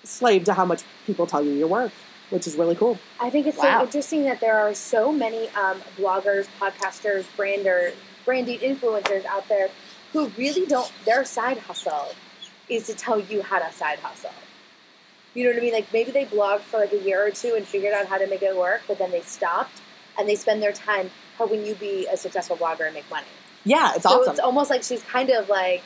slave 0.04 0.44
to 0.44 0.52
how 0.52 0.66
much 0.66 0.82
people 1.06 1.26
tell 1.26 1.42
you 1.42 1.52
you're 1.52 1.66
worth, 1.66 1.94
which 2.30 2.46
is 2.46 2.56
really 2.56 2.74
cool. 2.74 2.98
I 3.20 3.30
think 3.30 3.46
it's 3.46 3.56
Wow. 3.58 3.78
so 3.80 3.84
interesting 3.84 4.24
that 4.24 4.40
there 4.40 4.58
are 4.58 4.74
so 4.74 5.12
many 5.12 5.48
um, 5.50 5.80
bloggers, 5.96 6.46
podcasters, 6.60 7.24
brander, 7.36 7.92
branding 8.24 8.58
influencers 8.60 9.24
out 9.24 9.48
there 9.48 9.70
who 10.12 10.28
really 10.36 10.66
don't. 10.66 10.90
Their 11.04 11.24
side 11.24 11.58
hustle 11.58 12.08
is 12.68 12.86
to 12.86 12.94
tell 12.94 13.18
you 13.18 13.42
how 13.42 13.58
to 13.58 13.72
side 13.72 13.98
hustle. 14.00 14.30
You 15.34 15.44
know 15.44 15.50
what 15.50 15.58
I 15.58 15.62
mean? 15.62 15.72
Like 15.72 15.92
maybe 15.92 16.10
they 16.10 16.24
blogged 16.24 16.60
for 16.60 16.78
like 16.78 16.92
a 16.92 16.98
year 16.98 17.24
or 17.26 17.30
two 17.30 17.54
and 17.54 17.66
figured 17.66 17.92
out 17.92 18.06
how 18.06 18.18
to 18.18 18.26
make 18.26 18.42
it 18.42 18.56
work, 18.56 18.82
but 18.88 18.98
then 18.98 19.10
they 19.10 19.20
stopped 19.22 19.80
and 20.18 20.28
they 20.28 20.34
spend 20.34 20.62
their 20.62 20.72
time 20.72 21.10
helping 21.36 21.64
you 21.64 21.74
be 21.74 22.06
a 22.12 22.16
successful 22.16 22.56
blogger 22.56 22.84
and 22.86 22.94
make 22.94 23.08
money. 23.10 23.26
Yeah, 23.64 23.92
it's 23.94 24.02
so 24.02 24.20
awesome. 24.20 24.30
it's 24.32 24.40
almost 24.40 24.70
like 24.70 24.82
she's 24.82 25.02
kind 25.02 25.30
of 25.30 25.48
like 25.48 25.82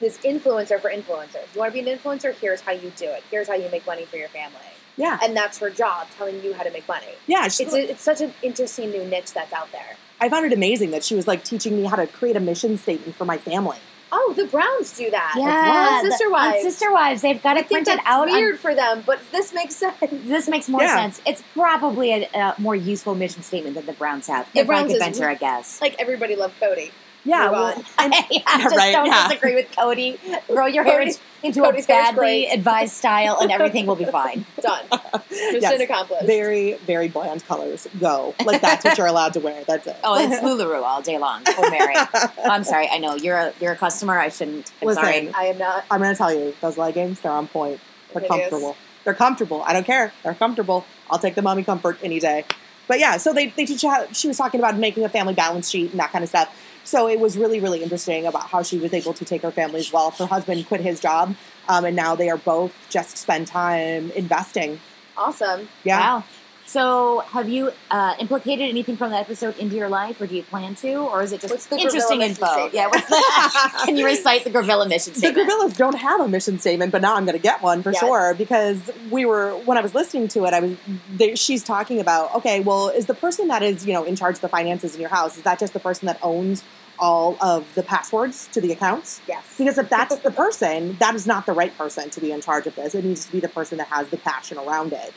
this 0.00 0.18
influencer 0.18 0.80
for 0.80 0.90
influencers. 0.90 1.46
You 1.54 1.60
want 1.60 1.74
to 1.74 1.82
be 1.82 1.88
an 1.90 1.98
influencer? 1.98 2.34
Here's 2.34 2.60
how 2.60 2.72
you 2.72 2.92
do 2.96 3.06
it. 3.06 3.22
Here's 3.30 3.48
how 3.48 3.54
you 3.54 3.68
make 3.70 3.86
money 3.86 4.04
for 4.04 4.16
your 4.16 4.28
family. 4.28 4.58
yeah, 4.96 5.18
And 5.22 5.36
that's 5.36 5.58
her 5.58 5.70
job, 5.70 6.06
telling 6.16 6.42
you 6.42 6.54
how 6.54 6.62
to 6.62 6.70
make 6.70 6.86
money. 6.88 7.06
yeah. 7.26 7.48
She, 7.48 7.64
It's, 7.64 7.72
a, 7.74 7.90
it's 7.90 8.02
such 8.02 8.20
an 8.20 8.34
interesting 8.42 8.90
new 8.90 9.04
niche 9.06 9.32
that's 9.32 9.52
out 9.52 9.70
there. 9.72 9.96
I 10.20 10.28
found 10.28 10.46
it 10.46 10.52
amazing 10.52 10.90
that 10.92 11.04
she 11.04 11.14
was 11.14 11.26
like 11.26 11.44
teaching 11.44 11.76
me 11.76 11.84
how 11.84 11.96
to 11.96 12.06
create 12.06 12.36
a 12.36 12.40
mission 12.40 12.76
statement 12.78 13.14
for 13.16 13.24
my 13.26 13.36
family. 13.38 13.78
Oh, 14.12 14.32
the 14.36 14.46
Browns 14.46 14.96
do 14.96 15.10
that. 15.10 15.34
Yeah, 15.36 15.98
on 16.04 16.04
Sister 16.10 16.30
Wives. 16.30 16.56
On 16.56 16.62
Sister 16.70 16.92
Wives, 16.92 17.22
they've 17.22 17.42
got 17.42 17.56
I 17.56 17.60
it 17.60 17.68
think 17.68 17.84
printed 17.86 17.98
that's 17.98 18.08
out. 18.08 18.28
on- 18.28 18.34
weird 18.34 18.58
for 18.58 18.74
them, 18.74 19.02
but 19.04 19.18
this 19.32 19.52
makes 19.52 19.74
sense. 19.82 19.96
this 20.00 20.48
makes 20.48 20.68
more 20.68 20.80
Yeah. 20.82 20.94
sense. 20.94 21.20
It's 21.26 21.42
probably 21.54 22.12
a, 22.12 22.28
a 22.32 22.54
more 22.58 22.76
useful 22.76 23.14
mission 23.16 23.42
statement 23.42 23.74
than 23.74 23.84
the 23.84 23.92
Browns 23.92 24.28
have. 24.28 24.50
The 24.52 24.60
if 24.60 24.66
Browns 24.68 24.84
I 24.84 24.86
is- 24.86 24.92
could 24.92 25.04
venture 25.04 25.28
a 25.28 25.34
guess. 25.34 25.80
Like 25.80 25.96
everybody 25.98 26.36
loved 26.36 26.58
Kody. 26.60 26.92
Yeah, 27.26 27.50
well, 27.50 27.84
and 27.98 28.14
yeah, 28.30 28.40
just 28.58 28.76
right, 28.76 28.92
don't 28.92 29.06
yeah. 29.06 29.28
disagree 29.28 29.54
with 29.56 29.70
Kody. 29.72 30.18
Grow 30.46 30.66
your 30.66 30.84
hair 30.84 31.00
into 31.02 31.18
Kody's 31.60 31.84
a 31.84 31.88
badly 31.88 32.46
advised 32.52 32.94
style, 32.94 33.38
and 33.40 33.50
everything 33.50 33.86
will 33.86 33.96
be 33.96 34.04
fine. 34.04 34.46
Done. 34.60 34.84
Mission 35.30 35.60
Yes. 35.60 35.80
accomplished. 35.80 36.24
very, 36.26 36.74
very 36.86 37.08
bland 37.08 37.44
colors. 37.46 37.86
Go 38.00 38.34
like 38.44 38.60
that's 38.60 38.84
what 38.84 38.96
you're 38.96 39.06
allowed 39.06 39.32
to 39.34 39.40
wear. 39.40 39.64
That's 39.64 39.86
it. 39.86 39.96
Oh, 40.04 40.14
it's 40.18 40.40
Lularoe 40.42 40.82
all 40.82 41.02
day 41.02 41.18
long 41.18 41.44
for 41.44 41.68
Meri. 41.70 41.94
Oh, 41.96 42.30
I'm 42.44 42.64
sorry. 42.64 42.88
I 42.88 42.98
know 42.98 43.16
you're 43.16 43.36
a 43.36 43.52
you're 43.60 43.72
a 43.72 43.76
customer. 43.76 44.18
I 44.18 44.28
shouldn't. 44.28 44.70
I'm 44.80 44.86
Listen, 44.88 45.02
sorry. 45.04 45.30
I 45.34 45.44
am 45.46 45.58
not. 45.58 45.84
I'm 45.90 46.00
going 46.00 46.12
to 46.14 46.18
tell 46.18 46.32
you, 46.32 46.54
those 46.60 46.78
leggings, 46.78 47.20
they're 47.20 47.32
on 47.32 47.48
point. 47.48 47.80
They're 48.12 48.22
It 48.22 48.26
is. 48.26 48.30
comfortable. 48.30 48.76
They're 49.04 49.14
comfortable. 49.14 49.62
I 49.64 49.72
don't 49.72 49.84
care. 49.86 50.12
They're 50.22 50.34
comfortable. 50.34 50.84
I'll 51.10 51.18
take 51.18 51.34
the 51.34 51.42
mommy 51.42 51.62
comfort 51.64 51.98
any 52.02 52.18
day. 52.18 52.44
But 52.88 53.00
yeah, 53.00 53.16
so 53.16 53.32
they, 53.32 53.48
they 53.48 53.64
teach 53.64 53.82
you 53.82 53.90
how, 53.90 54.06
she 54.12 54.28
was 54.28 54.36
talking 54.36 54.60
about 54.60 54.76
making 54.78 55.04
a 55.04 55.08
family 55.08 55.34
balance 55.34 55.68
sheet 55.68 55.90
and 55.90 55.98
that 55.98 56.12
kind 56.12 56.22
of 56.22 56.28
stuff. 56.28 56.54
So 56.86 57.08
it 57.08 57.18
was 57.18 57.36
really, 57.36 57.58
really 57.58 57.82
interesting 57.82 58.26
about 58.26 58.48
how 58.48 58.62
she 58.62 58.78
was 58.78 58.94
able 58.94 59.12
to 59.14 59.24
take 59.24 59.42
her 59.42 59.50
family's 59.50 59.92
wealth. 59.92 60.18
Her 60.18 60.26
husband 60.26 60.66
quit 60.68 60.80
his 60.80 61.00
job, 61.00 61.34
um, 61.68 61.84
and 61.84 61.96
now 61.96 62.14
they 62.14 62.30
are 62.30 62.36
both 62.36 62.72
just 62.88 63.18
spend 63.18 63.48
time 63.48 64.12
investing. 64.12 64.78
Awesome. 65.16 65.68
Yeah. 65.82 65.98
Wow. 65.98 66.24
So, 66.66 67.20
have 67.20 67.48
you 67.48 67.72
uh, 67.92 68.14
implicated 68.18 68.68
anything 68.68 68.96
from 68.96 69.10
that 69.10 69.20
episode 69.20 69.56
into 69.58 69.76
your 69.76 69.88
life, 69.88 70.20
or 70.20 70.26
do 70.26 70.34
you 70.34 70.42
plan 70.42 70.74
to, 70.76 70.94
or 70.96 71.22
is 71.22 71.32
it 71.32 71.40
just 71.40 71.52
What's 71.52 71.66
the 71.66 71.78
interesting 71.78 72.22
info? 72.22 72.68
Yeah. 72.72 72.88
What's 72.88 73.08
the, 73.08 73.80
can 73.84 73.96
you 73.96 74.04
recite 74.04 74.42
the 74.44 74.50
Gravilla 74.50 74.88
mission 74.88 75.14
statement? 75.14 75.36
The 75.36 75.44
statement? 75.44 75.72
Gravillas 75.72 75.76
don't 75.76 75.94
have 75.98 76.20
a 76.20 76.28
mission 76.28 76.58
statement, 76.58 76.90
but 76.90 77.02
now 77.02 77.14
I'm 77.14 77.24
going 77.24 77.36
to 77.36 77.42
get 77.42 77.62
one 77.62 77.82
for 77.82 77.92
Yes. 77.92 78.00
sure 78.00 78.34
because 78.34 78.90
we 79.10 79.24
were 79.24 79.52
when 79.64 79.78
I 79.78 79.80
was 79.80 79.94
listening 79.94 80.26
to 80.28 80.44
it, 80.44 80.54
I 80.54 80.60
was 80.60 80.76
they, 81.14 81.34
she's 81.36 81.62
talking 81.62 82.00
about 82.00 82.34
okay, 82.34 82.60
well, 82.60 82.88
is 82.88 83.06
the 83.06 83.14
person 83.14 83.46
that 83.48 83.62
is 83.62 83.86
you 83.86 83.92
know 83.92 84.02
in 84.04 84.16
charge 84.16 84.34
of 84.34 84.40
the 84.40 84.48
finances 84.48 84.94
in 84.94 85.00
your 85.00 85.10
house 85.10 85.36
is 85.36 85.44
that 85.44 85.58
just 85.60 85.72
the 85.72 85.80
person 85.80 86.06
that 86.06 86.18
owns 86.22 86.64
all 86.98 87.36
of 87.40 87.72
the 87.74 87.82
passwords 87.82 88.48
to 88.48 88.60
the 88.60 88.72
accounts? 88.72 89.20
Yes. 89.28 89.54
Because 89.56 89.78
if 89.78 89.88
that's 89.88 90.16
the 90.28 90.30
person, 90.30 90.96
that 90.98 91.14
is 91.14 91.26
not 91.26 91.46
the 91.46 91.52
right 91.52 91.76
person 91.78 92.10
to 92.10 92.20
be 92.20 92.32
in 92.32 92.40
charge 92.40 92.66
of 92.66 92.74
this. 92.74 92.94
It 92.94 93.04
needs 93.04 93.24
to 93.26 93.32
be 93.32 93.38
the 93.40 93.48
person 93.48 93.78
that 93.78 93.88
has 93.88 94.08
the 94.08 94.16
passion 94.16 94.58
around 94.58 94.92
it. 94.92 95.12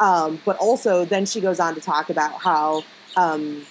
Um, 0.00 0.40
but 0.44 0.56
also, 0.56 1.04
then 1.04 1.26
she 1.26 1.40
goes 1.40 1.60
on 1.60 1.74
to 1.74 1.80
talk 1.80 2.10
about 2.10 2.40
how 2.40 2.82
um, 3.16 3.66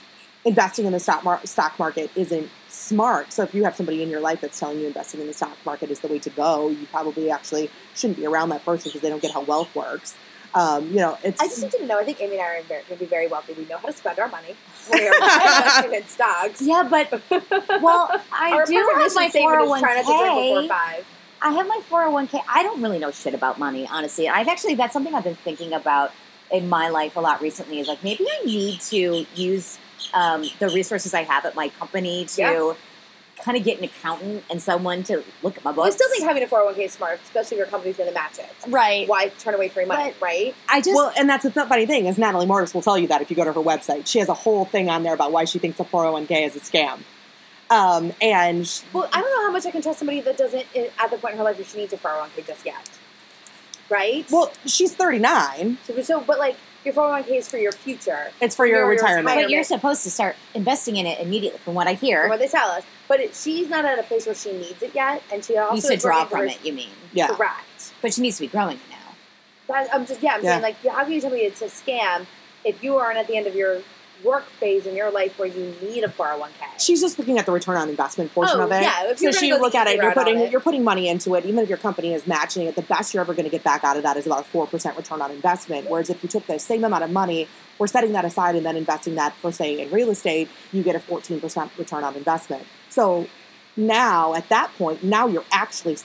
investing 0.45 0.85
in 0.85 0.93
the 0.93 0.99
stock, 0.99 1.23
mar- 1.23 1.45
stock 1.45 1.77
market 1.79 2.11
isn't 2.15 2.49
smart. 2.67 3.33
So 3.33 3.43
if 3.43 3.53
you 3.53 3.63
have 3.63 3.75
somebody 3.75 4.03
in 4.03 4.09
your 4.09 4.21
life 4.21 4.41
that's 4.41 4.59
telling 4.59 4.79
you 4.79 4.87
investing 4.87 5.19
in 5.21 5.27
the 5.27 5.33
stock 5.33 5.57
market 5.65 5.89
is 5.89 5.99
the 6.01 6.07
way 6.07 6.19
to 6.19 6.29
go, 6.29 6.69
you 6.69 6.85
probably 6.87 7.31
actually 7.31 7.71
shouldn't 7.95 8.17
be 8.17 8.25
around 8.27 8.49
that 8.49 8.63
person 8.63 8.89
because 8.89 9.01
they 9.01 9.09
don't 9.09 9.21
get 9.21 9.31
how 9.31 9.41
wealth 9.41 9.75
works. 9.75 10.15
Um, 10.53 10.87
you 10.87 10.95
know, 10.95 11.17
it's 11.23 11.39
I 11.39 11.45
just 11.45 11.61
need 11.61 11.71
to 11.73 11.85
know. 11.85 11.99
I 11.99 12.03
think 12.03 12.19
Amy 12.21 12.33
and 12.33 12.41
I 12.41 12.57
are 12.57 12.63
going 12.63 12.83
to 12.89 12.95
be 12.95 13.05
very 13.05 13.27
wealthy. 13.27 13.53
We 13.53 13.65
know 13.65 13.77
how 13.77 13.87
to 13.87 13.93
spend 13.93 14.17
our 14.17 14.27
money. 14.29 14.55
We 14.91 15.07
are 15.07 15.13
investing 15.15 15.93
in 15.93 16.07
stocks. 16.07 16.61
Yeah, 16.61 16.87
but 16.89 17.11
well, 17.81 18.09
I 18.31 18.53
Our 18.53 18.65
do 18.65 18.73
have 18.73 19.13
my 19.13 19.29
statement 19.29 19.33
four 19.33 19.53
is 19.53 19.57
hundred 19.57 19.69
one 19.69 19.79
try 19.81 19.95
not 19.95 20.05
to 20.05 20.17
drink 20.17 20.69
before 20.69 20.77
k. 20.77 21.03
five. 21.41 21.53
I 21.53 21.55
have 21.57 21.67
my 21.67 21.81
401k. 21.89 22.41
I 22.47 22.63
don't 22.63 22.81
really 22.81 22.99
know 22.99 23.11
shit 23.11 23.33
about 23.33 23.59
money, 23.59 23.87
honestly. 23.91 24.27
I've 24.29 24.47
actually, 24.47 24.75
that's 24.75 24.93
something 24.93 25.13
I've 25.13 25.23
been 25.23 25.35
thinking 25.35 25.73
about 25.73 26.11
in 26.51 26.67
my 26.69 26.89
life 26.89 27.15
a 27.15 27.19
lot 27.19 27.41
recently 27.41 27.79
is 27.79 27.87
like 27.87 28.03
maybe 28.03 28.25
I 28.27 28.43
need 28.45 28.81
to 28.81 29.25
use 29.35 29.77
um, 30.13 30.43
the 30.59 30.69
resources 30.69 31.13
I 31.13 31.23
have 31.23 31.45
at 31.45 31.55
my 31.55 31.69
company 31.69 32.25
to 32.25 32.41
Yeah. 32.41 32.73
kind 33.43 33.55
of 33.55 33.63
get 33.63 33.77
an 33.77 33.83
accountant 33.83 34.43
and 34.49 34.59
someone 34.61 35.03
to 35.03 35.23
look 35.43 35.57
at 35.57 35.63
my 35.63 35.69
Well, 35.71 35.85
I 35.85 35.91
still 35.91 36.09
think 36.09 36.23
having 36.23 36.41
a 36.41 36.47
401k 36.47 36.79
is 36.85 36.93
smart, 36.93 37.19
especially 37.23 37.57
if 37.57 37.59
your 37.59 37.67
company's 37.67 37.97
going 37.97 38.09
to 38.09 38.15
match 38.15 38.39
it. 38.39 38.49
right. 38.67 39.07
Why 39.07 39.27
turn 39.29 39.53
away 39.53 39.69
free 39.69 39.85
money, 39.85 40.13
right? 40.19 40.55
I 40.67 40.81
just, 40.81 40.95
well, 40.95 41.13
and 41.17 41.29
that's 41.29 41.43
the 41.43 41.51
funny 41.51 41.85
thing 41.85 42.07
is 42.07 42.17
Natalie 42.17 42.47
Morris 42.47 42.73
will 42.73 42.81
tell 42.81 42.97
you 42.97 43.07
that 43.09 43.21
if 43.21 43.29
you 43.29 43.35
go 43.35 43.43
to 43.45 43.53
her 43.53 43.61
website, 43.61 44.07
she 44.07 44.17
has 44.19 44.27
a 44.29 44.33
whole 44.33 44.65
thing 44.65 44.89
on 44.89 45.03
there 45.03 45.13
about 45.13 45.31
why 45.31 45.45
she 45.45 45.59
thinks 45.59 45.79
a 45.79 45.83
401k 45.83 46.47
is 46.47 46.55
a 46.55 46.59
scam. 46.59 46.99
Um, 47.69 48.13
and 48.21 48.81
Well, 48.93 49.07
I 49.13 49.21
don't 49.21 49.29
know 49.29 49.45
how 49.47 49.51
much 49.51 49.65
I 49.65 49.71
can 49.71 49.81
trust 49.81 49.99
somebody 49.99 50.21
that 50.21 50.37
doesn't, 50.37 50.65
at 50.75 51.11
the 51.11 51.17
point 51.17 51.33
in 51.33 51.37
her 51.37 51.43
life 51.43 51.57
where 51.57 51.65
she 51.65 51.77
needs 51.77 51.93
a 51.93 51.97
401k 51.97 52.47
just 52.47 52.65
yet. 52.65 52.89
Right? 53.89 54.25
well, 54.31 54.51
she's 54.65 54.93
39. 54.93 55.77
so, 55.83 56.01
so, 56.03 56.21
but 56.21 56.37
like, 56.39 56.55
your 56.85 56.93
401k 56.93 57.27
is 57.39 57.47
for 57.49 57.57
your 57.57 57.71
future, 57.71 58.31
It's 58.39 58.55
for 58.55 58.65
your 58.65 58.79
Your 58.79 58.87
retirement. 58.89 59.25
retirement. 59.25 59.45
but 59.47 59.51
you're 59.51 59.63
supposed 59.63 60.03
to 60.03 60.11
start 60.11 60.35
investing 60.53 60.95
in 60.97 61.05
it 61.05 61.19
immediately, 61.19 61.59
from 61.59 61.73
what 61.73 61.87
I 61.87 61.93
hear. 61.93 62.19
from 62.21 62.23
hear. 62.23 62.29
what 62.29 62.39
they 62.39 62.47
tell 62.47 62.69
us. 62.69 62.83
But 63.07 63.19
it, 63.19 63.35
she's 63.35 63.67
not 63.69 63.85
at 63.85 63.99
a 63.99 64.03
place 64.03 64.25
where 64.27 64.35
she 64.35 64.53
needs 64.53 64.81
it 64.83 64.93
yet, 64.95 65.21
and 65.33 65.43
she 65.43 65.57
also 65.57 65.73
Needs 65.73 65.87
to 66.03 66.07
draw 66.07 66.25
from 66.25 66.47
it, 66.47 66.63
you 66.63 66.71
mean? 66.73 66.89
Yeah. 67.13 67.27
Correct. 67.27 67.93
But 68.01 68.13
she 68.13 68.21
needs 68.21 68.37
to 68.37 68.41
be 68.41 68.47
growing 68.47 68.77
it 68.77 68.83
now. 68.89 68.95
That, 69.67 69.93
I'm 69.93 70.05
just 70.05 70.21
yeah. 70.23 70.35
I'm 70.35 70.43
Yeah. 70.43 70.51
saying 70.51 70.61
like, 70.63 70.77
how 70.85 71.03
can 71.03 71.11
you 71.13 71.21
tell 71.21 71.31
me 71.31 71.39
it's 71.39 71.61
a 71.61 71.65
scam 71.65 72.25
if 72.63 72.83
you 72.83 72.95
aren't 72.97 73.17
at 73.17 73.27
the 73.27 73.35
end 73.37 73.45
of 73.47 73.55
your 73.55 73.81
work 74.23 74.45
phase 74.49 74.85
in 74.85 74.95
your 74.95 75.11
life 75.11 75.37
where 75.39 75.47
you 75.47 75.73
need 75.81 76.03
a 76.03 76.07
401k. 76.07 76.79
She's 76.79 76.99
just 77.01 77.17
looking 77.19 77.37
at 77.37 77.45
the 77.45 77.51
return 77.51 77.77
on 77.77 77.89
investment 77.89 78.33
portion 78.33 78.59
Oh, 78.59 78.65
of 78.65 78.71
it. 78.71 78.81
yeah, 78.81 79.13
So 79.15 79.31
she 79.31 79.51
look 79.53 79.75
at 79.75 79.87
it, 79.87 79.95
you're 80.01 80.11
putting 80.13 80.51
you're 80.51 80.59
putting 80.61 80.83
money 80.83 81.07
into 81.07 81.35
it. 81.35 81.45
Even 81.45 81.59
if 81.63 81.69
your 81.69 81.77
company 81.77 82.13
is 82.13 82.27
matching 82.27 82.65
it, 82.67 82.75
the 82.75 82.81
best 82.81 83.13
you're 83.13 83.21
ever 83.21 83.33
going 83.33 83.45
to 83.45 83.49
get 83.51 83.63
back 83.63 83.83
out 83.83 83.97
of 83.97 84.03
that 84.03 84.17
is 84.17 84.25
about 84.25 84.41
a 84.41 84.43
four 84.43 84.67
percent 84.67 84.97
return 84.97 85.21
on 85.21 85.31
investment. 85.31 85.89
Whereas 85.89 86.09
if 86.09 86.21
you 86.23 86.29
took 86.29 86.45
the 86.47 86.59
same 86.59 86.83
amount 86.83 87.03
of 87.03 87.11
money, 87.11 87.47
we're 87.77 87.87
setting 87.87 88.11
that 88.13 88.25
aside 88.25 88.55
and 88.55 88.65
then 88.65 88.75
investing 88.75 89.15
that 89.15 89.33
for 89.35 89.51
say 89.51 89.79
in 89.79 89.89
real 89.91 90.09
estate, 90.09 90.49
you 90.71 90.83
get 90.83 90.95
a 90.95 90.99
fourteen 90.99 91.39
percent 91.39 91.71
return 91.77 92.03
on 92.03 92.15
investment. 92.15 92.65
So 92.89 93.27
now 93.77 94.33
at 94.33 94.49
that 94.49 94.71
point, 94.77 95.03
now 95.03 95.27
you're 95.27 95.45
actually 95.51 95.97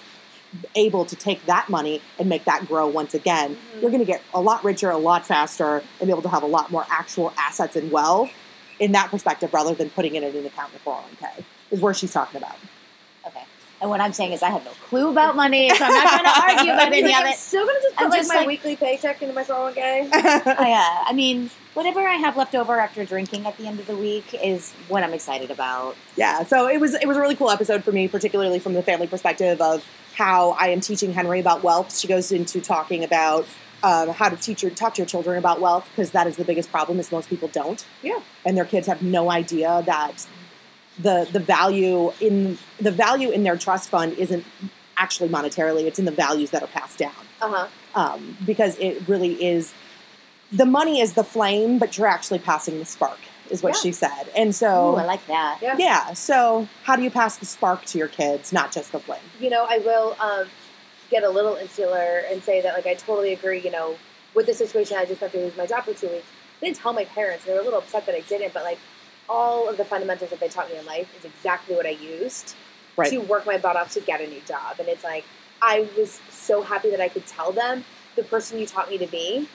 able 0.75 1.05
to 1.05 1.17
take 1.17 1.45
that 1.47 1.69
money 1.69 2.01
and 2.19 2.29
make 2.29 2.45
that 2.45 2.67
grow 2.67 2.87
once 2.87 3.14
again. 3.14 3.55
Mm-hmm. 3.57 3.81
You're 3.81 3.90
going 3.90 4.01
to 4.05 4.07
get 4.07 4.23
a 4.33 4.40
lot 4.40 4.64
richer, 4.64 4.90
a 4.90 4.99
lot 4.99 5.27
faster, 5.27 5.83
and 6.01 6.07
be 6.07 6.11
able 6.11 6.23
to 6.23 6.29
have 6.29 6.43
a 6.43 6.47
lot 6.47 6.71
more 6.71 6.87
actual 6.90 7.33
assets 7.37 7.77
and 7.77 7.90
wealth 7.90 8.31
in 8.81 8.93
that 8.93 9.11
perspective 9.11 9.53
rather 9.55 9.75
than 9.75 9.90
putting 9.90 10.14
it 10.14 10.23
in 10.23 10.35
an 10.37 10.47
account 10.47 10.73
in 10.73 10.81
a 10.85 10.88
401k 10.90 11.45
is 11.71 11.81
where 11.81 11.95
she's 11.95 12.12
talking 12.12 12.38
about. 12.38 12.57
Okay. 13.27 13.43
And 13.81 13.90
what 13.90 14.01
I'm 14.01 14.12
saying 14.12 14.33
is, 14.33 14.43
I 14.43 14.51
have 14.51 14.64
no 14.64 14.71
clue 14.88 15.11
about 15.11 15.37
money, 15.37 15.69
so 15.71 15.85
I'm 15.85 15.93
not 15.93 16.11
going 16.11 16.25
to 16.25 16.40
argue 16.59 16.73
about 16.73 16.87
any 16.93 17.03
Like, 17.03 17.12
of 17.14 17.21
I'm 17.21 17.27
it. 17.33 17.37
still 17.37 17.67
gonna 17.67 17.79
just 17.83 17.97
put 17.97 18.05
I'm 18.05 18.11
like 18.11 18.21
just 18.21 18.29
my 18.31 18.37
like- 18.38 18.47
weekly 18.47 18.77
paycheck 18.77 19.23
into 19.23 19.35
my 19.35 19.45
401k. 19.45 19.77
I, 20.12 20.73
uh, 20.73 21.05
I 21.11 21.12
mean, 21.12 21.51
whatever 21.75 22.01
I 22.07 22.14
have 22.14 22.37
left 22.37 22.55
over 22.55 22.79
after 22.81 23.05
drinking 23.05 23.47
at 23.47 23.57
the 23.59 23.67
end 23.67 23.81
of 23.81 23.87
the 23.87 23.97
week 23.97 24.35
is 24.43 24.73
what 24.88 25.03
I'm 25.03 25.12
excited 25.12 25.51
about. 25.51 25.97
yeah, 26.17 26.45
so 26.45 26.69
it 26.69 26.81
was 26.81 26.95
it 26.95 27.07
was 27.07 27.17
a 27.17 27.21
really 27.21 27.35
cool 27.37 27.51
episode 27.51 27.85
for 27.85 27.93
me, 27.93 28.09
particularly 28.09 28.59
from 28.59 28.75
the 28.75 28.83
family 28.83 29.07
perspective 29.07 29.61
of 29.61 29.85
how 30.14 30.50
I 30.53 30.68
am 30.68 30.81
teaching 30.81 31.12
Henry 31.12 31.40
about 31.40 31.62
wealth. 31.62 31.96
She 31.96 32.07
goes 32.09 32.33
into 32.33 32.61
talking 32.61 33.05
about 33.05 33.46
um, 33.83 34.09
how 34.11 34.29
to 34.29 34.37
teach 34.37 34.62
your 34.62 34.70
talk 34.72 34.94
to 34.94 35.03
your 35.03 35.07
children 35.07 35.37
about 35.38 35.61
wealth 35.61 35.87
because 35.90 36.12
that 36.12 36.27
is 36.27 36.37
the 36.37 36.44
biggest 36.44 36.70
problem 36.70 36.98
is 36.98 37.12
most 37.12 37.29
people 37.29 37.48
don't. 37.48 37.85
Yeah. 38.03 38.20
and 38.44 38.57
their 38.57 38.64
kids 38.64 38.87
have 38.87 39.03
no 39.03 39.31
idea 39.31 39.83
that 39.87 40.27
the 40.98 41.29
the 41.33 41.40
value 41.40 42.12
in 42.20 42.59
the 42.81 42.92
value 42.92 43.31
in 43.31 43.42
their 43.42 43.57
trust 43.57 43.90
fund 43.90 44.14
isn't 44.14 44.44
actually 44.96 45.29
monetarily; 45.29 45.85
it's 45.85 45.98
in 45.98 46.05
the 46.05 46.12
values 46.12 46.50
that 46.50 46.62
are 46.62 46.68
passed 46.68 46.98
down. 46.98 47.12
Uh 47.42 47.48
huh. 47.50 47.68
um, 47.94 48.37
because 48.46 48.79
it 48.79 49.07
really 49.09 49.44
is 49.44 49.74
the 50.53 50.64
money 50.64 51.00
is 51.00 51.14
the 51.14 51.24
flame, 51.24 51.79
but 51.79 51.98
you're 51.98 52.07
actually 52.07 52.38
passing 52.38 52.79
the 52.79 52.85
spark, 52.85 53.18
is 53.51 53.63
what 53.63 53.75
Yeah. 53.75 53.81
she 53.81 53.93
said. 53.93 54.29
And 54.37 54.55
so, 54.55 54.93
Ooh, 54.95 54.97
I 54.97 55.05
like 55.05 55.27
that. 55.27 55.59
Yeah. 55.63 55.77
yeah, 55.79 56.13
so 56.15 56.69
how 56.85 56.97
do 56.97 57.03
you 57.03 57.11
pass 57.11 57.37
the 57.37 57.47
spark 57.47 57.85
to 57.87 57.99
your 57.99 58.09
kids, 58.09 58.53
not 58.53 58.73
just 58.73 58.93
the 58.93 59.01
flame? 59.01 59.21
you 59.41 59.51
know, 59.51 59.67
I 59.69 59.79
will 59.79 60.17
um, 60.21 60.49
get 61.11 61.23
a 61.23 61.29
little 61.31 61.57
insular 61.57 62.23
and 62.31 62.43
say 62.43 62.61
that, 62.63 62.75
like, 62.75 62.87
I 62.87 62.95
totally 62.95 63.33
agree, 63.33 63.61
you 63.61 63.71
know, 63.71 63.97
with 64.35 64.47
the 64.47 64.55
situation 64.55 64.97
I 64.97 65.05
just 65.05 65.21
went 65.21 65.33
through, 65.33 65.43
lose 65.43 65.57
my 65.57 65.67
job 65.67 65.85
for 65.85 65.95
two 65.95 66.09
weeks. 66.09 66.27
I 66.61 66.67
didn't 66.67 66.79
tell 66.79 66.93
my 66.93 67.05
parents. 67.05 67.45
They 67.45 67.53
were 67.53 67.61
a 67.61 67.65
little 67.65 67.79
upset 67.81 68.07
that 68.07 68.15
I 68.15 68.21
didn't, 68.21 68.55
but, 68.55 68.65
like, 68.65 68.79
all 69.29 69.69
of 69.69 69.77
the 69.77 69.85
fundamentals 69.85 70.31
that 70.31 70.41
they 70.41 70.49
taught 70.49 70.71
me 70.71 70.77
in 70.79 70.85
life 70.87 71.09
is 71.19 71.25
exactly 71.25 71.75
what 71.77 71.87
I 71.87 71.91
used 71.91 72.55
Right. 72.97 73.11
to 73.11 73.19
work 73.19 73.45
my 73.47 73.59
butt 73.59 73.75
off 73.77 73.91
to 73.93 74.01
get 74.01 74.21
a 74.21 74.27
new 74.27 74.41
job. 74.47 74.77
And 74.79 74.89
it's 74.89 75.03
like, 75.03 75.25
I 75.63 75.89
was 75.97 76.21
so 76.31 76.63
happy 76.63 76.91
that 76.91 77.01
I 77.01 77.09
could 77.09 77.27
tell 77.27 77.51
them 77.53 77.85
the 78.17 78.23
person 78.23 78.59
you 78.59 78.67
taught 78.67 78.89
me 78.91 78.99
to 78.99 79.07
be 79.07 79.49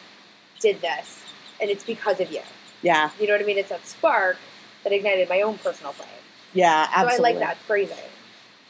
did 0.60 0.82
this, 0.82 1.24
and 1.62 1.70
it's 1.70 1.84
because 1.84 2.20
of 2.20 2.32
you. 2.32 2.42
Yeah, 2.82 3.10
You 3.20 3.28
know 3.28 3.34
what 3.34 3.42
I 3.42 3.46
mean? 3.46 3.58
It's 3.58 3.70
that 3.70 3.86
spark 3.86 4.38
that 4.84 4.94
ignited 4.94 5.28
my 5.30 5.42
own 5.42 5.58
personal 5.58 5.92
flame. 5.92 6.10
yeah, 6.54 6.88
absolutely. 6.96 7.18
So 7.18 7.24
I 7.24 7.30
like 7.32 7.40
that 7.40 7.58
phrasing. 7.58 7.98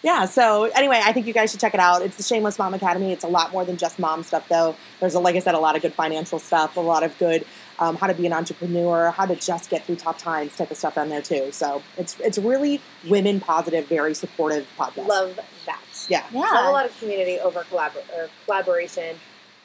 Yeah, 0.02 0.26
so 0.26 0.64
anyway, 0.64 1.02
I 1.04 1.12
think 1.12 1.28
you 1.28 1.34
guys 1.34 1.52
should 1.52 1.60
check 1.60 1.74
it 1.74 1.80
out. 1.82 2.02
It's 2.02 2.16
the 2.16 2.24
Shameless 2.24 2.58
Mom 2.58 2.74
Academy. 2.74 3.12
It's 3.12 3.26
a 3.26 3.28
lot 3.28 3.52
more 3.52 3.66
than 3.66 3.76
just 3.76 4.00
mom 4.00 4.24
stuff, 4.24 4.48
though. 4.48 4.78
There's, 5.02 5.14
a, 5.14 5.20
like 5.20 5.36
I 5.36 5.40
said, 5.40 5.56
a 5.56 5.60
lot 5.60 5.76
of 5.76 5.82
good 5.82 5.94
financial 5.94 6.40
stuff, 6.40 6.78
a 6.78 6.80
lot 6.80 7.04
of 7.04 7.18
good 7.18 7.46
um, 7.80 7.98
how 7.98 8.08
to 8.08 8.14
be 8.14 8.26
an 8.26 8.32
entrepreneur, 8.32 9.12
how 9.12 9.26
to 9.26 9.36
just 9.36 9.70
get 9.70 9.84
through 9.84 9.98
tough 9.98 10.18
times 10.18 10.56
type 10.56 10.72
of 10.72 10.78
stuff 10.78 10.98
on 10.98 11.10
there, 11.10 11.22
too. 11.22 11.52
So 11.52 11.82
it's 11.98 12.18
it's 12.22 12.38
really 12.38 12.80
women 13.10 13.42
positive, 13.42 13.88
very 13.88 14.14
supportive 14.14 14.68
podcast. 14.78 15.06
Love 15.08 15.38
that. 15.66 15.82
Yeah. 16.08 16.24
Yeah. 16.32 16.40
Love 16.40 16.68
a 16.68 16.72
lot 16.72 16.86
of 16.86 16.98
community 16.98 17.38
over 17.40 17.64
collabor- 17.64 18.08
or 18.16 18.30
collaboration 18.46 19.18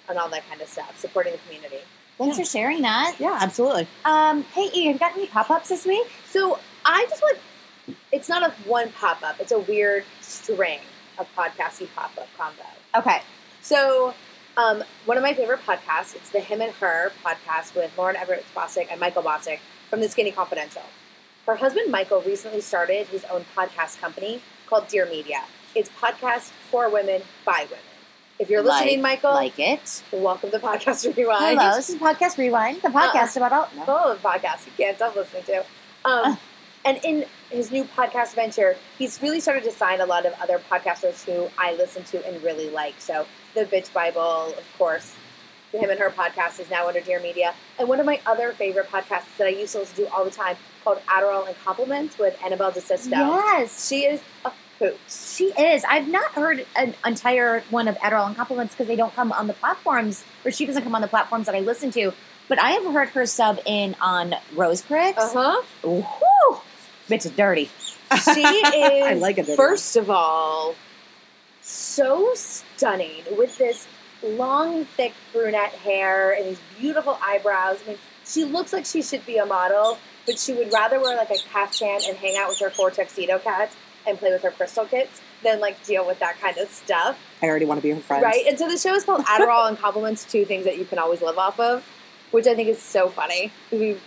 and 0.09 0.19
all 0.19 0.29
that 0.31 0.47
kind 0.49 0.61
of 0.61 0.69
stuff, 0.69 0.99
supporting 0.99 1.33
the 1.33 1.39
community. 1.47 1.85
Thanks 2.19 2.39
for 2.39 2.45
sharing 2.45 2.83
that. 2.83 3.17
Yeah, 3.19 3.39
absolutely. 3.41 3.89
Um, 4.05 4.43
hey, 4.55 4.71
E, 4.73 4.87
have 4.87 4.95
you 4.95 4.99
got 4.99 5.17
any 5.17 5.27
pop 5.27 5.51
ups 5.51 5.69
this 5.69 5.85
week? 5.85 6.07
So 6.27 6.59
I 6.85 7.07
just 7.09 7.21
want, 7.23 7.39
it's 8.13 8.29
not 8.29 8.43
a 8.43 8.51
one 8.69 8.93
pop 8.93 9.23
up, 9.23 9.41
it's 9.41 9.53
a 9.53 9.59
weird 9.59 10.05
string 10.21 10.81
of 11.19 11.27
podcasty 11.37 11.89
pop 11.95 12.13
up 12.19 12.29
combo. 12.37 12.63
Okay. 12.97 13.21
So, 13.63 14.15
um, 14.57 14.85
one 15.07 15.17
of 15.17 15.23
my 15.25 15.35
favorite 15.35 15.61
podcasts, 15.67 16.15
it's 16.15 16.31
the 16.31 16.39
Him 16.39 16.61
and 16.61 16.73
Her 16.75 17.11
podcast 17.25 17.75
with 17.75 17.97
Lauren 17.99 18.15
Evarts 18.15 18.45
Bosstick 18.55 18.87
and 18.91 19.01
Michael 19.01 19.23
Bosstick 19.23 19.59
from 19.91 20.01
the 20.01 20.09
Skinny 20.09 20.31
Confidential. 20.31 20.83
Her 21.47 21.57
husband 21.57 21.91
Michael 21.91 22.21
recently 22.23 22.61
started 22.61 23.09
his 23.09 23.25
own 23.25 23.45
podcast 23.57 24.01
company 24.01 24.41
called 24.67 24.87
Dear 24.89 25.07
Media. 25.07 25.43
It's 25.75 25.91
podcast 25.91 26.51
for 26.71 26.89
women 26.89 27.23
by 27.45 27.67
women. 27.69 27.94
If 28.39 28.51
you're 28.51 28.63
listening, 28.63 29.01
Like- 29.01 29.23
Michael, 29.23 29.33
Like 29.35 29.59
it. 29.59 30.03
welcome 30.13 30.51
to 30.51 30.59
Podcast 30.59 31.17
Rewind. 31.17 31.59
Hello, 31.61 31.77
this 31.77 31.89
is 31.91 31.97
Podcast 31.97 32.37
Rewind, 32.37 32.83
the 32.83 32.89
podcast 32.89 33.37
about 33.37 33.53
all. 33.53 33.69
No. 33.77 33.85
full 33.85 33.95
of 34.13 34.23
podcasts 34.23 34.67
you 34.67 34.73
can't 34.77 34.97
stop 34.97 35.15
listening 35.15 35.45
to. 35.45 35.65
Um, 36.05 36.39
and 36.85 36.99
in 37.05 37.27
his 37.51 37.71
new 37.71 37.85
podcast 37.85 38.35
venture, 38.35 38.77
he's 38.99 39.23
really 39.23 39.39
started 39.41 39.63
to 39.65 39.71
sign 39.71 40.01
a 40.01 40.07
lot 40.07 40.27
of 40.27 40.33
other 40.43 40.59
podcasters 40.71 41.25
who 41.25 41.49
I 41.57 41.75
listen 41.75 42.03
to 42.05 42.27
and 42.27 42.43
really 42.43 42.69
like. 42.71 42.95
So 42.99 43.27
the 43.55 43.65
Bitch 43.67 43.93
Bible, 43.93 44.21
of 44.59 44.65
course, 44.79 45.15
him 45.73 45.89
and 45.91 45.99
her 46.01 46.11
podcast 46.11 46.59
is 46.61 46.69
now 46.69 46.89
under 46.89 47.01
Dear 47.01 47.21
Media. 47.21 47.55
And 47.79 47.89
one 47.89 48.01
of 48.01 48.07
my 48.07 48.21
other 48.27 48.53
favorite 48.53 48.89
podcasts 48.91 49.37
that 49.39 49.47
I 49.47 49.51
used 49.51 49.73
to 49.75 49.79
listen 49.81 50.05
to 50.07 50.13
all 50.13 50.25
the 50.25 50.31
time 50.31 50.57
called 50.83 50.99
Adderall 51.07 51.47
and 51.47 51.57
Compliments 51.65 52.19
with 52.19 52.37
Annabelle 52.45 52.73
DeSisto. 52.73 53.11
Yes, 53.11 53.89
She 53.89 54.05
is 54.07 54.21
a 54.45 54.51
she 55.09 55.45
is. 55.47 55.85
I've 55.85 56.09
not 56.09 56.33
heard 56.33 56.67
an 56.77 56.95
entire 57.07 57.61
one 57.71 57.89
of 57.89 57.97
Adderall 57.99 58.27
and 58.27 58.37
Compliments 58.37 58.75
because 58.75 58.87
they 58.87 58.97
don't 58.97 59.15
come 59.15 59.33
on 59.33 59.47
the 59.47 59.53
platforms, 59.53 60.25
or 60.45 60.51
she 60.51 60.67
doesn't 60.67 60.83
come 60.83 60.95
on 60.95 61.01
the 61.01 61.09
platforms 61.09 61.47
that 61.47 61.55
I 61.55 61.61
listen 61.61 61.91
to. 61.93 62.13
But 62.49 62.59
I 62.61 62.73
have 62.73 62.93
heard 62.93 63.09
her 63.11 63.25
sub 63.27 63.59
in 63.65 63.97
on 64.01 64.35
Rose 64.55 64.83
Pricks. 64.83 65.19
Uh 65.19 65.33
huh. 65.33 65.63
Woo! 65.83 66.59
Bitch 67.09 67.27
is 67.27 67.31
dirty. 67.33 67.71
She 68.23 68.41
is, 68.43 69.07
I 69.07 69.15
like 69.15 69.39
it. 69.39 69.47
first 69.57 69.97
of 69.97 70.11
all, 70.11 70.75
so 71.63 72.33
stunning 72.35 73.23
with 73.37 73.57
this 73.57 73.87
long, 74.23 74.85
thick 74.85 75.13
brunette 75.33 75.73
hair 75.73 76.33
and 76.33 76.47
these 76.47 76.61
beautiful 76.79 77.19
eyebrows. 77.23 77.79
I 77.85 77.91
mean, 77.91 77.99
she 78.27 78.45
looks 78.45 78.73
like 78.73 78.85
she 78.87 79.03
should 79.03 79.25
be 79.27 79.39
a 79.39 79.47
model, 79.47 79.99
but 80.27 80.39
she 80.39 80.53
would 80.53 80.73
rather 80.73 81.01
wear 81.01 81.17
like 81.17 81.31
a 81.31 81.39
caftan 81.53 82.01
and 82.09 82.17
hang 82.17 82.37
out 82.37 82.49
with 82.49 82.59
her 82.61 82.71
four 82.71 82.91
tuxedo 82.91 83.39
cats 83.39 83.77
and 84.07 84.19
play 84.19 84.31
with 84.31 84.43
her 84.43 84.51
crystal 84.51 84.85
kits 84.85 85.21
than 85.43 85.61
like 85.61 85.83
deal 85.85 86.07
with 86.07 86.19
that 86.21 86.41
kind 86.41 86.57
of 86.59 86.69
stuff. 86.69 87.19
I 87.43 87.47
already 87.49 87.65
want 87.67 87.79
to 87.79 87.83
be 87.83 87.91
her 87.91 88.01
friend. 88.01 88.23
Right? 88.23 88.45
And 88.47 88.59
so 88.59 88.69
the 88.69 88.79
show 88.79 88.95
is 88.95 89.05
called 89.05 89.25
Adderall 89.27 89.69
and 89.69 89.79
Compliments, 89.79 90.25
two 90.25 90.45
things 90.45 90.65
that 90.65 90.79
you 90.79 90.85
can 90.85 90.99
always 90.99 91.23
live 91.23 91.39
off 91.39 91.59
of, 91.61 91.87
which 92.31 92.47
I 92.47 92.55
think 92.55 92.69
is 92.69 92.81
so 92.81 93.09
funny. 93.09 93.53
We 93.71 93.99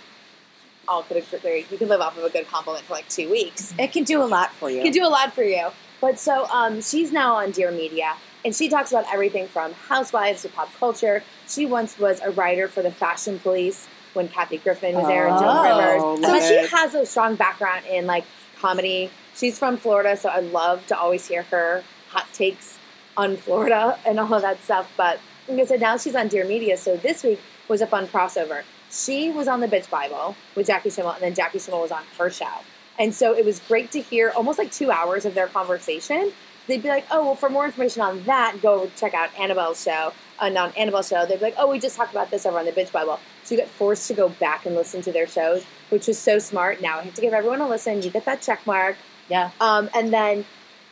all 0.87 1.03
could 1.03 1.17
agree. 1.33 1.65
You 1.69 1.77
can 1.77 1.89
live 1.89 2.01
off 2.01 2.17
of 2.17 2.23
a 2.23 2.29
good 2.29 2.47
compliment 2.47 2.85
for 2.85 2.93
like 2.93 3.09
two 3.09 3.29
weeks 3.29 3.73
It 3.77 3.91
can 3.91 4.03
do 4.05 4.21
a 4.21 4.25
lot 4.25 4.53
for 4.53 4.69
you. 4.69 4.79
It 4.79 4.83
can 4.83 4.93
do 4.93 5.05
a 5.05 5.09
lot 5.09 5.33
for 5.33 5.43
you. 5.43 5.67
But 5.99 6.19
so 6.19 6.45
um, 6.49 6.81
she's 6.81 7.11
now 7.11 7.35
on 7.35 7.51
Dear 7.51 7.71
Media, 7.71 8.13
and 8.45 8.55
she 8.55 8.69
talks 8.69 8.91
about 8.91 9.05
everything 9.11 9.47
from 9.47 9.73
housewives 9.73 10.43
to 10.43 10.49
pop 10.49 10.69
culture. 10.79 11.23
She 11.49 11.65
once 11.65 11.97
was 11.97 12.21
a 12.21 12.29
writer 12.31 12.67
for 12.67 12.83
the 12.83 12.91
Fashion 12.91 13.39
Police 13.39 13.87
when 14.13 14.27
Kathy 14.29 14.57
Griffin 14.59 14.95
was 14.95 15.07
there 15.07 15.27
and 15.27 15.37
Joan 15.39 15.47
Oh, 15.49 16.15
Rivers. 16.17 16.25
So 16.27 16.47
she 16.47 16.67
has 16.75 16.93
a 16.95 17.05
strong 17.05 17.35
background 17.35 17.85
in 17.87 18.05
like 18.05 18.25
comedy. 18.59 19.09
She's 19.37 19.59
from 19.59 19.77
Florida, 19.77 20.17
so 20.17 20.29
I 20.29 20.39
love 20.39 20.87
to 20.87 20.97
always 20.97 21.27
hear 21.27 21.43
her 21.43 21.83
hot 22.09 22.25
takes 22.33 22.79
on 23.15 23.37
Florida 23.37 23.99
and 24.03 24.19
all 24.19 24.33
of 24.33 24.41
that 24.41 24.63
stuff. 24.63 24.91
But 24.97 25.19
like 25.47 25.59
I 25.59 25.65
said, 25.65 25.79
now 25.79 25.95
she's 25.95 26.15
on 26.15 26.27
Dear 26.27 26.43
Media, 26.43 26.75
so 26.75 26.97
this 26.97 27.23
week 27.23 27.39
was 27.67 27.81
a 27.81 27.85
fun 27.85 28.07
crossover. 28.07 28.63
She 28.89 29.29
was 29.29 29.47
on 29.47 29.59
the 29.59 29.67
Bitch 29.67 29.91
Bible 29.91 30.35
with 30.55 30.65
Jackie 30.65 30.89
Schimmel, 30.89 31.11
and 31.11 31.21
then 31.21 31.35
Jackie 31.35 31.59
Schimmel 31.59 31.81
was 31.81 31.91
on 31.91 32.01
her 32.17 32.31
show. 32.31 32.51
And 32.97 33.13
so 33.13 33.35
it 33.35 33.45
was 33.45 33.59
great 33.59 33.91
to 33.91 34.01
hear 34.01 34.31
almost 34.35 34.57
like 34.57 34.71
two 34.71 34.89
hours 34.89 35.23
of 35.23 35.35
their 35.35 35.45
conversation. 35.45 36.31
They'd 36.65 36.81
be 36.81 36.89
like, 36.89 37.05
oh, 37.11 37.23
well, 37.23 37.35
for 37.35 37.47
more 37.47 37.65
information 37.65 38.01
on 38.01 38.23
that, 38.23 38.59
go 38.63 38.89
check 38.97 39.13
out 39.13 39.29
Annabelle's 39.39 39.83
show. 39.83 40.13
Uh, 40.41 40.45
and 40.45 40.57
on 40.57 40.71
Annabelle's 40.71 41.09
show, 41.09 41.27
they'd 41.27 41.37
be 41.37 41.45
like, 41.45 41.55
oh, 41.59 41.69
we 41.69 41.77
just 41.77 41.95
talked 41.95 42.11
about 42.11 42.31
this 42.31 42.47
over 42.47 42.57
on 42.57 42.65
the 42.65 42.71
Bitch 42.71 42.91
Bible. 42.91 43.19
So 43.43 43.53
you 43.53 43.61
get 43.61 43.69
forced 43.69 44.07
to 44.07 44.15
go 44.15 44.29
back 44.29 44.65
and 44.65 44.73
listen 44.73 45.03
to 45.03 45.11
their 45.11 45.27
shows, 45.27 45.63
which 45.89 46.07
was 46.07 46.17
so 46.17 46.39
smart. 46.39 46.81
Now 46.81 46.97
I 46.97 47.03
have 47.03 47.13
to 47.13 47.21
give 47.21 47.33
everyone 47.33 47.61
a 47.61 47.69
listen. 47.69 48.01
You 48.01 48.09
get 48.09 48.25
that 48.25 48.41
check 48.41 48.65
mark. 48.65 48.97
Yeah. 49.29 49.51
Um, 49.59 49.89
and 49.95 50.11
then 50.13 50.45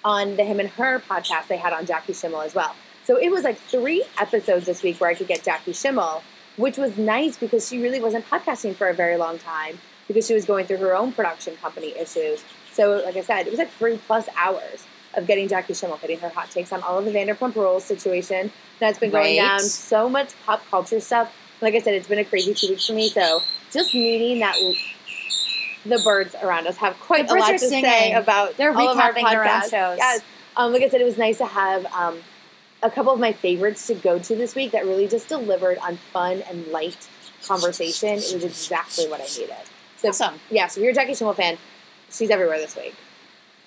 on 0.04 0.36
the 0.36 0.44
Him 0.44 0.60
and 0.60 0.70
Her 0.70 1.00
podcast, 1.00 1.48
they 1.48 1.58
had 1.58 1.74
on 1.74 1.86
Jackie 1.86 2.14
Schimmel 2.14 2.42
as 2.42 2.54
well. 2.56 2.76
So 3.04 3.18
it 3.18 3.30
was 3.30 3.44
like 3.44 3.58
three 3.58 4.04
episodes 4.20 4.66
this 4.66 4.82
week 4.84 5.00
where 5.00 5.10
I 5.10 5.14
could 5.14 5.28
get 5.28 5.44
Jackie 5.44 5.74
Schimmel, 5.74 6.24
which 6.58 6.78
was 6.78 6.98
nice 6.98 7.38
because 7.38 7.68
she 7.68 7.82
really 7.82 8.02
wasn't 8.02 8.28
podcasting 8.28 8.76
for 8.76 8.88
a 8.90 8.94
very 8.94 9.18
long 9.18 9.38
time 9.40 9.80
because 10.08 10.26
she 10.28 10.34
was 10.34 10.46
going 10.46 10.66
through 10.66 10.78
her 10.78 10.96
own 10.96 11.12
production 11.12 11.56
company 11.58 11.94
issues. 11.98 12.44
So, 12.72 13.02
like 13.06 13.16
I 13.16 13.22
said, 13.22 13.48
it 13.48 13.52
was 13.52 13.60
like 13.60 13.72
three 13.72 13.98
plus 14.06 14.28
hours 14.38 14.86
of 15.16 15.26
getting 15.28 15.48
Jackie 15.48 15.74
Schimmel, 15.74 15.98
getting 15.98 16.20
her 16.20 16.30
hot 16.30 16.52
takes 16.52 16.74
on 16.74 16.82
all 16.84 16.98
of 17.00 17.06
the 17.06 17.12
Vanderpump 17.12 17.56
Rules 17.56 17.86
situation 17.86 18.52
that's 18.80 19.00
been 19.00 19.12
going 19.12 19.38
Right. 19.38 19.48
down. 19.48 19.60
So 19.62 20.10
much 20.10 20.34
pop 20.46 20.62
culture 20.70 21.00
stuff. 21.00 21.34
Like 21.62 21.74
I 21.74 21.80
said, 21.80 21.94
it's 21.94 22.08
been 22.08 22.20
a 22.20 22.26
crazy 22.26 22.54
two 22.54 22.68
weeks 22.70 22.86
for 22.86 22.94
me. 22.94 23.08
So, 23.10 23.40
just 23.72 23.94
needing 23.94 24.40
that 24.40 24.56
the 25.86 26.02
birds 26.04 26.36
around 26.42 26.68
us 26.68 26.78
have 26.78 27.00
quite 27.00 27.30
a 27.30 27.34
lot 27.34 27.52
to 27.52 27.60
say 27.60 28.14
about 28.14 28.58
They're 28.58 28.72
all 28.76 28.90
of 28.90 28.98
our 28.98 29.14
recapping 29.14 29.30
their 29.30 29.44
own 29.44 29.62
shows. 29.62 29.98
Yes. 29.98 30.22
Um, 30.58 30.72
like 30.74 30.82
I 30.82 30.90
said, 30.90 31.02
it 31.02 31.06
was 31.06 31.18
nice 31.18 31.38
to 31.40 31.46
have 31.46 31.86
um, 31.88 32.20
a 32.82 32.90
couple 32.90 33.12
of 33.14 33.20
my 33.20 33.34
favorites 33.34 33.88
to 33.88 33.94
go 33.96 34.20
to 34.20 34.36
this 34.36 34.56
week 34.56 34.72
that 34.72 34.86
really 34.86 35.08
just 35.08 35.28
delivered 35.28 35.78
on 35.80 35.98
fun 35.98 36.42
and 36.50 36.68
light 36.68 37.08
conversation. 37.46 38.10
It 38.10 38.34
was 38.34 38.44
exactly 38.44 39.08
what 39.08 39.22
I 39.22 39.26
needed. 39.26 39.56
So, 39.98 40.10
Awesome. 40.10 40.40
yeah, 40.50 40.68
so 40.68 40.80
if 40.80 40.84
you're 40.84 40.92
a 40.92 40.96
Jackie 40.96 41.14
Schimmel 41.14 41.34
fan, 41.34 41.58
she's 42.12 42.30
everywhere 42.30 42.58
this 42.58 42.76
week. 42.76 42.96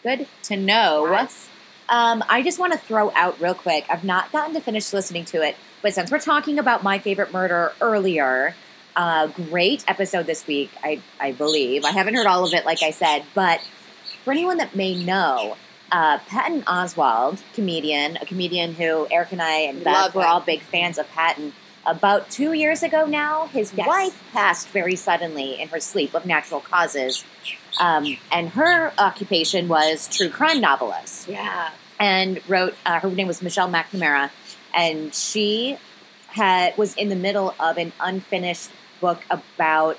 Good 0.02 0.26
to 0.44 0.56
know. 0.56 1.06
Yes. 1.10 1.48
Um, 1.88 2.22
I 2.28 2.42
just 2.42 2.58
want 2.58 2.72
to 2.74 2.78
throw 2.78 3.10
out 3.14 3.40
real 3.40 3.54
quick. 3.54 3.86
I've 3.88 4.04
not 4.04 4.30
gotten 4.30 4.54
to 4.54 4.60
finish 4.60 4.92
listening 4.92 5.24
to 5.26 5.42
it, 5.42 5.56
but 5.82 5.94
since 5.94 6.10
we're 6.10 6.18
talking 6.18 6.58
about 6.58 6.82
my 6.82 6.98
favorite 6.98 7.32
murder 7.32 7.72
earlier, 7.80 8.54
uh, 8.98 9.28
great 9.28 9.82
episode 9.88 10.26
this 10.26 10.46
week. 10.46 10.70
I 10.84 11.00
I 11.20 11.32
believe 11.32 11.84
I 11.84 11.92
haven't 11.92 12.14
heard 12.14 12.26
all 12.26 12.44
of 12.44 12.52
it, 12.52 12.66
like 12.66 12.82
I 12.82 12.90
said, 12.90 13.22
but 13.34 13.60
for 14.24 14.32
anyone 14.32 14.58
that 14.58 14.74
may 14.76 14.94
know, 15.02 15.56
uh, 15.92 16.18
Patton 16.28 16.62
Oswalt, 16.62 17.40
comedian, 17.54 18.16
a 18.20 18.26
comedian 18.26 18.74
who 18.74 19.06
Eric 19.10 19.32
and 19.32 19.40
I 19.40 19.60
and 19.60 19.82
Beth 19.84 19.94
Love 19.94 20.14
were 20.16 20.26
all 20.26 20.40
big 20.40 20.60
fans 20.62 20.98
of 20.98 21.08
Patton. 21.10 21.52
About 21.86 22.28
two 22.28 22.52
years 22.52 22.82
ago 22.82 23.06
now, 23.06 23.46
his 23.46 23.72
Yes. 23.74 23.86
wife 23.86 24.22
passed 24.34 24.68
very 24.68 24.96
suddenly 24.96 25.58
in 25.58 25.68
her 25.68 25.80
sleep 25.80 26.12
of 26.12 26.26
natural 26.26 26.60
causes. 26.60 27.24
Um, 27.80 28.18
and 28.32 28.50
her 28.50 28.92
occupation 28.98 29.68
was 29.68 30.08
true 30.14 30.28
crime 30.28 30.60
novelist 30.60 31.28
Yeah. 31.28 31.70
and 31.98 32.40
wrote 32.48 32.74
uh, 32.84 32.98
her 33.00 33.08
name 33.10 33.28
was 33.28 33.40
Michelle 33.40 33.70
McNamara, 33.70 34.30
and 34.74 35.14
she 35.14 35.78
had 36.32 36.76
was 36.76 36.94
in 36.96 37.08
the 37.08 37.16
middle 37.16 37.54
of 37.58 37.78
an 37.78 37.92
unfinished 38.00 38.68
book 39.00 39.22
about 39.30 39.98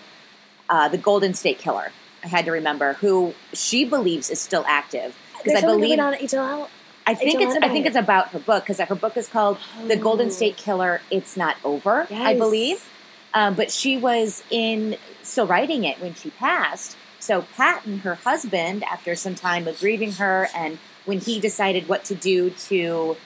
uh, 0.70 0.88
the 0.90 0.98
Golden 0.98 1.34
State 1.34 1.58
Killer. 1.60 1.92
I 2.24 2.28
had 2.28 2.46
to 2.46 2.52
remember 2.52 2.94
who 2.94 3.34
she 3.54 3.86
believes 3.86 4.30
is 4.30 4.40
still 4.40 4.66
active 4.68 5.18
because 5.38 5.64
I 5.64 5.66
believe 5.66 6.00
on 6.00 6.14
HLL. 6.14 6.70
I 7.08 7.16
think 7.16 7.42
it's 7.42 7.56
I 7.56 7.70
think 7.70 7.86
it's 7.86 7.96
about 7.96 8.30
her 8.30 8.40
book 8.40 8.64
because 8.64 8.80
her 8.80 8.96
book 8.96 9.18
is 9.18 9.28
called 9.28 9.58
The 9.88 9.96
Golden 9.96 10.30
State 10.30 10.58
Killer. 10.58 11.02
It's 11.10 11.36
not 11.36 11.56
over. 11.64 12.08
I 12.12 12.36
believe, 12.36 12.88
um, 13.34 13.56
but 13.56 13.72
she 13.72 13.98
was 13.98 14.44
in 14.52 14.98
still 15.24 15.48
writing 15.48 15.86
it 15.86 16.00
when 16.00 16.14
she 16.14 16.30
passed. 16.30 16.98
So 17.20 17.42
Patton, 17.56 18.00
her 18.00 18.16
husband, 18.16 18.84
after 18.84 19.16
some 19.16 19.36
time 19.36 19.68
of 19.68 19.80
grieving 19.80 20.14
her, 20.14 20.48
and 20.56 20.78
when 21.06 21.20
he 21.20 21.40
decided 21.40 21.90
what 21.90 22.06
to 22.06 22.16
do 22.16 22.52
to 22.52 23.18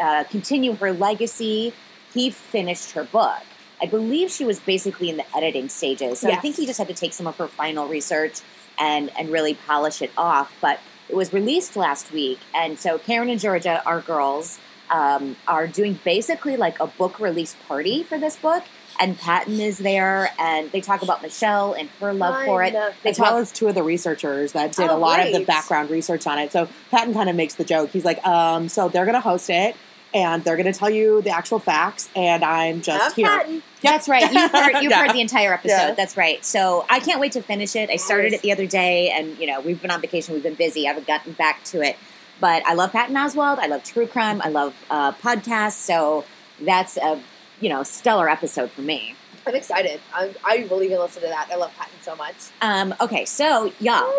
uh, 0.00 0.24
continue 0.24 0.74
her 0.74 0.92
legacy, 0.92 1.74
he 2.12 2.30
finished 2.30 2.92
her 2.92 3.04
book. 3.04 3.42
I 3.80 3.86
believe 3.86 4.30
she 4.30 4.44
was 4.44 4.58
basically 4.60 5.10
in 5.10 5.16
the 5.16 5.36
editing 5.36 5.68
stages. 5.68 6.20
So 6.20 6.30
I 6.30 6.36
think 6.36 6.56
he 6.56 6.66
just 6.66 6.78
had 6.78 6.88
to 6.88 6.94
take 6.94 7.12
some 7.12 7.26
of 7.26 7.36
her 7.36 7.46
final 7.46 7.88
research 7.88 8.40
and 8.78 9.10
and 9.18 9.30
really 9.30 9.54
polish 9.54 10.02
it 10.02 10.10
off. 10.16 10.54
But 10.60 10.80
it 11.08 11.14
was 11.16 11.32
released 11.32 11.76
last 11.76 12.12
week, 12.12 12.40
and 12.54 12.78
so 12.78 12.98
Karen 12.98 13.28
and 13.28 13.40
Georgia, 13.40 13.82
our 13.86 14.00
girls, 14.00 14.58
um, 14.90 15.36
are 15.46 15.66
doing 15.66 15.98
basically 16.04 16.56
like 16.56 16.80
a 16.80 16.86
book 16.86 17.20
release 17.20 17.54
party 17.68 18.02
for 18.02 18.18
this 18.18 18.36
book. 18.36 18.64
And 18.98 19.18
Patton 19.18 19.60
is 19.60 19.76
there, 19.76 20.30
and 20.38 20.72
they 20.72 20.80
talk 20.80 21.02
about 21.02 21.20
Michelle 21.20 21.74
and 21.74 21.90
her 22.00 22.14
love 22.14 22.46
for 22.46 22.62
it. 22.62 22.72
They 23.02 23.10
as 23.10 23.18
talk 23.18 23.26
well 23.26 23.36
as 23.36 23.52
two 23.52 23.68
of 23.68 23.74
the 23.74 23.82
researchers 23.82 24.52
that 24.52 24.72
did 24.72 24.88
Oh, 24.88 24.96
a 24.96 24.98
lot 24.98 25.20
of 25.20 25.34
the 25.34 25.44
background 25.44 25.90
research 25.90 26.26
on 26.26 26.38
it. 26.38 26.50
So 26.50 26.66
Patton 26.90 27.12
kind 27.12 27.28
of 27.28 27.36
makes 27.36 27.56
the 27.56 27.64
joke. 27.64 27.90
He's 27.90 28.06
like, 28.06 28.26
um, 28.26 28.70
so 28.70 28.88
they're 28.88 29.04
going 29.04 29.14
to 29.14 29.20
host 29.20 29.50
it 29.50 29.76
and 30.14 30.42
they're 30.44 30.56
going 30.56 30.72
to 30.72 30.78
tell 30.78 30.90
you 30.90 31.20
the 31.22 31.30
actual 31.30 31.58
facts, 31.58 32.08
and 32.16 32.44
I'm 32.44 32.80
just 32.82 33.02
Have 33.02 33.14
here. 33.14 33.26
Patton. 33.26 33.62
That's 33.82 34.08
right. 34.08 34.22
You've 34.32 34.50
heard, 34.50 34.72
you've 34.82 34.82
Yeah. 34.90 35.02
heard 35.06 35.14
the 35.14 35.20
entire 35.20 35.52
episode. 35.52 35.68
Yeah. 35.76 35.94
That's 35.94 36.16
right. 36.16 36.44
So 36.44 36.86
I 36.88 37.00
can't 37.00 37.20
wait 37.20 37.32
to 37.32 37.42
finish 37.42 37.76
it. 37.76 37.90
I 37.90 37.96
started 37.96 38.32
it 38.32 38.42
the 38.42 38.52
other 38.52 38.66
day, 38.66 39.10
and 39.10 39.38
you 39.38 39.46
know 39.46 39.60
we've 39.60 39.80
been 39.80 39.90
on 39.90 40.00
vacation. 40.00 40.34
We've 40.34 40.42
been 40.42 40.54
busy. 40.54 40.86
I 40.86 40.88
haven't 40.88 41.06
gotten 41.06 41.32
back 41.32 41.62
to 41.64 41.82
it, 41.82 41.96
but 42.40 42.64
I 42.66 42.74
love 42.74 42.92
Patton 42.92 43.14
Oswalt. 43.14 43.58
I 43.58 43.66
love 43.66 43.84
true 43.84 44.06
crime. 44.06 44.40
I 44.42 44.48
love 44.48 44.74
uh, 44.90 45.12
podcasts. 45.12 45.72
So 45.72 46.24
that's 46.60 46.96
a 46.96 47.20
you 47.60 47.68
know 47.68 47.82
stellar 47.82 48.28
episode 48.28 48.70
for 48.70 48.80
me. 48.82 49.14
I'm 49.46 49.54
excited. 49.54 50.00
I, 50.12 50.34
I 50.44 50.66
will 50.68 50.82
even 50.82 50.98
listen 50.98 51.22
to 51.22 51.28
that. 51.28 51.48
I 51.52 51.56
love 51.56 51.72
Patton 51.76 51.94
so 52.02 52.16
much. 52.16 52.34
Um, 52.62 52.94
okay, 53.00 53.24
so 53.24 53.72
y'all, 53.78 54.12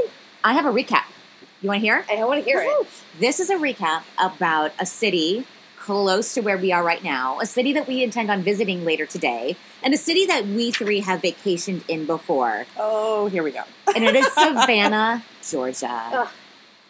I 0.43 0.53
have 0.53 0.65
a 0.65 0.71
recap. 0.71 1.03
You 1.61 1.67
want 1.67 1.79
to 1.81 1.85
hear? 1.85 2.05
And 2.09 2.21
I 2.21 2.23
want 2.25 2.41
to 2.43 2.49
hear 2.49 2.61
it. 2.61 2.87
This 3.19 3.39
is 3.41 3.49
a 3.49 3.55
recap 3.55 4.03
about 4.17 4.71
a 4.79 4.85
city 4.85 5.45
close 5.87 6.33
to 6.33 6.41
where 6.41 6.57
we 6.57 6.73
are 6.73 6.83
right 6.83 7.01
now, 7.01 7.39
a 7.39 7.45
city 7.45 7.71
that 7.71 7.87
we 7.87 8.03
intend 8.03 8.29
on 8.29 8.43
visiting 8.43 8.83
later 8.83 9.05
today, 9.05 9.55
and 9.81 9.93
a 9.93 9.97
city 9.97 10.25
that 10.25 10.45
we 10.45 10.69
three 10.69 10.99
have 10.99 11.21
vacationed 11.21 11.81
in 11.87 12.05
before. 12.05 12.65
Oh, 12.77 13.27
here 13.27 13.41
we 13.41 13.51
go. 13.51 13.63
and 13.95 14.03
it 14.03 14.13
is 14.13 14.27
Savannah, 14.33 15.23
Georgia. 15.49 16.09
Ugh. 16.13 16.27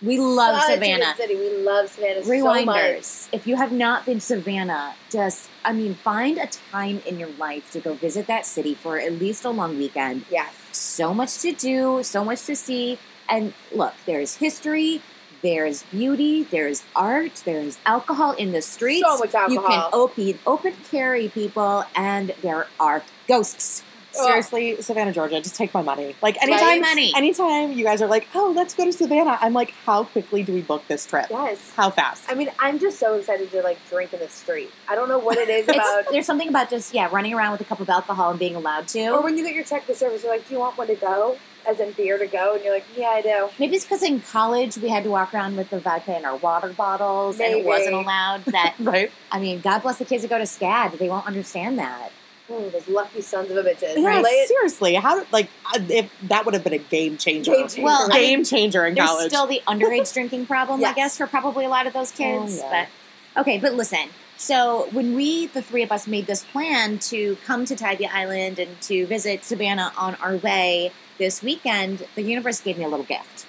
We 0.02 0.18
love 0.20 0.64
Savannah. 0.64 1.16
city. 1.16 1.36
We 1.36 1.58
love 1.58 1.90
Savannah 1.90 2.24
so 2.24 2.66
much. 2.66 2.66
Rewinders. 2.68 3.30
if 3.32 3.46
you 3.46 3.56
have 3.56 3.72
not 3.72 4.06
been 4.08 4.18
to 4.18 4.26
Savannah, 4.26 4.96
just 5.12 5.48
I 5.64 5.74
mean, 5.74 5.94
find 5.94 6.40
a 6.40 6.48
time 6.48 7.02
in 7.06 7.20
your 7.20 7.30
life 7.38 7.70
to 7.74 7.80
go 7.80 7.94
visit 7.94 8.26
that 8.26 8.48
city 8.48 8.74
for 8.74 9.00
at 9.00 9.14
least 9.14 9.46
a 9.46 9.52
long 9.52 9.78
weekend. 9.78 10.26
Yes. 10.32 10.54
So 10.72 11.14
much 11.14 11.38
to 11.40 11.52
do, 11.52 12.02
so 12.02 12.26
much 12.26 12.46
to 12.46 12.56
see, 12.56 12.98
and 13.30 13.54
look, 13.72 13.94
there's 14.08 14.38
history. 14.38 15.02
There's 15.48 15.84
beauty, 15.84 16.44
there's 16.44 16.84
art, 16.94 17.42
there's 17.46 17.78
alcohol 17.86 18.34
in 18.34 18.52
the 18.52 18.62
streets. 18.62 19.08
So 19.08 19.18
much 19.18 19.34
alcohol. 19.34 19.50
You 19.54 19.62
can 19.62 19.90
open, 19.94 20.40
open 20.46 20.74
carry 20.92 21.30
people, 21.30 21.86
and 21.96 22.34
there 22.42 22.68
are 22.82 23.02
ghosts. 23.30 23.82
Seriously, 24.12 24.82
Savannah, 24.82 25.14
Georgia, 25.14 25.40
just 25.40 25.56
take 25.56 25.74
my 25.74 25.82
money. 25.82 26.18
Like 26.22 26.36
anytime, 26.44 26.82
money. 26.82 27.14
anytime 27.16 27.72
you 27.72 27.86
guys 27.86 28.02
are 28.02 28.08
like, 28.08 28.28
"Oh, 28.36 28.52
let's 28.54 28.74
go 28.74 28.84
to 28.84 28.92
Savannah," 28.92 29.38
I'm 29.40 29.54
like, 29.54 29.72
"How 29.86 30.04
quickly 30.04 30.44
do 30.44 30.52
we 30.52 30.62
book 30.62 30.86
this 30.90 31.06
trip? 31.06 31.28
Yes. 31.30 31.72
How 31.78 31.92
fast?" 31.92 32.30
I 32.30 32.34
mean, 32.34 32.50
I'm 32.60 32.78
just 32.78 33.00
so 33.00 33.14
excited 33.14 33.50
to 33.52 33.62
like 33.62 33.78
drink 33.90 34.12
in 34.12 34.20
the 34.20 34.28
street. 34.28 34.72
I 34.90 34.96
don't 34.96 35.08
know 35.08 35.20
what 35.20 35.38
it 35.38 35.48
is 35.48 35.70
about. 35.70 36.12
There's 36.12 36.26
something 36.26 36.50
about 36.50 36.70
just 36.70 36.94
yeah 36.94 37.08
running 37.10 37.34
around 37.34 37.54
with 37.54 37.62
a 37.62 37.66
cup 37.66 37.80
of 37.80 37.90
alcohol 37.90 38.32
and 38.32 38.40
being 38.40 38.56
allowed 38.56 38.90
to. 38.90 39.08
or 39.12 39.22
when 39.22 39.38
you 39.38 39.46
get 39.46 39.54
your 39.56 39.64
check, 39.64 39.88
the 39.88 39.96
service 39.96 40.26
are 40.26 40.30
like, 40.30 40.46
"Do 40.46 40.56
you 40.56 40.60
want 40.60 40.78
one 40.78 40.88
to 40.88 40.96
go?" 40.96 41.38
As 41.68 41.82
in 41.82 41.92
beer 41.92 42.18
to 42.18 42.28
go, 42.28 42.56
and 42.56 42.64
you're 42.64 42.74
like, 42.74 42.86
"Yeah, 42.96 43.08
I 43.08 43.22
do." 43.22 43.50
Maybe 43.60 43.76
it's 43.76 43.84
because 43.84 44.02
in 44.02 44.22
college 44.22 44.78
we 44.78 44.88
had 44.88 45.04
to 45.04 45.10
walk 45.10 45.34
around 45.34 45.58
with 45.58 45.70
the 45.70 45.80
vodka 45.80 46.18
in 46.18 46.24
our 46.24 46.38
water 46.38 46.70
bottles, 46.70 47.40
and 47.42 47.54
it 47.54 47.66
wasn't 47.66 47.96
allowed. 47.96 48.46
That 48.46 48.76
right? 48.80 49.12
I 49.32 49.40
mean, 49.40 49.60
God 49.60 49.82
bless 49.82 49.98
the 49.98 50.06
kids 50.06 50.22
that 50.22 50.30
go 50.30 50.38
to 50.38 50.46
SCAD; 50.46 50.98
they 50.98 51.10
won't 51.10 51.28
understand 51.28 51.78
that. 51.78 52.12
Oh, 52.50 52.70
those 52.70 52.88
lucky 52.88 53.22
sons 53.22 53.52
of 53.52 53.58
a 53.58 53.64
bitches. 53.70 53.98
Yeah, 53.98 54.24
seriously. 54.46 54.94
How 54.94 55.26
like 55.32 55.50
uh, 55.76 55.80
if 55.90 56.10
that 56.24 56.46
would 56.46 56.54
have 56.54 56.64
been 56.64 56.74
a 56.74 56.78
game 56.78 57.18
changer? 57.18 57.52
Game 57.52 57.68
changer. 57.68 57.84
Well, 57.84 58.10
I 58.10 58.20
game 58.20 58.46
changer 58.46 58.86
in 58.86 58.96
There's 58.96 59.10
college. 59.10 59.28
still 59.28 59.48
the 59.48 59.62
underage 59.68 60.14
drinking 60.14 60.46
problem, 60.46 60.84
I 60.84 60.94
guess, 60.94 61.18
for 61.18 61.28
probably 61.28 61.66
a 61.66 61.70
lot 61.70 61.86
of 61.86 61.92
those 61.94 62.12
kids. 62.12 62.62
Oh, 62.64 62.70
yeah. 62.70 62.88
But 63.36 63.42
okay, 63.42 63.58
but 63.58 63.74
listen. 63.74 64.08
So 64.38 64.88
when 64.92 65.16
we, 65.16 65.48
the 65.48 65.64
three 65.64 65.82
of 65.82 65.92
us, 65.92 66.08
made 66.08 66.28
this 66.28 66.44
plan 66.44 67.00
to 67.00 67.36
come 67.44 67.66
to 67.66 67.76
Tybee 67.76 68.06
Island 68.06 68.60
and 68.60 68.80
to 68.82 69.06
visit 69.08 69.44
Savannah 69.44 69.92
on 69.98 70.16
our 70.16 70.38
way 70.38 70.92
this 71.18 71.42
weekend, 71.42 72.06
the 72.16 72.22
universe 72.22 72.60
gave 72.62 72.78
me 72.78 72.84
a 72.84 72.90
little 72.90 73.06
gift, 73.06 73.46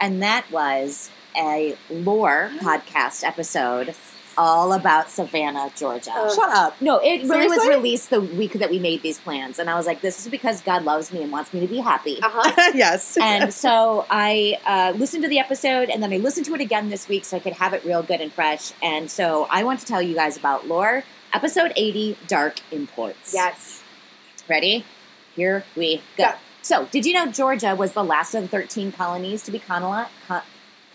and 0.00 0.22
that 0.22 0.50
was 0.50 1.10
a 1.36 1.76
lore 1.90 2.50
podcast 2.60 3.24
episode 3.24 3.94
all 4.38 4.72
about 4.72 5.10
Savannah, 5.10 5.70
Georgia. 5.76 6.12
Oh. 6.14 6.34
Shut 6.34 6.48
up. 6.50 6.80
No, 6.80 6.98
it 6.98 7.24
really 7.28 7.48
was 7.48 7.66
released 7.68 8.08
the 8.10 8.20
week 8.20 8.54
that 8.54 8.70
we 8.70 8.78
made 8.78 9.02
these 9.02 9.18
plans, 9.18 9.58
and 9.58 9.68
I 9.68 9.74
was 9.74 9.86
like, 9.86 10.00
"This 10.00 10.24
is 10.24 10.30
because 10.30 10.62
God 10.62 10.84
loves 10.84 11.12
me 11.12 11.22
and 11.22 11.30
wants 11.30 11.52
me 11.52 11.60
to 11.60 11.66
be 11.66 11.78
happy." 11.78 12.18
Uh-huh. 12.22 12.70
yes. 12.74 13.18
and 13.20 13.52
so 13.52 14.06
I 14.10 14.58
uh, 14.64 14.96
listened 14.96 15.24
to 15.24 15.28
the 15.28 15.38
episode, 15.38 15.90
and 15.90 16.02
then 16.02 16.12
I 16.12 16.16
listened 16.16 16.46
to 16.46 16.54
it 16.54 16.60
again 16.60 16.88
this 16.88 17.08
week 17.08 17.24
so 17.24 17.36
I 17.36 17.40
could 17.40 17.54
have 17.54 17.74
it 17.74 17.84
real 17.84 18.02
good 18.02 18.20
and 18.20 18.32
fresh. 18.32 18.72
And 18.82 19.10
so 19.10 19.46
I 19.50 19.64
want 19.64 19.80
to 19.80 19.86
tell 19.86 20.00
you 20.00 20.14
guys 20.14 20.36
about 20.36 20.66
Lore, 20.66 21.04
episode 21.32 21.72
eighty, 21.76 22.16
Dark 22.26 22.60
Imports. 22.70 23.34
Yes. 23.34 23.82
ready? 24.48 24.84
Here 25.36 25.64
we 25.76 26.02
go. 26.16 26.24
Go. 26.24 26.32
So, 26.70 26.84
did 26.92 27.04
you 27.04 27.12
know 27.14 27.26
Georgia 27.26 27.74
was 27.74 27.94
the 27.94 28.04
last 28.04 28.32
of 28.32 28.42
the 28.42 28.46
thirteen 28.48 28.92
colonies 28.92 29.42
to 29.42 29.50
be 29.50 29.58
coloni- 29.58 30.06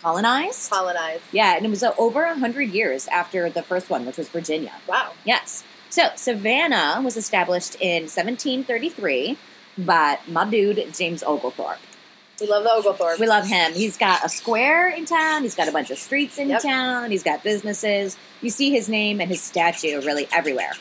colonized? 0.01 0.69
Colonized. 0.71 1.23
yeah, 1.33 1.57
and 1.57 1.65
it 1.65 1.69
was 1.69 1.83
uh, 1.83 1.91
over 1.97 2.23
a 2.23 2.39
hundred 2.39 2.69
years 2.69 3.09
after 3.09 3.49
the 3.49 3.61
first 3.61 3.89
one, 3.89 4.05
which 4.05 4.15
was 4.17 4.29
Virginia. 4.29 4.71
Wow. 4.87 5.11
Yes. 5.25 5.65
So 5.89 6.03
Savannah 6.15 7.01
was 7.03 7.17
established 7.17 7.75
in 7.81 8.03
1733 8.03 9.37
by 9.79 10.17
my 10.29 10.49
dude 10.49 10.93
James 10.93 11.21
Oglethorpe. 11.23 11.79
We 12.39 12.47
love 12.47 12.63
the 12.63 12.71
Oglethorpe. 12.71 13.19
We 13.19 13.27
love 13.27 13.45
him. 13.45 13.73
He's 13.73 13.97
got 13.97 14.23
a 14.23 14.29
square 14.29 14.87
in 14.87 15.03
town. 15.03 15.41
He's 15.43 15.55
got 15.55 15.67
a 15.67 15.73
bunch 15.73 15.91
of 15.91 15.97
streets 15.97 16.37
in 16.37 16.47
Yep. 16.51 16.61
town. 16.61 17.11
He's 17.11 17.23
got 17.23 17.43
businesses. 17.43 18.15
You 18.41 18.49
see 18.49 18.71
his 18.71 18.87
name 18.87 19.19
and 19.19 19.29
his 19.29 19.41
statue 19.41 19.99
really 20.01 20.29
everywhere. 20.31 20.71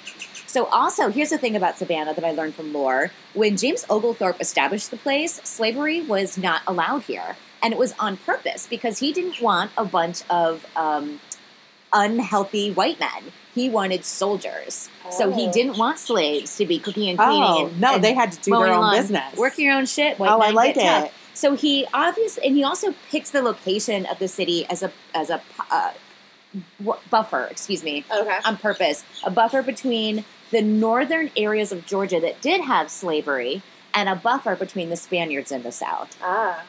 So, 0.54 0.66
also, 0.66 1.08
here's 1.08 1.30
the 1.30 1.38
thing 1.38 1.56
about 1.56 1.78
Savannah 1.78 2.14
that 2.14 2.24
I 2.24 2.30
learned 2.30 2.54
from 2.54 2.72
lore. 2.72 3.10
When 3.32 3.56
James 3.56 3.84
Oglethorpe 3.90 4.40
established 4.40 4.92
the 4.92 4.96
place, 4.96 5.40
slavery 5.42 6.00
was 6.00 6.38
not 6.38 6.62
allowed 6.64 7.02
here. 7.02 7.34
And 7.60 7.72
it 7.72 7.76
was 7.76 7.92
on 7.98 8.18
purpose 8.18 8.68
because 8.68 9.00
he 9.00 9.12
didn't 9.12 9.42
want 9.42 9.72
a 9.76 9.84
bunch 9.84 10.22
of 10.30 10.64
um, 10.76 11.18
unhealthy 11.92 12.70
white 12.70 13.00
men. 13.00 13.32
He 13.52 13.68
wanted 13.68 14.04
soldiers. 14.04 14.88
So, 15.10 15.32
he 15.32 15.48
Oh. 15.48 15.52
didn't 15.52 15.76
want 15.76 15.98
slaves 15.98 16.56
to 16.58 16.66
be 16.66 16.78
cooking 16.78 17.08
and 17.08 17.18
cleaning. 17.18 17.42
oh 17.42 17.66
and, 17.66 17.80
no, 17.80 17.94
and 17.96 18.04
they 18.04 18.14
had 18.14 18.30
to 18.30 18.38
do 18.40 18.52
their 18.52 18.74
own 18.74 18.94
business. 18.94 19.36
Work 19.36 19.58
your 19.58 19.72
own 19.72 19.86
shit. 19.86 20.20
White 20.20 20.30
oh, 20.30 20.38
I 20.38 20.50
like 20.50 20.76
get 20.76 20.84
tough. 20.84 21.04
it. 21.06 21.12
So 21.36 21.56
he 21.56 21.84
obviously, 21.92 22.46
and 22.46 22.54
he 22.54 22.62
also 22.62 22.94
picked 23.10 23.32
the 23.32 23.42
location 23.42 24.06
of 24.06 24.20
the 24.20 24.28
city 24.28 24.66
as 24.70 24.84
a 24.84 24.92
as 25.16 25.30
a 25.30 25.42
uh, 25.68 25.90
buffer. 27.10 27.48
Excuse 27.50 27.82
me, 27.82 28.04
Okay. 28.16 28.38
on 28.44 28.56
purpose, 28.56 29.02
a 29.24 29.30
buffer 29.32 29.60
between 29.60 30.24
the 30.50 30.62
northern 30.62 31.30
areas 31.36 31.72
of 31.72 31.86
Georgia 31.86 32.20
that 32.20 32.40
did 32.40 32.60
have 32.60 32.90
slavery, 32.90 33.62
and 33.92 34.08
a 34.08 34.16
buffer 34.16 34.56
between 34.56 34.90
the 34.90 34.96
Spaniards 34.96 35.52
in 35.52 35.62
the 35.62 35.72
South. 35.72 36.16
Ah. 36.22 36.64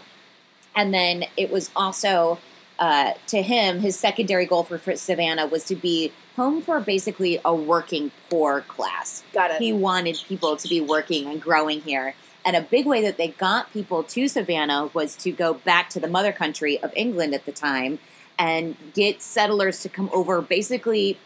And 0.76 0.94
then 0.94 1.26
it 1.38 1.50
was 1.50 1.72
also 1.76 2.38
uh, 2.78 3.14
to 3.28 3.42
him 3.42 3.80
his 3.80 3.98
secondary 3.98 4.46
goal 4.46 4.64
for, 4.64 4.78
for 4.78 4.96
Savannah 4.96 5.48
was 5.48 5.64
to 5.66 5.76
be 5.76 6.12
home 6.36 6.62
for 6.62 6.80
basically 6.80 7.40
a 7.46 7.56
working 7.56 8.12
poor 8.30 8.62
class. 8.62 9.24
Got 9.34 9.52
it. 9.52 9.62
He 9.62 9.72
wanted 9.72 10.22
people 10.28 10.58
to 10.58 10.68
be 10.68 10.82
working 10.82 11.28
and 11.28 11.42
growing 11.42 11.82
here. 11.82 12.16
And 12.44 12.56
a 12.56 12.62
big 12.62 12.86
way 12.86 13.02
that 13.02 13.18
they 13.18 13.30
got 13.30 13.72
people 13.74 14.04
to 14.04 14.28
Savannah 14.28 14.92
was 14.94 15.16
to 15.18 15.32
go 15.32 15.54
back 15.54 15.90
to 15.92 16.00
the 16.00 16.08
mother 16.08 16.32
country 16.32 16.80
of 16.84 16.92
England 16.96 17.34
at 17.34 17.46
the 17.46 17.52
time 17.52 18.00
and 18.38 18.76
get 18.94 19.22
settlers 19.22 19.80
to 19.80 19.90
come 19.90 20.10
over 20.14 20.42
basically 20.42 21.18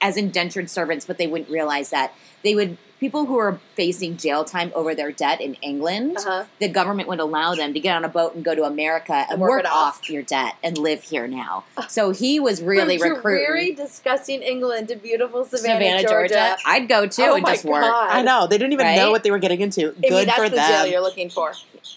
as 0.00 0.16
indentured 0.16 0.70
servants, 0.70 1.04
but 1.06 1.18
they 1.18 1.26
wouldn't 1.26 1.50
realize 1.50 1.90
that. 1.90 2.12
They 2.44 2.54
would, 2.54 2.78
people 3.00 3.26
who 3.26 3.36
are 3.38 3.58
facing 3.74 4.16
jail 4.16 4.44
time 4.44 4.70
over 4.76 4.94
their 4.94 5.10
debt 5.10 5.40
in 5.40 5.54
England, 5.54 6.18
Uh-huh. 6.18 6.44
the 6.60 6.68
government 6.68 7.08
would 7.08 7.18
allow 7.18 7.54
them 7.56 7.74
to 7.74 7.80
get 7.80 7.96
on 7.96 8.04
a 8.04 8.08
boat 8.08 8.36
and 8.36 8.44
go 8.44 8.54
to 8.54 8.62
America 8.62 9.12
and, 9.12 9.32
And 9.32 9.40
work 9.40 9.50
work, 9.50 9.64
off. 9.64 9.98
off 9.98 10.08
your 10.10 10.22
debt 10.22 10.54
and 10.62 10.78
live 10.78 11.02
here 11.02 11.26
now. 11.26 11.64
So 11.88 12.10
he 12.12 12.38
was 12.38 12.62
really 12.62 12.96
From 12.96 13.10
recruiting. 13.14 13.46
dreary, 13.46 13.72
disgusting 13.74 14.42
England 14.42 14.86
to 14.88 14.94
beautiful 14.96 15.44
Savannah, 15.44 15.80
Savannah, 15.84 16.02
Georgia. 16.08 16.34
Georgia. 16.34 16.56
I'd 16.64 16.88
go 16.88 17.06
too 17.08 17.22
oh 17.24 17.34
and 17.34 17.42
my 17.42 17.54
just 17.54 17.64
work. 17.64 17.84
I 17.84 18.22
know. 18.22 18.46
They 18.46 18.56
didn't 18.56 18.72
even 18.74 18.86
Right? 18.86 18.96
know 18.96 19.10
what 19.10 19.24
they 19.24 19.32
were 19.32 19.38
getting 19.40 19.60
into. 19.60 19.88
I 19.88 19.98
mean, 19.98 20.10
Good 20.10 20.28
that's 20.28 20.38
for 20.38 20.48
the 20.48 20.56
jail 20.56 20.82
them. 20.84 20.92
you're 20.92 21.00
looking 21.02 21.28
for. 21.28 21.52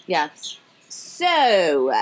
Yeah. 0.08 0.28
So, 0.88 1.92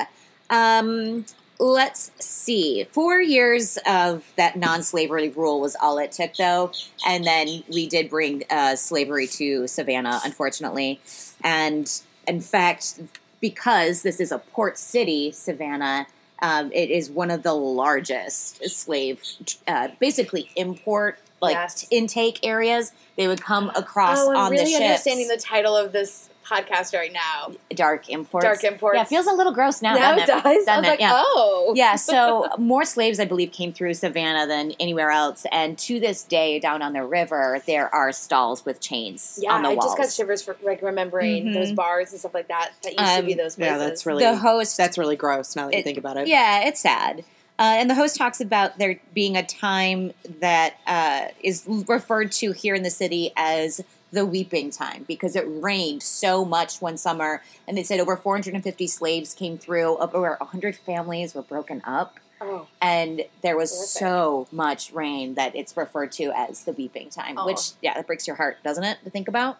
um, 0.48 1.24
let's 1.60 2.10
see. 2.18 2.84
Four 2.90 3.20
years 3.20 3.78
of 3.86 4.24
that 4.36 4.56
non-slavery 4.56 5.28
rule 5.28 5.60
was 5.60 5.76
all 5.80 5.98
it 5.98 6.10
took, 6.12 6.34
though, 6.36 6.72
and 7.06 7.24
then 7.24 7.62
we 7.68 7.86
did 7.86 8.08
bring 8.10 8.42
uh, 8.50 8.74
slavery 8.76 9.26
to 9.28 9.66
Savannah, 9.68 10.20
unfortunately, 10.24 11.00
and 11.44 12.00
in 12.26 12.40
fact, 12.40 12.98
because 13.40 14.02
this 14.02 14.20
is 14.20 14.32
a 14.32 14.38
port 14.38 14.78
city, 14.78 15.30
Savannah. 15.32 16.06
Um, 16.42 16.72
it 16.72 16.88
is 16.90 17.10
one 17.10 17.30
of 17.30 17.42
the 17.42 17.52
largest 17.52 18.66
slave, 18.70 19.22
uh, 19.68 19.88
basically 20.00 20.48
import 20.56 21.18
like 21.42 21.52
Yes. 21.54 21.86
intake 21.90 22.40
areas. 22.42 22.92
They 23.16 23.28
would 23.28 23.42
come 23.42 23.70
across 23.74 24.18
Oh, 24.18 24.30
I'm 24.30 24.36
on 24.38 24.50
really 24.50 24.64
the 24.64 24.70
ships. 24.70 24.80
understanding 24.82 25.28
the 25.28 25.36
title 25.36 25.76
of 25.76 25.92
this 25.92 26.29
podcast 26.50 26.92
right 26.94 27.12
now. 27.12 27.52
dark 27.74 28.08
imports. 28.08 28.44
Dark 28.44 28.64
imports. 28.64 28.96
Yeah, 28.96 29.02
it 29.02 29.08
feels 29.08 29.26
a 29.26 29.32
little 29.32 29.52
gross 29.52 29.80
now. 29.82 29.94
now 29.94 30.16
doesn't 30.16 30.22
it 30.22 30.26
does. 30.42 30.68
I 30.68 30.76
was 30.78 30.86
like, 30.86 31.00
Yeah. 31.00 31.12
oh. 31.14 31.72
yeah, 31.76 31.94
so 31.96 32.48
more 32.58 32.84
slaves, 32.84 33.20
I 33.20 33.24
believe, 33.24 33.52
came 33.52 33.72
through 33.72 33.94
Savannah 33.94 34.46
than 34.46 34.72
anywhere 34.80 35.10
else. 35.10 35.46
And 35.52 35.78
to 35.78 36.00
this 36.00 36.22
day, 36.24 36.58
down 36.58 36.82
on 36.82 36.92
the 36.92 37.04
river, 37.04 37.62
there 37.66 37.94
are 37.94 38.10
stalls 38.12 38.64
with 38.64 38.80
chains 38.80 39.38
Yeah, 39.42 39.52
on 39.52 39.62
the 39.62 39.68
I 39.70 39.74
walls. 39.74 39.84
just 39.86 39.96
got 39.98 40.10
shivers 40.12 40.42
for 40.42 40.56
like 40.62 40.82
remembering 40.82 41.46
Mhm. 41.46 41.54
those 41.54 41.72
bars 41.72 42.10
and 42.10 42.18
stuff 42.20 42.34
like 42.34 42.48
that 42.48 42.70
that 42.82 42.92
used 42.92 43.12
to 43.12 43.18
Um, 43.20 43.26
be 43.26 43.34
those 43.34 43.56
places. 43.56 43.72
Yeah, 43.72 43.78
that's 43.78 44.04
really 44.06 44.24
the 44.24 44.36
host, 44.36 44.76
that's 44.76 44.98
really 44.98 45.16
gross. 45.16 45.54
Now 45.54 45.66
that 45.68 45.76
you 45.76 45.82
think 45.82 45.98
about 45.98 46.16
it. 46.16 46.26
yeah, 46.26 46.64
it's 46.66 46.80
sad. 46.80 47.24
Uh, 47.58 47.74
and 47.76 47.90
the 47.90 47.94
host 47.94 48.16
talks 48.16 48.40
about 48.40 48.78
there 48.78 48.98
being 49.12 49.36
a 49.36 49.42
time 49.44 50.14
that 50.40 50.74
uh, 50.86 51.26
is 51.42 51.64
referred 51.86 52.32
to 52.32 52.52
here 52.52 52.74
in 52.74 52.82
the 52.82 52.88
city 52.90 53.32
as 53.36 53.82
the 54.12 54.26
weeping 54.26 54.70
time 54.70 55.04
because 55.06 55.36
it 55.36 55.44
rained 55.46 56.02
so 56.02 56.44
much 56.44 56.80
one 56.80 56.96
summer. 56.96 57.42
And 57.68 57.76
they 57.76 57.82
said 57.82 58.00
over 58.00 58.16
450 58.16 58.86
slaves 58.86 59.34
came 59.34 59.56
through, 59.56 59.96
over 59.98 60.36
100 60.40 60.76
families 60.76 61.34
were 61.34 61.42
broken 61.42 61.80
up. 61.84 62.18
oh, 62.40 62.66
and 62.82 63.22
there 63.42 63.56
was 63.56 63.70
Horrific. 63.70 63.88
so 63.90 64.48
much 64.50 64.92
rain 64.92 65.34
that 65.34 65.54
it's 65.54 65.76
referred 65.76 66.10
to 66.12 66.32
as 66.34 66.64
the 66.64 66.72
weeping 66.72 67.10
time 67.10 67.36
Oh. 67.38 67.44
which 67.46 67.72
yeah 67.82 67.92
that 67.94 68.06
breaks 68.06 68.26
your 68.26 68.36
heart 68.36 68.56
doesn't 68.64 68.82
it 68.82 68.96
to 69.04 69.10
think 69.10 69.28
about 69.28 69.58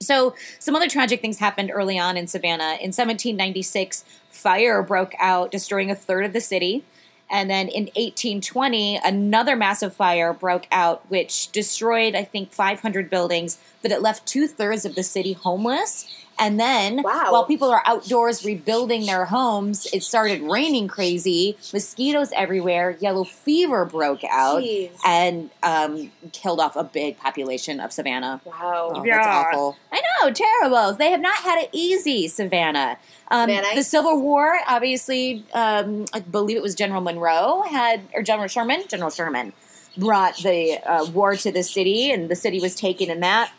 so 0.00 0.34
some 0.58 0.74
other 0.74 0.88
tragic 0.88 1.20
things 1.20 1.38
happened 1.38 1.70
early 1.72 1.96
on 1.96 2.16
in 2.16 2.26
savannah 2.26 2.74
in 2.80 2.90
1796 2.90 4.04
fire 4.28 4.82
broke 4.82 5.14
out 5.20 5.52
destroying 5.52 5.88
a 5.90 5.94
third 5.94 6.24
of 6.24 6.32
the 6.32 6.40
city 6.40 6.84
and 7.30 7.50
then 7.50 7.68
in 7.68 7.84
1820 7.84 9.00
another 9.04 9.56
massive 9.56 9.94
fire 9.94 10.32
broke 10.32 10.66
out 10.72 11.08
which 11.10 11.50
destroyed 11.52 12.14
i 12.14 12.24
think 12.24 12.52
500 12.52 13.10
buildings 13.10 13.58
but 13.82 13.90
it 13.90 14.02
left 14.02 14.26
two-thirds 14.26 14.84
of 14.84 14.94
the 14.94 15.02
city 15.02 15.32
homeless 15.32 16.08
and 16.38 16.58
then 16.58 17.02
Wow. 17.02 17.28
while 17.32 17.44
people 17.44 17.70
are 17.70 17.82
outdoors 17.86 18.44
rebuilding 18.44 19.06
their 19.06 19.26
homes, 19.26 19.86
it 19.92 20.02
started 20.02 20.42
raining 20.42 20.88
crazy, 20.88 21.56
mosquitoes 21.72 22.30
everywhere, 22.34 22.96
yellow 23.00 23.24
fever 23.24 23.84
broke 23.84 24.22
out, 24.24 24.62
jeez. 24.62 24.90
and 25.04 25.50
um, 25.62 26.10
killed 26.32 26.60
off 26.60 26.76
a 26.76 26.84
big 26.84 27.18
population 27.18 27.80
of 27.80 27.92
Savannah. 27.92 28.40
wow. 28.44 28.92
Oh, 28.94 29.04
Yeah. 29.04 29.16
that's 29.16 29.26
awful. 29.28 29.76
I 29.92 30.00
know, 30.22 30.30
terrible. 30.32 30.92
They 30.94 31.10
have 31.10 31.20
not 31.20 31.36
had 31.38 31.62
it 31.62 31.70
easy, 31.72 32.28
Savannah. 32.28 32.98
Um, 33.30 33.50
the 33.74 33.82
Civil 33.82 34.20
War, 34.22 34.58
obviously, 34.66 35.44
um, 35.52 36.06
I 36.14 36.20
believe 36.20 36.56
it 36.56 36.62
was 36.62 36.74
General 36.74 37.00
Monroe 37.02 37.62
had, 37.68 38.00
or 38.14 38.22
General 38.22 38.48
Sherman, 38.48 38.84
General 38.88 39.10
Sherman 39.10 39.52
brought 39.98 40.36
the 40.38 40.78
uh, 40.86 41.04
war 41.06 41.34
to 41.36 41.50
the 41.50 41.62
city, 41.62 42.10
and 42.10 42.28
the 42.30 42.36
city 42.36 42.60
was 42.60 42.74
taken 42.74 43.10
in 43.10 43.20
that. 43.20 43.50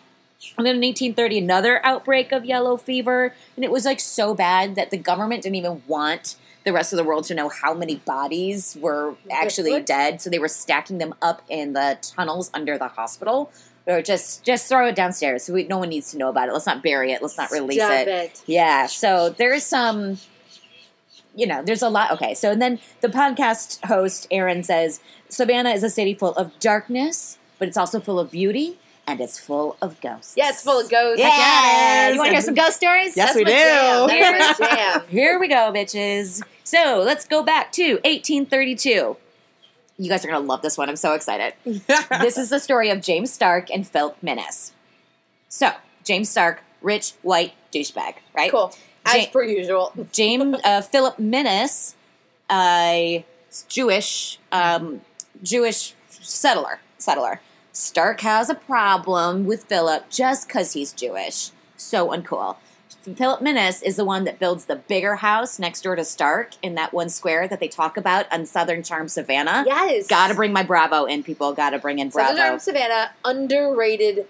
And 0.58 0.66
then 0.66 0.76
in 0.76 0.82
1830, 0.82 1.38
another 1.40 1.86
outbreak 1.86 2.32
of 2.32 2.46
yellow 2.46 2.78
fever, 2.78 3.34
and 3.56 3.66
it 3.66 3.72
was 3.72 3.86
like 3.86 4.00
so 4.00 4.34
bad 4.34 4.76
that 4.76 4.90
the 4.90 4.98
government 4.98 5.44
didn't 5.44 5.56
even 5.56 5.82
want 5.88 6.36
the 6.64 6.74
rest 6.74 6.94
of 6.94 6.98
the 6.98 7.04
world 7.04 7.26
to 7.26 7.34
know 7.34 7.50
how 7.50 7.74
many 7.74 7.98
bodies 7.98 8.78
were 8.80 9.16
actually 9.32 9.82
dead, 9.82 10.22
so 10.22 10.30
they 10.30 10.40
were 10.40 10.48
stacking 10.48 10.98
them 10.98 11.14
up 11.22 11.42
in 11.50 11.74
the 11.74 11.98
tunnels 12.02 12.52
under 12.54 12.78
the 12.78 12.88
hospital. 12.88 13.52
Or 13.86 14.04
just 14.04 14.44
just 14.44 14.70
throw 14.70 14.88
it 14.88 14.96
downstairs. 14.96 15.44
So 15.44 15.54
we, 15.54 15.64
no 15.64 15.80
one 15.80 15.90
needs 15.90 16.12
to 16.12 16.18
know 16.18 16.30
about 16.30 16.48
it. 16.48 16.54
Let's 16.54 16.68
not 16.68 16.84
bury 16.84 17.12
it. 17.12 17.24
Let's 17.24 17.38
not 17.38 17.50
release 17.50 17.82
it. 17.82 18.08
it. 18.08 18.44
Yeah. 18.46 18.86
So 18.86 19.30
there's 19.30 19.64
some, 19.64 20.20
you 21.36 21.48
know, 21.48 21.64
there's 21.64 21.82
a 21.82 21.90
lot. 21.90 22.12
Okay. 22.12 22.36
So 22.36 22.52
and 22.52 22.62
then 22.62 22.80
the 23.02 23.08
podcast 23.08 23.84
host 23.86 24.28
Aaron 24.30 24.62
says 24.62 25.00
Savannah 25.28 25.72
is 25.72 25.82
a 25.82 25.90
city 25.90 26.14
full 26.14 26.34
of 26.34 26.52
darkness, 26.60 27.40
but 27.58 27.68
it's 27.68 27.78
also 27.78 28.00
full 28.00 28.20
of 28.20 28.30
beauty 28.30 28.78
and 29.10 29.20
it's 29.20 29.40
full 29.40 29.76
of 29.82 30.00
ghosts. 30.02 30.36
Yeah, 30.38 30.50
it's 30.50 30.62
full 30.62 30.80
of 30.80 30.90
ghosts. 30.90 31.20
Yeah. 31.20 31.28
Yes. 31.30 32.14
You 32.14 32.20
want 32.20 32.28
to 32.28 32.34
hear 32.34 32.42
some 32.42 32.54
ghost 32.54 32.78
stories? 32.78 33.18
Yes, 33.18 33.34
That's 33.34 33.38
we 33.38 33.44
my 33.44 33.50
do. 33.50 34.08
Jam. 34.08 34.56
Jam. 35.02 35.08
Here 35.10 35.40
we 35.40 35.48
go, 35.48 35.72
bitches. 35.74 36.44
So 36.64 37.02
let's 37.04 37.26
go 37.28 37.42
back 37.42 37.72
to 37.74 37.94
1832. 38.04 39.18
You 39.98 40.10
guys 40.10 40.24
are 40.24 40.28
gonna 40.28 40.46
love 40.46 40.62
this 40.62 40.78
one. 40.78 40.90
I'm 40.90 40.96
so 40.96 41.14
excited. 41.14 41.56
this 42.22 42.38
is 42.38 42.52
the 42.52 42.60
story 42.60 42.90
of 42.92 43.02
James 43.02 43.34
Stark 43.34 43.70
and 43.72 43.86
Philip 43.88 44.16
Minis. 44.22 44.72
So, 45.50 45.72
James 46.04 46.30
Stark, 46.30 46.62
rich, 46.82 47.14
white 47.24 47.54
douchebag, 47.74 48.14
right? 48.36 48.52
Cool. 48.52 48.72
As 49.06 49.26
Ja- 49.26 49.32
per 49.32 49.44
usual. 49.44 49.92
James 50.12 50.56
uh, 50.64 50.82
Philip 50.82 51.18
Minis, 51.18 51.96
a 52.52 53.26
Jewish 53.68 54.38
um, 54.52 55.02
Jewish 55.42 55.96
settler. 56.10 56.80
Settler. 57.00 57.42
Stark 57.80 58.20
has 58.22 58.50
a 58.50 58.56
problem 58.56 59.46
with 59.46 59.64
Philip 59.64 60.10
just 60.10 60.50
because 60.50 60.74
he's 60.74 60.92
Jewish. 60.92 61.52
So 61.78 62.10
uncool. 62.10 62.58
Philip 63.16 63.40
Minis 63.40 63.82
is 63.82 63.96
the 63.96 64.04
one 64.04 64.26
that 64.26 64.38
builds 64.38 64.66
the 64.66 64.76
bigger 64.76 65.16
house 65.16 65.58
next 65.58 65.84
door 65.84 65.96
to 65.96 66.04
Stark 66.04 66.52
in 66.62 66.76
that 66.76 66.92
one 66.92 67.08
square 67.08 67.48
that 67.48 67.62
they 67.62 67.70
talk 67.70 67.96
about 67.96 68.32
on 68.34 68.46
Southern 68.46 68.84
Charm 68.84 69.08
Savannah. 69.08 69.64
Yes. 69.66 70.08
Gotta 70.08 70.34
bring 70.34 70.52
my 70.52 70.62
Bravo 70.62 71.06
in, 71.06 71.24
people. 71.24 71.54
Gotta 71.54 71.80
bring 71.80 72.00
in 72.00 72.10
Bravo. 72.10 72.28
Southern 72.28 72.42
Bravo. 72.42 72.52
Arm 72.52 72.60
Savannah, 72.60 73.12
underrated. 73.24 74.28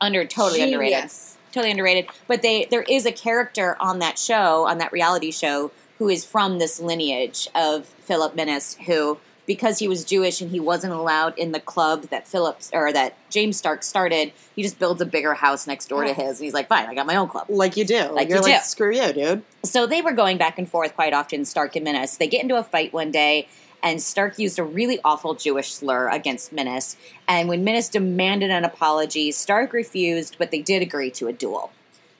Under 0.00 0.24
totally 0.24 0.62
underrated. 0.62 1.10
totally 1.52 1.72
underrated. 1.72 2.06
But 2.26 2.40
they 2.40 2.64
there 2.70 2.82
is 2.82 3.04
a 3.04 3.12
character 3.12 3.76
on 3.80 3.98
that 3.98 4.18
show, 4.18 4.66
on 4.66 4.78
that 4.78 4.92
reality 4.92 5.30
show, 5.30 5.72
who 5.98 6.08
is 6.08 6.24
from 6.24 6.58
this 6.58 6.80
lineage 6.80 7.48
of 7.54 7.84
Philip 7.84 8.34
Minis, 8.34 8.78
who 8.84 9.18
because 9.48 9.78
he 9.78 9.88
was 9.88 10.04
Jewish 10.04 10.42
and 10.42 10.50
he 10.50 10.60
wasn't 10.60 10.92
allowed 10.92 11.36
in 11.38 11.52
the 11.52 11.58
club 11.58 12.02
that 12.10 12.28
Phillips 12.28 12.70
or 12.72 12.92
that 12.92 13.16
James 13.30 13.56
Stark 13.56 13.82
started, 13.82 14.30
he 14.54 14.62
just 14.62 14.78
builds 14.78 15.00
a 15.00 15.06
bigger 15.06 15.32
house 15.34 15.66
next 15.66 15.88
door 15.88 16.04
to 16.04 16.12
his, 16.12 16.38
and 16.38 16.44
he's 16.44 16.54
like, 16.54 16.68
"Fine, 16.68 16.86
I 16.86 16.94
got 16.94 17.06
my 17.06 17.16
own 17.16 17.28
club." 17.28 17.46
like 17.48 17.76
you 17.76 17.84
do. 17.84 18.04
Like 18.10 18.28
You're 18.28 18.38
you 18.38 18.42
like, 18.44 18.62
do. 18.62 18.64
screw 18.64 18.94
you, 18.94 19.12
dude. 19.12 19.42
So 19.64 19.86
they 19.86 20.02
were 20.02 20.12
going 20.12 20.36
back 20.36 20.58
and 20.58 20.68
forth 20.68 20.94
quite 20.94 21.14
often, 21.14 21.44
Stark 21.46 21.74
and 21.74 21.86
Minis. 21.86 22.18
They 22.18 22.28
get 22.28 22.42
into 22.42 22.56
a 22.56 22.62
fight 22.62 22.92
one 22.92 23.10
day, 23.10 23.48
and 23.82 24.02
Stark 24.02 24.38
used 24.38 24.58
a 24.58 24.64
really 24.64 25.00
awful 25.02 25.34
Jewish 25.34 25.72
slur 25.72 26.08
against 26.08 26.54
Minis. 26.54 26.96
And 27.26 27.48
when 27.48 27.64
Minis 27.64 27.90
demanded 27.90 28.50
an 28.50 28.64
apology, 28.64 29.32
Stark 29.32 29.72
refused, 29.72 30.36
but 30.38 30.50
they 30.50 30.60
did 30.60 30.82
agree 30.82 31.10
to 31.12 31.26
a 31.26 31.32
duel. 31.32 31.72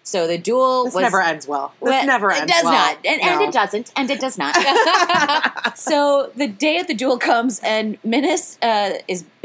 So 0.09 0.27
the 0.27 0.39
duel 0.39 0.85
This 0.85 0.95
was 0.95 1.03
never 1.03 1.21
ends 1.21 1.47
well. 1.47 1.75
This 1.83 1.91
well, 1.91 2.07
never 2.07 2.33
ends. 2.33 2.41
Well. 2.41 2.49
It 2.49 2.63
does 2.63 2.65
well. 2.65 2.73
not, 2.73 2.99
and, 3.05 3.21
and 3.21 3.43
it 3.43 3.53
doesn't, 3.53 3.93
and 3.95 4.11
it 4.11 4.19
does 4.19 4.39
not. 4.39 4.57
so 5.79 6.33
the 6.35 6.49
day 6.49 6.79
of 6.79 6.87
the 6.87 6.95
duel 6.95 7.19
comes, 7.19 7.61
and 7.63 8.01
Minis 8.03 8.57
uh, 8.63 9.01
is, 9.07 9.27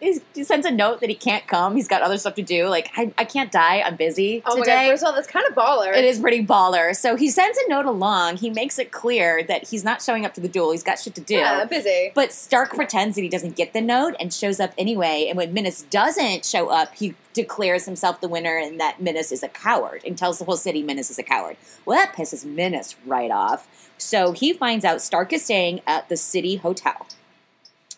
is 0.00 0.22
he 0.34 0.44
sends 0.44 0.64
a 0.64 0.70
note 0.70 1.00
that 1.00 1.10
he 1.10 1.14
can't 1.14 1.46
come. 1.46 1.76
He's 1.76 1.88
got 1.88 2.00
other 2.00 2.16
stuff 2.16 2.36
to 2.36 2.42
do. 2.42 2.68
Like 2.68 2.90
I, 2.96 3.12
I 3.18 3.26
can't 3.26 3.52
die. 3.52 3.82
I'm 3.82 3.96
busy 3.96 4.42
Oh 4.46 4.56
my 4.56 4.64
today. 4.64 4.86
god! 4.86 4.90
First 4.92 5.02
of 5.02 5.08
all, 5.08 5.14
that's 5.14 5.28
kind 5.28 5.44
of 5.46 5.54
baller. 5.54 5.94
It 5.94 6.06
is 6.06 6.20
pretty 6.20 6.42
baller. 6.42 6.96
So 6.96 7.14
he 7.14 7.28
sends 7.28 7.58
a 7.58 7.68
note 7.68 7.84
along. 7.84 8.38
He 8.38 8.48
makes 8.48 8.78
it 8.78 8.90
clear 8.90 9.42
that 9.42 9.68
he's 9.68 9.84
not 9.84 10.00
showing 10.00 10.24
up 10.24 10.32
to 10.34 10.40
the 10.40 10.48
duel. 10.48 10.72
He's 10.72 10.82
got 10.82 10.98
shit 10.98 11.14
to 11.16 11.20
do. 11.20 11.34
Yeah, 11.34 11.66
busy. 11.66 12.12
But 12.14 12.32
Stark 12.32 12.74
pretends 12.74 13.16
that 13.16 13.22
he 13.22 13.28
doesn't 13.28 13.56
get 13.56 13.74
the 13.74 13.82
note 13.82 14.16
and 14.18 14.32
shows 14.32 14.58
up 14.58 14.72
anyway. 14.78 15.26
And 15.28 15.36
when 15.36 15.54
Minis 15.54 15.88
doesn't 15.90 16.46
show 16.46 16.70
up, 16.70 16.94
he 16.94 17.14
declares 17.34 17.84
himself 17.84 18.20
the 18.20 18.28
winner 18.28 18.56
and 18.56 18.80
that 18.80 18.98
Minis 18.98 19.30
is 19.30 19.42
a 19.42 19.48
coward 19.48 19.97
and 20.04 20.16
tells 20.16 20.38
the 20.38 20.44
whole 20.44 20.56
city 20.56 20.82
Minis 20.82 21.10
is 21.10 21.18
a 21.18 21.22
coward. 21.22 21.56
Well, 21.84 21.98
that 21.98 22.14
pisses 22.14 22.44
Minis 22.44 22.96
right 23.06 23.30
off. 23.30 23.90
So 23.98 24.32
he 24.32 24.52
finds 24.52 24.84
out 24.84 25.02
Stark 25.02 25.32
is 25.32 25.44
staying 25.44 25.80
at 25.86 26.08
the 26.08 26.16
city 26.16 26.56
hotel. 26.56 27.06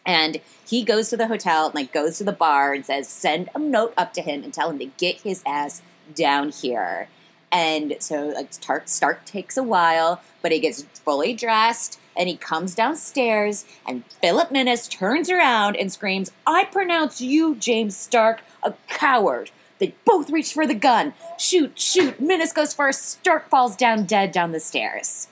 And 0.07 0.40
he 0.66 0.82
goes 0.82 1.09
to 1.11 1.16
the 1.16 1.26
hotel 1.26 1.66
and 1.66 1.74
like 1.74 1.92
goes 1.92 2.18
to 2.18 2.24
the 2.24 2.32
bar 2.32 2.72
and 2.72 2.84
says, 2.84 3.09
send 3.09 3.51
a 3.55 3.59
note 3.59 3.92
up 3.96 4.12
to 4.14 4.22
him 4.22 4.42
and 4.42 4.53
tell 4.53 4.70
him 4.70 4.78
to 4.78 4.86
get 4.86 5.20
his 5.20 5.42
ass 5.46 5.82
down 6.14 6.51
here. 6.51 7.09
And 7.53 7.96
so 7.98 8.28
like 8.28 8.53
Stark, 8.53 8.88
Stark 8.88 9.24
takes 9.24 9.57
a 9.57 9.62
while, 9.62 10.22
but 10.40 10.53
he 10.53 10.61
gets 10.61 10.82
fully 10.82 11.34
dressed 11.34 11.98
and 12.16 12.28
he 12.28 12.36
comes 12.36 12.74
downstairs 12.74 13.64
and 13.86 14.05
Philip 14.20 14.51
Minis 14.51 14.88
turns 14.88 15.28
around 15.28 15.76
and 15.76 15.92
screams, 15.92 16.30
I 16.46 16.64
pronounce 16.64 17.20
you, 17.20 17.57
James 17.57 17.96
Stark, 17.96 18.42
a 18.62 18.74
coward. 18.88 19.51
They 19.81 19.95
both 20.05 20.31
reach 20.31 20.53
for 20.53 20.66
the 20.66 20.74
gun. 20.74 21.14
Shoot, 21.39 21.78
shoot. 21.81 22.20
Minis 22.22 22.55
goes 22.55 22.72
first. 22.72 23.03
Stark 23.03 23.49
falls 23.49 23.74
down 23.74 24.05
dead 24.05 24.31
down 24.31 24.53
the 24.53 24.61
stairs. 24.61 25.26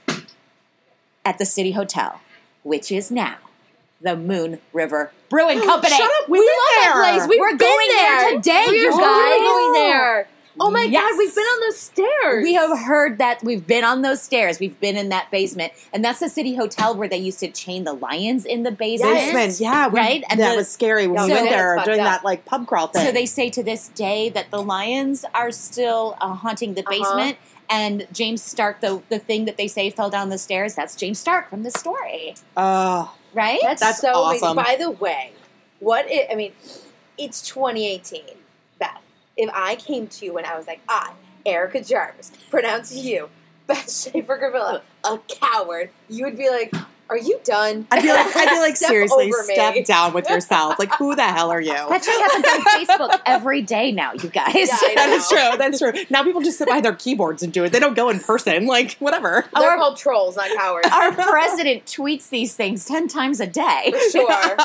At 1.25 1.39
the 1.39 1.45
City 1.45 1.73
Hotel, 1.73 2.21
which 2.63 2.91
is 2.91 3.11
now 3.11 3.37
the 4.01 4.17
Moon 4.17 4.59
River 4.73 5.13
Brewing 5.29 5.61
Company. 5.65 5.95
Shut 5.95 6.11
up. 6.23 6.29
We, 6.29 6.39
we 6.39 6.45
were 6.45 6.51
love 6.51 6.57
that 6.57 6.93
there. 6.95 7.19
place. 7.19 7.29
We've 7.29 7.41
We're 7.41 7.57
going 7.57 7.89
there 7.91 8.33
today, 8.37 8.65
We're 8.69 8.75
you 8.75 8.91
guys. 8.91 9.39
going 9.41 9.73
there. 9.75 10.29
Oh 10.61 10.71
my 10.71 10.83
Yes. 10.83 11.03
god, 11.11 11.19
we've 11.19 11.35
been 11.35 11.45
on 11.45 11.61
those 11.61 11.79
stairs. 11.79 12.43
We 12.43 12.55
have 12.55 12.79
heard 12.79 13.19
that 13.19 13.43
we've 13.45 13.67
been 13.67 13.85
on 13.85 14.03
those 14.03 14.21
stairs. 14.23 14.59
We've 14.59 14.79
been 14.81 14.97
in 14.97 15.09
that 15.11 15.31
basement, 15.31 15.73
and 15.93 16.05
that's 16.05 16.21
the 16.21 16.29
city 16.29 16.55
hotel 16.57 16.95
where 16.97 17.09
they 17.09 17.17
used 17.19 17.41
to 17.41 17.49
chain 17.49 17.85
the 17.85 17.93
lions 17.93 18.45
in 18.45 18.63
the 18.65 18.71
basement. 18.73 19.15
Basement, 19.15 19.61
yeah, 19.61 19.89
we, 19.89 19.99
right. 19.99 20.25
And 20.31 20.41
that 20.41 20.51
the- 20.53 20.57
was 20.57 20.69
scary 20.69 21.07
when 21.07 21.17
Yeah, 21.17 21.25
we 21.25 21.31
so- 21.31 21.35
went 21.37 21.51
there 21.51 21.77
It's 21.77 21.85
doing 21.85 21.99
that 21.99 22.25
like 22.25 22.45
pub 22.45 22.67
crawl 22.67 22.89
thing. 22.89 23.05
So 23.07 23.13
they 23.13 23.27
say 23.27 23.51
to 23.51 23.63
this 23.63 23.89
day 23.89 24.29
that 24.31 24.51
the 24.51 24.63
lions 24.63 25.25
are 25.35 25.51
still 25.51 26.17
uh, 26.21 26.35
haunting 26.35 26.75
the 26.75 26.83
Uh-huh. 26.87 26.99
basement, 26.99 27.39
and 27.71 28.07
James 28.13 28.43
Stark, 28.43 28.81
the 28.81 29.03
the 29.11 29.19
thing 29.19 29.45
that 29.45 29.57
they 29.59 29.69
say 29.69 29.91
fell 29.91 30.11
down 30.11 30.29
the 30.31 30.39
stairs, 30.39 30.75
that's 30.75 30.97
James 30.97 31.19
Stark 31.21 31.51
from 31.51 31.63
the 31.63 31.71
story, 31.71 32.35
Oh, 32.57 33.15
right? 33.35 33.61
That's, 33.63 33.81
That's 33.81 34.01
so 34.01 34.13
awesome. 34.13 34.59
amazing. 34.59 34.65
By 34.65 34.77
the 34.83 34.91
way, 34.91 35.33
what 35.79 36.11
it, 36.11 36.29
I 36.33 36.35
mean, 36.35 36.53
it's 37.17 37.43
2018, 37.43 38.23
Beth. 38.25 38.35
If 39.39 39.49
I 39.55 39.77
came 39.77 40.09
to 40.09 40.27
you 40.27 40.37
and 40.37 40.47
I 40.47 40.59
was 40.59 40.67
like, 40.67 40.81
I, 40.89 41.13
Erica 41.47 41.81
Jarvis, 41.83 42.33
pronounce 42.51 42.95
you, 42.95 43.31
Beth 43.69 43.91
Schaefer 43.91 44.37
Gravilla, 44.37 44.83
a 45.05 45.19
coward, 45.29 45.91
you 46.09 46.25
would 46.25 46.37
be 46.37 46.51
like, 46.51 46.75
Are 47.11 47.17
you 47.17 47.41
done? 47.43 47.87
I'd 47.91 48.03
be 48.03 48.09
like, 48.09 48.37
I'd 48.37 48.51
be 48.51 48.59
like, 48.61 48.77
Step 48.77 48.91
seriously, 48.91 49.33
over 49.33 49.47
me. 49.47 49.55
step 49.55 49.85
down 49.87 50.13
with 50.13 50.29
yourself. 50.29 50.79
Like, 50.79 50.95
who 50.97 51.17
the 51.17 51.23
hell 51.25 51.51
are 51.51 51.61
you? 51.61 51.73
that 51.89 52.05
shit 52.05 52.21
happens 52.21 52.45
on 52.45 53.09
Facebook 53.09 53.23
every 53.25 53.63
day 53.63 53.93
now, 53.93 54.13
you 54.13 54.29
guys. 54.29 54.55
Yeah, 54.55 54.67
That 54.95 55.09
is 55.11 55.29
true. 55.29 55.57
That's 55.59 55.79
true. 55.79 55.93
Now 56.11 56.23
people 56.23 56.43
just 56.43 56.59
sit 56.59 56.69
by 56.69 56.81
their 56.83 56.95
keyboards 56.95 57.43
and 57.43 57.53
do 57.53 57.65
it. 57.65 57.73
They 57.73 57.81
don't 57.81 57.95
go 57.95 58.11
in 58.11 58.21
person. 58.21 58.67
Like, 58.67 58.93
whatever. 58.99 59.47
They're 59.59 59.71
Our- 59.71 59.77
called 59.79 59.97
trolls, 59.97 60.37
not 60.37 60.55
cowards. 60.57 60.89
Our 60.93 61.13
president 61.13 61.87
tweets 61.87 62.29
these 62.29 62.55
things 62.55 62.85
ten 62.85 63.09
times 63.09 63.41
a 63.41 63.47
day. 63.47 63.91
For 63.93 64.11
sure. 64.11 64.57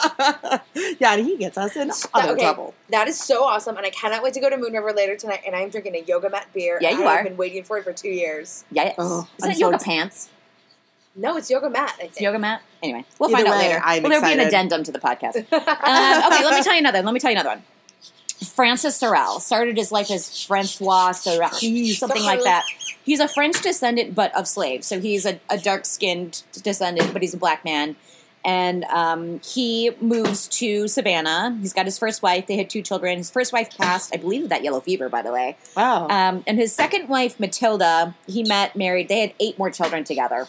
yeah, 1.00 1.14
and 1.16 1.26
he 1.26 1.38
gets 1.38 1.58
us 1.58 1.76
in 1.76 1.92
other 2.14 2.34
okay. 2.34 2.42
trouble. 2.42 2.74
That 2.90 3.08
is 3.08 3.18
so 3.20 3.44
awesome, 3.46 3.78
and 3.78 3.86
I 3.86 3.90
cannot 3.90 4.22
wait 4.22 4.34
to 4.34 4.40
go 4.42 4.50
to 4.50 4.58
Moon 4.58 4.74
River 4.74 4.92
later 4.92 5.16
tonight. 5.16 5.42
And 5.46 5.56
I'm 5.56 5.70
drinking 5.70 5.96
a 5.96 6.00
yoga 6.00 6.30
mat 6.30 6.48
beer. 6.54 6.78
Yeah, 6.82 6.90
and 6.90 7.00
you 7.00 7.06
I've 7.06 7.24
been 7.24 7.38
waiting 7.38 7.64
for 7.64 7.78
it 7.78 7.84
for 7.84 7.94
two 7.94 8.10
years. 8.10 8.66
Yes. 8.72 8.96
Oh, 8.98 9.28
Isn't 9.38 9.46
I'm 9.46 9.52
it 9.52 9.54
so 9.56 9.60
yoga 9.62 9.76
ex- 9.76 9.84
pants? 9.84 10.30
No, 11.16 11.38
it's 11.38 11.50
yoga 11.50 11.70
mat. 11.70 11.96
It's 12.00 12.20
yoga 12.20 12.40
mat? 12.40 12.62
Anyway, 12.82 13.06
we'll 13.20 13.30
Either 13.30 13.38
find 13.38 13.48
out 13.48 13.60
way, 13.60 13.68
later. 13.68 13.82
I'm 13.84 14.04
well, 14.04 14.10
there'll 14.10 14.26
be 14.26 14.42
an 14.42 14.48
addendum 14.48 14.84
to 14.84 14.92
the 14.92 15.00
podcast. 15.00 15.36
um, 15.36 15.44
okay, 15.54 16.44
let 16.44 16.56
me 16.56 16.64
tell 16.64 16.74
you 16.74 16.80
another 16.80 17.00
one. 17.00 17.06
Let 17.06 17.14
me 17.14 17.20
tell 17.20 17.32
you 17.32 17.38
another 17.38 17.50
one. 17.50 17.64
Francis 18.44 18.96
Sorrel 18.96 19.40
started 19.40 19.78
his 19.78 19.92
life 19.92 20.12
as 20.12 20.44
Francois 20.44 21.12
Sorrel, 21.14 21.50
something 21.50 22.24
like 22.24 22.44
that. 22.44 22.64
He's 23.06 23.20
a 23.20 23.28
French 23.28 23.62
descendant, 23.62 24.16
but 24.16 24.36
of 24.36 24.48
slaves. 24.48 24.88
So 24.88 25.00
he's 25.00 25.26
a, 25.26 25.40
a 25.50 25.58
dark 25.58 25.86
skinned 25.86 26.44
descendant, 26.62 27.14
but 27.14 27.22
he's 27.22 27.34
a 27.34 27.38
black 27.38 27.64
man. 27.64 27.96
And 28.46 28.84
um, 28.86 29.40
he 29.40 29.92
moves 30.02 30.50
to 30.50 30.90
Savannah. 30.90 31.58
He's 31.62 31.72
got 31.72 31.86
his 31.86 31.98
first 31.98 32.22
wife. 32.22 32.48
They 32.48 32.58
had 32.58 32.70
two 32.70 32.82
children. 32.82 33.18
His 33.18 33.32
first 33.32 33.54
wife 33.54 33.78
passed, 33.78 34.14
I 34.14 34.18
believe, 34.18 34.44
of 34.44 34.50
that 34.50 34.64
yellow 34.64 34.82
fever, 34.82 35.08
by 35.08 35.22
the 35.22 35.32
way. 35.32 35.56
Wow. 35.78 36.10
Um, 36.10 36.44
and 36.46 36.58
his 36.60 36.74
second 36.74 37.08
wife, 37.08 37.40
Matilda, 37.40 38.16
he 38.28 38.44
met, 38.44 38.76
married. 38.76 39.08
They 39.08 39.22
had 39.22 39.34
eight 39.40 39.58
more 39.58 39.72
children 39.72 40.04
together. 40.04 40.48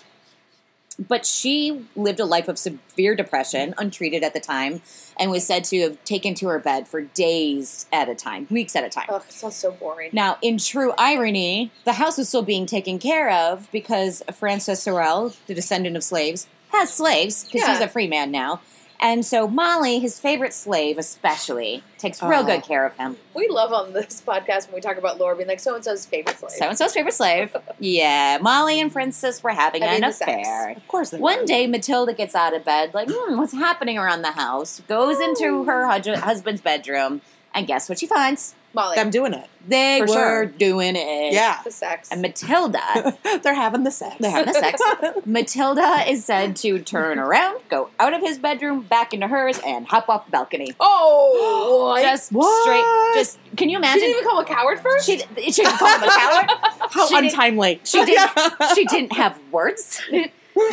But 0.99 1.27
she 1.27 1.87
lived 1.97 2.21
a 2.21 2.25
life 2.25 2.49
of 2.49 2.59
severe 2.59 3.15
depression, 3.15 3.75
untreated 3.79 4.23
at 4.23 4.33
the 4.33 4.41
time, 4.41 4.83
and 5.19 5.31
was 5.31 5.47
said 5.47 5.65
to 5.65 5.81
have 5.81 6.05
taken 6.05 6.35
to 6.35 6.49
her 6.49 6.59
bed 6.59 6.87
for 6.87 7.03
days 7.03 7.87
at 7.93 8.09
a 8.09 8.15
time, 8.15 8.47
weeks 8.51 8.77
at 8.77 8.85
a 8.85 8.89
time. 8.89 9.07
Ugh, 9.09 9.23
it 9.27 9.33
sounds 9.33 9.57
so 9.57 9.73
boring. 9.73 10.11
Now, 10.13 10.39
in 10.43 10.59
true 10.59 10.93
irony, 10.97 11.73
the 11.85 11.95
house 11.95 12.19
was 12.19 12.29
still 12.29 12.43
being 12.43 12.67
taken 12.67 12.99
care 12.99 13.31
of 13.31 13.69
because 13.73 14.23
Francis 14.33 14.83
Sorrel, 14.83 15.35
the 15.47 15.55
descendant 15.55 15.97
of 15.97 16.05
slaves, 16.05 16.47
has 16.71 16.93
slaves 16.93 17.45
because 17.45 17.69
he's 17.69 17.81
a 17.81 17.89
free 17.89 18.09
man 18.09 18.31
now. 18.31 18.61
And 19.01 19.25
so 19.27 19.47
Molly, 19.47 19.99
his 19.99 20.19
favorite 20.19 20.55
slave 20.55 20.97
especially, 20.99 21.83
takes 21.99 22.23
real 22.23 22.41
Oh. 22.41 22.45
good 22.45 22.63
care 22.63 22.87
of 22.87 22.97
him. 22.97 23.17
We 23.35 23.49
love 23.49 23.73
on 23.73 23.93
this 23.93 24.23
podcast 24.27 24.67
when 24.69 24.77
we 24.77 24.81
talk 24.81 24.97
about 24.97 25.19
Lore 25.19 25.35
being 25.35 25.49
like 25.49 25.61
so 25.61 25.75
and 25.75 25.85
so's 25.85 26.07
favorite 26.07 26.39
slave. 26.39 26.53
So 26.53 26.69
and 26.69 26.79
so's 26.79 26.95
favorite 26.95 27.13
slave. 27.15 27.55
Yeah, 27.79 28.39
Molly 28.41 28.81
and 28.81 28.91
Francis 28.93 29.43
were 29.43 29.51
having 29.51 29.83
Having 29.83 30.05
an 30.05 30.11
affair. 30.11 30.71
of 30.71 30.89
course 30.89 31.13
One 31.13 31.45
day, 31.45 31.67
Matilda 31.67 32.15
gets 32.15 32.35
out 32.35 32.55
of 32.55 32.65
bed, 32.65 32.95
like, 32.95 33.09
hmm, 33.11 33.37
what's 33.37 33.53
happening 33.53 33.99
around 33.99 34.23
the 34.23 34.33
house? 34.33 34.81
Goes 34.89 35.21
into 35.21 35.65
her 35.65 35.87
husband's 35.87 36.63
bedroom, 36.63 37.21
and 37.55 37.67
guess 37.67 37.89
what 37.89 37.99
she 37.99 38.07
finds? 38.07 38.55
Molly, 38.75 38.97
Them 38.97 39.11
doing 39.11 39.35
it. 39.35 39.49
They 39.67 40.01
For 40.01 40.07
were 40.07 40.13
sure. 40.15 40.47
doing 40.47 40.95
it. 40.97 41.33
Yeah. 41.33 41.61
the 41.65 41.71
sex. 41.71 42.11
And 42.11 42.21
Matilda, 42.21 43.17
They're 43.43 43.55
having 43.55 43.83
the 43.85 43.91
sex. 43.91 44.17
they're 44.21 44.31
having 44.31 44.53
the 44.53 44.59
sex. 44.61 44.81
Matilda 45.27 46.05
is 46.07 46.25
said 46.25 46.57
to 46.57 46.79
turn 46.81 47.19
around, 47.19 47.61
go 47.71 47.89
out 47.99 48.13
of 48.13 48.21
his 48.21 48.37
bedroom, 48.39 48.83
back 48.83 49.15
into 49.15 49.27
hers, 49.29 49.59
and 49.67 49.87
hop 49.87 50.09
off 50.11 50.27
the 50.27 50.33
balcony. 50.33 50.75
oh. 50.81 51.99
Just 52.03 52.31
What? 52.33 52.63
straight. 52.65 53.21
Just 53.23 53.39
can 53.57 53.69
you 53.71 53.77
she 53.77 53.79
imagine? 53.79 54.01
didn't 54.01 54.17
even 54.19 54.29
call 54.29 54.41
him 54.41 54.45
a 54.45 54.49
coward 54.55 54.81
first. 54.81 55.07
She, 55.07 55.19
she 55.19 55.63
didn't 55.63 55.79
call 55.79 55.89
him 55.89 56.03
a 56.03 56.07
coward. 56.11 56.51
How 56.91 57.07
She 57.07 57.15
did- 57.15 57.25
untimely. 57.33 57.81
she 57.85 58.05
didn't. 58.05 58.31
she 58.75 58.85
didn't 58.87 59.13
have 59.15 59.39
words. 59.51 60.01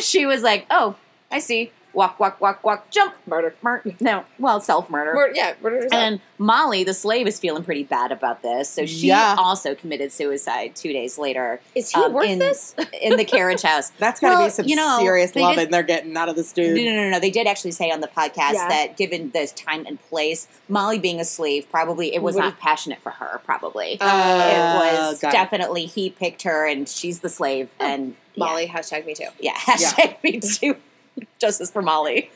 she 0.00 0.26
was 0.26 0.42
like, 0.42 0.66
"Oh, 0.70 0.96
I 1.30 1.38
see. 1.38 1.72
Walk, 1.94 2.18
walk, 2.20 2.40
walk, 2.40 2.64
walk, 2.64 2.90
jump, 2.90 3.14
murder, 3.26 3.54
murder." 3.62 3.94
No, 4.00 4.24
well, 4.38 4.60
self 4.60 4.88
murder. 4.90 5.12
Mur- 5.14 5.32
yeah, 5.34 5.54
murder 5.62 5.76
herself. 5.76 5.92
And 5.94 6.20
Molly, 6.38 6.84
the 6.84 6.94
slave, 6.94 7.26
is 7.26 7.38
feeling 7.38 7.62
pretty 7.64 7.84
bad 7.84 8.10
about 8.12 8.42
this, 8.42 8.68
so 8.68 8.86
she 8.86 9.08
Yeah. 9.08 9.36
also 9.38 9.74
committed 9.74 10.10
suicide 10.12 10.74
two 10.74 10.92
days 10.92 11.18
later 11.18 11.60
is 11.74 11.90
he 11.90 12.00
um, 12.02 12.12
worth 12.12 12.26
in- 12.28 12.38
this? 12.38 12.74
in 13.00 13.16
the 13.16 13.24
carriage 13.24 13.62
house. 13.62 13.90
That's 13.98 14.20
got 14.20 14.30
to 14.30 14.34
Well, 14.36 14.46
be 14.46 14.50
some 14.50 14.66
you 14.66 14.76
know, 14.76 14.98
serious 15.00 15.30
they 15.32 15.42
loving 15.42 15.58
did- 15.64 15.70
they're 15.72 15.82
getting 15.82 16.16
out 16.16 16.28
of 16.28 16.36
this 16.36 16.52
dude. 16.52 16.76
no, 16.76 16.82
no, 16.82 17.04
no. 17.04 17.10
no. 17.10 17.20
They 17.20 17.30
did 17.30 17.46
actually 17.46 17.72
say 17.72 17.90
on 17.90 18.00
the 18.00 18.08
podcast 18.08 18.54
Yeah. 18.54 18.68
that 18.68 18.96
given 18.96 19.30
the 19.32 19.46
time 19.54 19.84
and 19.86 20.00
place, 20.08 20.48
Molly 20.68 20.98
being 20.98 21.20
a 21.20 21.24
slave 21.24 21.66
probably 21.70 22.14
it 22.14 22.22
was 22.22 22.34
Would've- 22.34 22.48
not 22.50 22.58
passionate 22.60 23.00
for 23.02 23.10
her. 23.10 23.40
Probably 23.44 23.98
Uh, 24.00 24.06
it 24.06 24.98
was 24.98 25.20
got 25.20 25.28
it. 25.28 25.32
definitely 25.32 25.86
he 25.86 26.10
picked 26.10 26.42
her, 26.42 26.66
and 26.66 26.88
she's 26.88 27.20
the 27.20 27.28
slave, 27.28 27.68
and 27.78 28.14
yeah. 28.34 28.44
Molly, 28.44 28.66
hashtag 28.66 29.04
me 29.06 29.14
too. 29.14 29.26
Yeah, 29.40 29.52
hashtag 29.56 30.22
me 30.22 30.40
too. 30.40 30.76
Justice 31.38 31.70
for 31.70 31.82
Molly. 31.82 32.30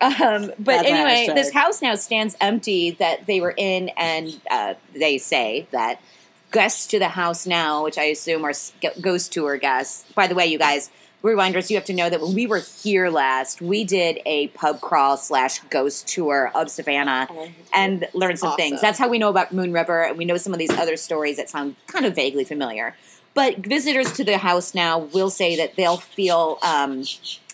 Um, 0.00 0.52
but 0.58 0.64
That's 0.64 0.88
anyway, 0.88 1.26
hashtag. 1.28 1.34
this 1.34 1.52
house 1.52 1.82
now 1.82 1.94
stands 1.94 2.36
empty 2.40 2.92
that 2.92 3.26
they 3.26 3.40
were 3.40 3.54
in, 3.56 3.90
and 3.90 4.40
uh, 4.50 4.74
they 4.94 5.18
say 5.18 5.66
that 5.72 6.00
guests 6.52 6.86
to 6.88 6.98
the 6.98 7.08
house 7.08 7.46
now, 7.46 7.82
which 7.84 7.98
I 7.98 8.04
assume 8.04 8.44
are 8.44 8.50
s- 8.50 8.72
ghost 9.00 9.32
tour 9.32 9.56
guests. 9.56 10.04
By 10.14 10.26
the 10.26 10.34
way, 10.34 10.46
you 10.46 10.58
guys, 10.58 10.90
rewinders, 11.22 11.70
you 11.70 11.76
have 11.76 11.84
to 11.86 11.94
know 11.94 12.10
that 12.10 12.20
when 12.20 12.34
we 12.34 12.46
were 12.46 12.60
here 12.60 13.08
last, 13.08 13.60
we 13.62 13.84
did 13.84 14.20
a 14.26 14.48
pub 14.48 14.80
crawl 14.80 15.16
slash 15.16 15.58
ghost 15.70 16.06
tour 16.06 16.50
of 16.54 16.70
Savannah 16.70 17.28
and 17.74 18.06
learned 18.12 18.38
some 18.38 18.54
things. 18.56 18.80
That's 18.80 18.98
how 18.98 19.08
we 19.08 19.18
know 19.18 19.30
about 19.30 19.52
Moon 19.52 19.72
River, 19.72 20.02
and 20.02 20.18
we 20.18 20.24
know 20.24 20.36
some 20.36 20.52
of 20.52 20.58
these 20.58 20.70
other 20.70 20.96
stories 20.96 21.36
that 21.38 21.48
sound 21.48 21.76
kind 21.86 22.04
of 22.06 22.14
vaguely 22.14 22.44
familiar. 22.44 22.94
But 23.34 23.58
visitors 23.58 24.12
to 24.14 24.24
the 24.24 24.36
house 24.36 24.74
now 24.74 24.98
will 24.98 25.30
say 25.30 25.56
that 25.56 25.74
they'll 25.76 25.96
feel 25.96 26.58
um, 26.62 27.04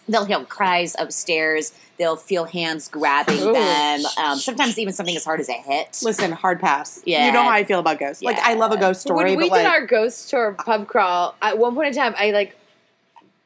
They'll 0.09 0.25
hear 0.25 0.43
cries 0.45 0.97
upstairs. 0.99 1.73
They'll 1.99 2.17
feel 2.17 2.45
hands 2.45 2.89
grabbing 2.89 3.41
Ooh. 3.41 3.53
them. 3.53 4.01
Um, 4.17 4.39
sometimes 4.39 4.79
even 4.79 4.93
something 4.93 5.17
as 5.17 5.25
hard 5.25 5.41
as 5.41 5.49
a 5.49 5.53
hit. 5.53 5.99
Listen, 6.03 6.33
hard 6.33 6.61
pass. 6.61 7.03
Yeah. 7.05 7.27
You 7.27 7.33
know 7.33 7.43
how 7.43 7.51
I 7.51 7.65
feel 7.65 7.81
about 7.81 7.99
ghosts. 7.99 8.23
Like, 8.23 8.39
I 8.39 8.55
love 8.55 8.73
a 8.73 8.77
ghost 8.77 9.01
story, 9.01 9.31
when 9.31 9.39
we 9.39 9.49
but 9.49 9.57
did 9.57 9.65
like, 9.65 9.73
our 9.73 9.87
ghost 9.87 10.31
tour 10.31 10.55
pub 10.65 10.87
crawl, 10.87 11.35
at 11.43 11.59
one 11.59 11.75
point 11.75 11.89
in 11.89 11.95
time, 11.95 12.15
I 12.17 12.31
like 12.31 12.57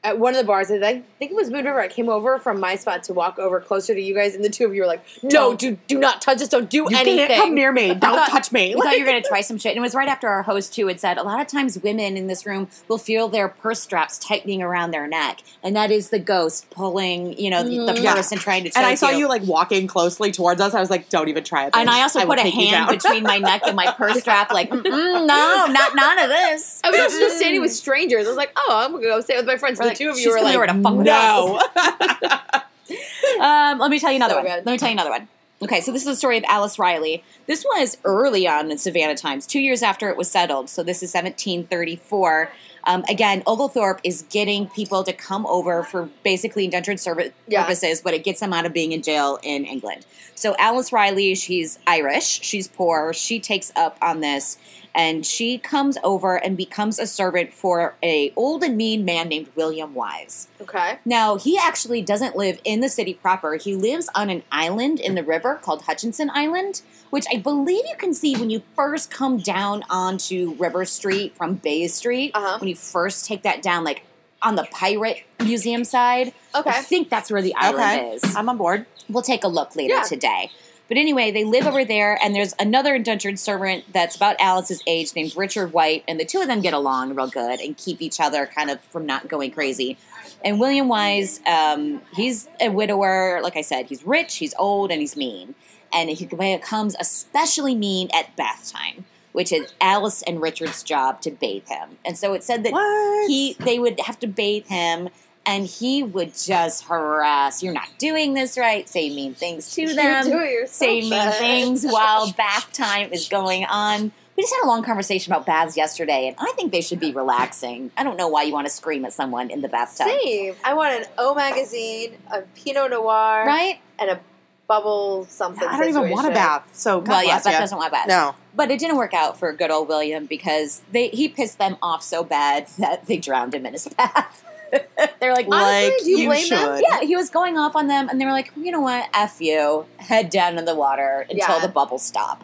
at 0.05 0.18
one 0.18 0.34
of 0.34 0.38
the 0.38 0.44
bars. 0.46 0.70
I 0.70 0.78
think 0.80 1.30
it 1.30 1.34
was 1.34 1.48
Moon 1.50 1.64
River. 1.64 1.80
I 1.80 1.88
came 1.88 2.09
over 2.09 2.38
from 2.38 2.59
my 2.59 2.74
spot 2.76 3.05
to 3.05 3.12
walk 3.12 3.38
over 3.38 3.61
closer 3.61 3.94
to 3.94 4.00
you 4.00 4.14
guys, 4.14 4.34
and 4.34 4.44
the 4.44 4.48
two 4.50 4.66
of 4.66 4.74
you 4.74 4.80
were 4.82 4.86
like, 4.88 5.05
"No, 5.22 5.28
Don't. 5.30 5.59
do 5.61 5.78
do 5.86 5.98
not 5.98 6.20
touch 6.20 6.42
us. 6.42 6.48
Don't 6.48 6.68
do 6.68 6.78
you 6.78 6.86
anything." 6.88 7.28
can't 7.28 7.40
come 7.40 7.55
near 7.55 7.70
me. 7.72 7.88
Don't 7.94 8.00
thought- 8.00 8.28
touch 8.30 8.50
me. 8.53 8.74
We 8.74 8.80
thought 8.82 8.94
you 8.98 9.05
were 9.05 9.11
going 9.11 9.22
to 9.22 9.28
try 9.28 9.42
some 9.42 9.59
shit. 9.59 9.70
And 9.72 9.78
it 9.78 9.80
was 9.80 9.94
right 9.94 10.09
after 10.09 10.28
our 10.28 10.42
host, 10.42 10.74
too, 10.74 10.88
had 10.88 10.98
said 10.98 11.18
a 11.18 11.22
lot 11.22 11.40
of 11.40 11.46
times 11.46 11.78
women 11.82 12.16
in 12.16 12.26
this 12.26 12.44
room 12.46 12.68
will 12.88 12.98
feel 12.98 13.28
their 13.28 13.48
purse 13.48 13.80
straps 13.80 14.18
tightening 14.18 14.61
around 14.62 14.90
their 14.90 15.07
neck. 15.07 15.40
And 15.62 15.76
that 15.76 15.90
is 15.90 16.11
the 16.11 16.18
ghost 16.18 16.70
pulling, 16.70 17.38
you 17.38 17.50
know, 17.50 17.62
the, 17.62 17.70
the 17.70 17.92
Mm-hmm. 17.92 18.03
Yeah. 18.05 18.14
purse 18.14 18.32
and 18.32 18.40
trying 18.40 18.64
to 18.64 18.70
choke 18.70 18.76
and 18.78 18.86
I 18.86 18.94
saw 18.96 19.11
you 19.11 19.28
like 19.28 19.42
walking 19.42 19.86
closely 19.86 20.32
towards 20.32 20.61
us. 20.61 20.74
I 20.74 20.80
was 20.80 20.90
like, 20.90 21.09
don't 21.11 21.28
even 21.28 21.44
try 21.44 21.66
it. 21.66 21.70
And 21.74 21.88
bitch. 21.88 21.92
I 21.92 22.03
also 22.03 22.20
will 22.20 22.26
put 22.26 22.38
a 22.40 22.42
take 22.42 22.55
you 22.55 22.61
hand 22.68 22.88
down. 22.88 22.96
between 22.96 23.22
my 23.22 23.38
neck 23.38 23.62
and 23.66 23.76
my 23.76 23.92
purse 23.96 24.18
strap, 24.20 24.50
like, 24.53 24.70
Mm-mm, 24.70 24.82
no, 25.26 25.66
not 25.70 25.94
none 25.94 26.18
of 26.18 26.28
this. 26.28 26.80
I 26.82 26.90
was 26.90 27.00
also 27.00 27.18
just 27.18 27.36
standing 27.38 27.61
with 27.61 27.72
strangers. 27.72 28.26
I 28.26 28.28
was 28.30 28.36
like, 28.36 28.53
"Oh, 28.57 28.82
I'm 28.84 28.92
gonna 28.92 29.03
go 29.05 29.20
stay 29.20 29.36
with 29.36 29.46
my 29.46 29.57
friends." 29.57 29.78
We're 29.78 29.90
the 29.90 29.91
like, 29.93 29.99
two 29.99 30.11
of 30.11 30.18
you 30.18 30.30
were 30.30 30.40
like, 30.43 30.57
over 30.57 30.66
to 30.66 30.82
fuck 30.82 30.95
no. 30.97 31.61
Um, 33.40 33.78
let 33.78 33.90
me 33.90 33.99
tell 33.99 34.11
you 34.11 34.16
another 34.16 34.34
So 34.34 34.38
one. 34.38 34.47
good. 34.47 34.66
Let 34.66 34.72
me 34.72 34.78
tell 34.78 34.88
you 34.88 34.95
another 34.95 35.11
one. 35.11 35.28
Okay, 35.62 35.80
so 35.80 35.93
this 35.93 36.03
is 36.03 36.07
the 36.07 36.16
story 36.16 36.36
of 36.38 36.45
Alice 36.49 36.78
Riley. 36.78 37.22
This 37.47 37.64
was 37.64 37.97
early 38.05 38.47
on 38.49 38.70
in 38.70 38.78
Savannah 38.78 39.14
times, 39.14 39.47
two 39.47 39.61
years 39.61 39.82
after 39.82 40.11
it 40.11 40.16
was 40.16 40.28
settled. 40.30 40.68
So 40.68 40.82
this 40.82 40.99
is 41.05 41.14
1734. 41.14 42.51
Um, 42.84 43.05
again, 43.09 43.43
Oglethorpe 43.47 44.01
is 44.03 44.22
getting 44.28 44.66
people 44.68 45.05
to 45.05 45.12
come 45.12 45.47
over 45.47 45.84
for 45.84 46.09
basically 46.24 46.64
indentured 46.64 46.99
service 46.99 47.30
Yeah. 47.47 47.62
purposes, 47.62 48.01
but 48.01 48.12
it 48.12 48.24
gets 48.24 48.40
them 48.40 48.53
out 48.53 48.66
of 48.66 48.72
being 48.72 48.90
in 48.93 49.03
jail 49.03 49.38
in 49.45 49.64
England. 49.64 50.05
So 50.34 50.57
Alice 50.59 50.93
Riley, 50.93 51.34
she's 51.36 51.78
Irish, 51.86 52.40
she's 52.43 52.66
poor, 52.66 53.12
she 53.12 53.38
takes 53.38 53.70
up 53.76 53.97
on 54.03 54.18
this, 54.20 54.59
and 54.95 55.24
she 55.24 55.59
comes 55.59 55.97
over 56.05 56.36
and 56.36 56.57
becomes 56.57 56.99
a 56.99 57.07
servant 57.07 57.53
for 57.53 57.95
a 58.03 58.32
old 58.36 58.62
and 58.62 58.76
mean 58.76 59.05
man 59.05 59.28
named 59.28 59.49
William 59.55 59.95
Wise. 59.95 60.49
"Okay, 60.61 60.99
Now, 61.05 61.36
he 61.36 61.57
actually 61.59 62.03
doesn't 62.03 62.36
live 62.36 62.61
in 62.64 62.80
the 62.80 62.88
city 62.88 63.14
proper. 63.14 63.55
He 63.57 63.74
lives 63.74 64.09
on 64.14 64.30
an 64.30 64.43
island 64.53 65.01
in 65.01 65.14
the 65.14 65.22
river 65.24 65.59
called 65.62 65.82
Hutchinson 65.82 66.30
Island, 66.34 66.82
which 67.11 67.26
I 67.32 67.36
believe 67.38 67.84
you 67.88 67.97
can 67.99 68.14
see 68.14 68.36
when 68.36 68.51
you 68.51 68.62
first 68.76 69.11
come 69.11 69.38
down 69.38 69.84
onto 69.90 70.55
River 70.59 70.84
Street 70.84 71.36
from 71.36 71.55
Bay 71.55 71.86
Street. 71.88 72.32
Uh-huh. 72.34 72.59
When 72.59 72.68
you 72.68 72.76
first 72.76 73.24
take 73.26 73.43
that 73.43 73.62
down, 73.62 73.84
like 73.84 74.03
on 74.43 74.57
the 74.57 74.64
Pirate 74.72 75.22
Museum 75.40 75.84
side. 75.84 76.32
okay." 76.55 76.70
I 76.70 76.82
think 76.82 77.09
that's 77.11 77.30
where 77.30 77.43
the 77.43 77.55
island 77.55 77.82
okay, 78.01 78.11
is. 78.16 78.36
I'm 78.36 78.49
on 78.49 78.57
board. 78.59 78.86
We'll 79.09 79.22
take 79.22 79.45
a 79.45 79.49
look 79.49 79.74
later 79.76 79.95
Yeah. 79.95 80.03
today. 80.03 80.51
But 80.93 80.99
anyway, 80.99 81.30
they 81.30 81.45
live 81.45 81.66
over 81.66 81.86
there, 81.86 82.18
and 82.22 82.34
there's 82.34 82.53
another 82.59 82.95
indentured 82.95 83.38
servant 83.38 83.90
that's 83.95 84.14
about 84.14 84.36
Alice's 84.38 84.82
age 84.86 85.14
named 85.14 85.34
Richard 85.34 85.72
White, 85.72 86.05
and 86.07 86.20
the 86.20 86.26
two 86.26 86.43
of 86.43 86.49
them 86.49 86.61
get 86.61 86.74
along 86.74 87.14
real 87.14 87.28
good 87.28 87.61
and 87.61 87.74
keep 87.74 88.03
each 88.03 88.20
other 88.20 88.45
kind 88.45 88.68
of 88.68 88.78
from 88.78 89.07
not 89.07 89.26
going 89.26 89.53
crazy. 89.53 89.97
And 90.45 90.61
William 90.61 90.88
Wise, 90.88 91.40
um, 91.47 92.03
he's 92.14 92.47
a 92.61 92.68
widower. 92.68 93.40
Like 93.43 93.57
I 93.57 93.62
said, 93.62 93.86
he's 93.86 94.05
rich, 94.05 94.36
he's 94.36 94.53
old, 94.59 94.90
and 94.90 95.01
he's 95.01 95.16
mean. 95.16 95.55
And 95.95 96.11
he 96.11 96.26
becomes 96.26 96.95
especially 97.01 97.74
mean 97.74 98.11
at 98.12 98.36
bath 98.36 98.70
time, 98.70 99.07
which 99.32 99.51
is 99.51 99.72
Alice 99.80 100.20
and 100.20 100.43
Richard's 100.43 100.82
job 100.82 101.22
to 101.22 101.30
bathe 101.30 101.68
him. 101.68 101.97
And 102.05 102.18
so 102.18 102.34
it 102.34 102.45
said 102.45 102.64
that 102.64 102.72
What? 102.74 103.30
he 103.30 103.57
they 103.61 103.78
would 103.78 103.99
have 104.01 104.18
to 104.18 104.26
bathe 104.26 104.66
him 104.66 105.09
and 105.45 105.66
he 105.66 106.03
would 106.03 106.34
just 106.34 106.84
harass 106.84 107.62
you're 107.62 107.72
not 107.72 107.88
doing 107.99 108.34
this 108.34 108.57
right 108.57 108.88
say 108.88 109.09
mean 109.14 109.34
things 109.34 109.74
to 109.74 109.86
them 109.95 110.24
do 110.24 110.38
it 110.40 110.51
yourself, 110.53 110.70
say 110.70 111.01
mean 111.01 111.12
bitch. 111.12 111.38
things 111.38 111.84
while 111.88 112.30
bath 112.32 112.72
time 112.72 113.12
is 113.12 113.28
going 113.28 113.64
on 113.64 114.12
we 114.36 114.43
just 114.43 114.55
had 114.55 114.64
a 114.64 114.68
long 114.68 114.82
conversation 114.82 115.32
about 115.32 115.45
baths 115.45 115.76
yesterday 115.76 116.26
and 116.28 116.36
i 116.38 116.53
think 116.57 116.72
they 116.72 116.80
should 116.80 117.01
be 117.01 117.12
relaxing 117.12 117.90
i 117.97 118.03
don't 118.05 118.16
know 118.16 118.28
why 118.28 118.43
you 118.43 118.53
want 118.53 118.66
to 118.66 118.72
scream 118.72 119.05
at 119.05 119.12
someone 119.12 119.51
in 119.51 119.61
the 119.62 119.68
bathtub 119.68 120.07
Same. 120.07 120.55
I 120.64 120.74
want 120.74 120.95
an 120.95 121.05
O 121.18 121.34
magazine, 121.34 122.16
a 122.32 122.43
Pinot 122.55 122.90
Noir, 122.90 123.45
right 123.47 123.80
and 123.99 124.11
a 124.11 124.20
bubble 124.68 125.26
something. 125.28 125.68
I 125.68 125.76
don't 125.78 125.88
even 125.88 126.09
want 126.11 126.26
a 126.26 126.30
bath. 126.30 126.66
So 126.72 127.01
God 127.03 127.11
well 127.11 127.24
yeah 127.24 127.32
bless 127.34 127.45
that 127.45 127.53
ya. 127.55 127.59
doesn't 127.61 127.76
want 127.76 127.93
baths 127.93 128.09
No. 128.09 128.34
but 128.55 128.70
it 128.70 128.78
didn't 128.78 128.97
work 128.97 129.12
out 129.12 129.38
for 129.38 129.53
good 129.53 129.70
old 129.70 129.88
william 129.88 130.24
because 130.24 130.82
they 130.93 131.09
he 131.09 131.28
pissed 131.28 131.59
them 131.59 131.76
off 131.82 132.03
so 132.03 132.22
bad 132.24 132.68
that 132.78 133.07
they 133.07 133.18
drowned 133.18 133.55
him 133.55 133.66
in 133.66 133.72
his 133.74 133.86
bath 133.88 134.45
they're 135.20 135.35
like 135.35 135.47
Honestly, 135.51 135.91
like 135.91 135.99
do 136.03 136.11
you 136.11 136.16
you 136.18 136.27
blame 136.29 136.49
them? 136.49 136.77
should. 136.77 136.85
Yeah, 136.89 137.01
he 137.03 137.14
was 137.16 137.31
going 137.31 137.59
off 137.59 137.77
on 137.77 137.87
them, 137.87 138.09
and 138.09 138.20
they 138.20 138.25
were 138.25 138.33
like, 138.33 138.51
you 138.57 138.70
know 138.73 138.81
what, 138.81 139.09
F 139.14 139.41
you, 139.41 139.87
head 139.99 140.31
down 140.31 140.59
in 140.59 140.64
the 140.64 140.75
water 140.75 141.27
until 141.31 141.57
Yeah. 141.57 141.61
the 141.61 141.68
bubbles 141.68 142.03
stop, 142.03 142.43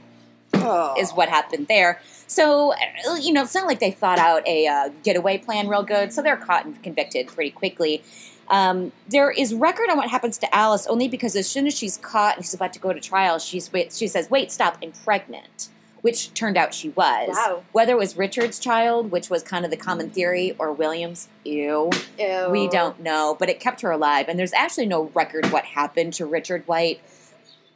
Oh. 0.55 0.95
is 0.99 1.13
what 1.13 1.29
happened 1.29 1.67
there. 1.69 2.01
So, 2.27 2.73
uh, 2.73 3.15
you 3.21 3.33
know, 3.33 3.43
it's 3.43 3.55
not 3.55 3.67
like 3.67 3.81
they 3.81 3.91
thought 3.91 4.19
out 4.19 4.47
a 4.47 4.67
uh, 4.67 4.91
getaway 5.03 5.39
plan 5.39 5.69
real 5.69 5.83
good, 5.83 6.13
so 6.13 6.21
they're 6.23 6.37
caught 6.37 6.67
and 6.67 6.81
convicted 6.83 7.29
pretty 7.29 7.51
quickly. 7.51 8.03
Um, 8.49 8.93
there 9.09 9.31
is 9.31 9.55
record 9.55 9.91
on 9.91 9.97
what 9.99 10.09
happens 10.11 10.39
to 10.39 10.55
Alice 10.55 10.87
only 10.87 11.07
because 11.09 11.37
as 11.37 11.47
soon 11.49 11.67
as 11.67 11.77
she's 11.77 11.97
caught 11.99 12.37
and 12.37 12.45
she's 12.45 12.55
about 12.55 12.73
to 12.75 12.79
go 12.79 12.93
to 12.93 13.01
trial, 13.01 13.39
she's 13.39 13.71
wait, 13.73 13.93
she 13.93 14.09
says, 14.09 14.31
"Wait, 14.31 14.51
stop! 14.51 14.79
I'm 14.83 14.93
pregnant," 15.05 15.69
which 16.03 16.33
turned 16.35 16.57
out 16.57 16.73
she 16.75 16.91
was. 16.91 17.31
Wow. 17.33 17.63
Whether 17.73 17.93
it 17.93 17.99
was 17.99 18.17
Richard's 18.17 18.59
child, 18.59 19.11
which 19.11 19.31
was 19.31 19.43
kind 19.43 19.65
of 19.65 19.71
the 19.71 19.77
common 19.77 20.11
theory, 20.11 20.55
or 20.59 20.73
William's, 20.73 21.29
ew. 21.45 21.91
Ew. 22.19 22.49
We 22.51 22.69
don't 22.69 23.01
know, 23.01 23.37
but 23.39 23.49
it 23.49 23.61
kept 23.61 23.81
her 23.81 23.91
alive. 23.91 24.27
And 24.29 24.39
there's 24.39 24.53
actually 24.53 24.87
no 24.87 25.11
record 25.15 25.47
what 25.47 25.65
happened 25.65 26.13
to 26.15 26.27
Richard 26.27 26.67
White, 26.67 27.01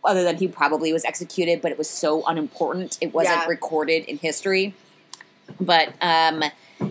other 0.05 0.23
than 0.25 0.37
he 0.37 0.49
probably 0.49 0.93
was 0.93 1.05
executed, 1.05 1.61
but 1.63 1.71
it 1.73 1.79
was 1.79 1.89
so 1.91 2.25
unimportant. 2.27 2.99
It 3.01 3.13
wasn't 3.13 3.41
Yeah. 3.41 3.47
recorded 3.47 4.05
in 4.05 4.19
history. 4.19 4.75
But 5.61 5.93
um, 6.01 6.45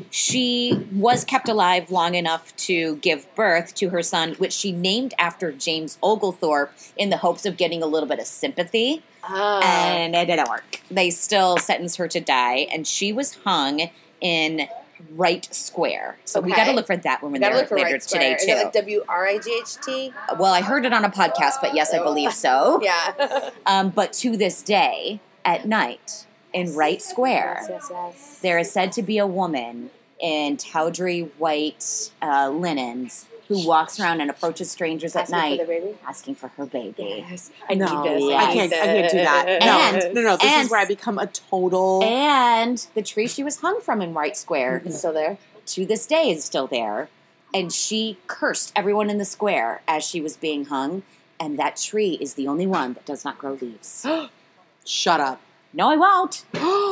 she 0.09 0.85
was 0.93 1.23
kept 1.23 1.49
alive 1.49 1.89
long 1.89 2.15
enough 2.15 2.55
to 2.57 2.97
give 2.97 3.33
birth 3.35 3.73
to 3.75 3.89
her 3.89 4.03
son, 4.03 4.33
which 4.33 4.53
she 4.53 4.71
named 4.71 5.13
after 5.17 5.51
James 5.51 5.97
Oglethorpe 6.03 6.71
in 6.97 7.09
the 7.09 7.17
hopes 7.17 7.45
of 7.45 7.57
getting 7.57 7.81
a 7.81 7.85
little 7.87 8.07
bit 8.07 8.19
of 8.19 8.27
sympathy 8.27 9.03
Ah. 9.23 9.61
and 9.63 10.15
it 10.15 10.25
didn't 10.25 10.49
work. 10.49 10.63
They 10.89 11.09
still 11.09 11.57
sentenced 11.57 11.97
her 11.97 12.07
to 12.07 12.19
die, 12.19 12.67
and 12.71 12.85
she 12.87 13.13
was 13.13 13.35
hung 13.43 13.89
in 14.19 14.67
Wright 15.11 15.47
Square. 15.53 16.17
So 16.25 16.39
we 16.39 16.51
got 16.51 16.65
to 16.65 16.73
look 16.73 16.85
for 16.87 16.95
that 16.97 17.23
one 17.23 17.31
when 17.31 17.41
they're 17.41 17.53
look 17.55 17.67
for 17.69 17.77
later 17.77 17.93
right 17.93 18.01
today. 18.01 18.33
Is 18.33 18.45
too. 18.45 18.51
it 18.51 18.63
like 18.63 18.73
W 18.73 19.03
R 19.07 19.27
I 19.27 19.37
G 19.39 19.59
H 19.61 19.75
T? 19.83 20.13
well, 20.37 20.53
I 20.53 20.61
heard 20.61 20.85
it 20.85 20.93
on 20.93 21.03
a 21.05 21.09
podcast, 21.09 21.55
but 21.61 21.73
yes, 21.73 21.93
I 21.93 21.97
Oh. 21.99 22.03
believe 22.03 22.33
so. 22.33 22.79
Yeah. 22.83 23.49
Um, 23.65 23.89
but 23.89 24.13
to 24.13 24.37
this 24.37 24.61
day, 24.61 25.19
at 25.43 25.67
night 25.67 26.25
in 26.53 26.75
Wright 26.75 27.01
Square, 27.01 27.65
yes, 27.69 27.87
yes. 27.91 28.39
there 28.41 28.59
is 28.59 28.71
said 28.71 28.91
to 28.93 29.01
be 29.01 29.17
a 29.17 29.25
woman 29.27 29.89
in 30.19 30.55
tawdry 30.57 31.21
white 31.39 32.11
uh, 32.21 32.49
linens 32.49 33.25
who 33.51 33.67
walks 33.67 33.99
around 33.99 34.21
and 34.21 34.29
approaches 34.29 34.71
strangers 34.71 35.13
at 35.15 35.23
Asking 35.23 35.35
for 35.35 35.41
night 35.41 35.59
the 35.59 35.65
baby? 35.65 35.97
asking 36.07 36.35
for 36.35 36.47
her 36.49 36.65
baby. 36.65 37.25
Yes. 37.29 37.51
I 37.69 37.73
no, 37.73 38.03
need 38.03 38.09
this. 38.11 38.23
Yeah. 38.23 38.35
I 38.37 38.53
can't. 38.53 38.73
I 38.73 38.85
can't 38.85 39.11
do 39.11 39.17
that. 39.17 39.45
this. 39.45 40.13
No, 40.15 40.21
no, 40.21 40.29
no. 40.29 40.37
This 40.37 40.45
and- 40.51 40.65
is 40.65 40.71
where 40.71 40.79
I 40.79 40.85
become 40.85 41.19
a 41.19 41.27
total. 41.27 42.01
And 42.03 42.87
the 42.95 43.01
tree 43.01 43.27
she 43.27 43.43
was 43.43 43.57
hung 43.57 43.81
from 43.81 44.01
in 44.01 44.13
Wright 44.13 44.37
Square 44.37 44.83
is 44.85 44.97
still 44.97 45.13
there. 45.13 45.37
to 45.67 45.85
this 45.85 46.05
day 46.07 46.29
is 46.31 46.43
still 46.43 46.67
there. 46.67 47.09
And 47.53 47.73
she 47.73 48.17
cursed 48.27 48.71
everyone 48.75 49.09
in 49.09 49.17
the 49.17 49.25
square 49.25 49.81
as 49.87 50.05
she 50.05 50.21
was 50.21 50.37
being 50.37 50.65
hung. 50.65 51.03
And 51.39 51.59
that 51.59 51.75
tree 51.75 52.17
is 52.21 52.35
the 52.35 52.47
only 52.47 52.65
one 52.67 52.93
that 52.93 53.05
does 53.05 53.25
not 53.25 53.37
grow 53.37 53.53
leaves. 53.59 54.05
Shut 54.85 55.19
up. 55.19 55.41
no, 55.73 55.89
I 55.89 55.97
won't. 55.97 56.45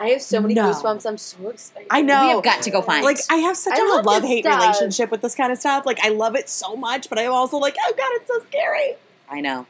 I 0.00 0.08
have 0.08 0.22
so 0.22 0.40
many 0.40 0.54
No. 0.54 0.72
goosebumps. 0.72 1.04
I'm 1.06 1.18
so 1.18 1.50
excited. 1.50 1.86
I 1.90 2.00
know. 2.00 2.26
We 2.28 2.32
have 2.34 2.42
got 2.42 2.62
to 2.62 2.70
go 2.70 2.80
find. 2.80 3.04
Like 3.04 3.18
I 3.28 3.36
have 3.36 3.56
such 3.56 3.78
I 3.78 3.82
a 3.82 3.88
love 3.88 4.04
love 4.06 4.22
hate 4.24 4.44
stuff. 4.44 4.60
relationship 4.62 5.10
with 5.10 5.20
this 5.20 5.34
kind 5.34 5.52
of 5.52 5.58
stuff. 5.58 5.84
Like 5.84 6.00
I 6.02 6.08
love 6.08 6.34
it 6.34 6.48
so 6.48 6.74
much, 6.74 7.08
but 7.10 7.18
I'm 7.18 7.30
also 7.32 7.58
like, 7.58 7.76
oh 7.78 7.92
god, 7.96 8.08
it's 8.14 8.26
so 8.26 8.40
scary. 8.48 8.94
I 9.28 9.40
know. 9.40 9.66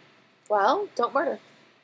Well, 0.48 0.88
don't 0.94 1.12
murder. 1.12 1.38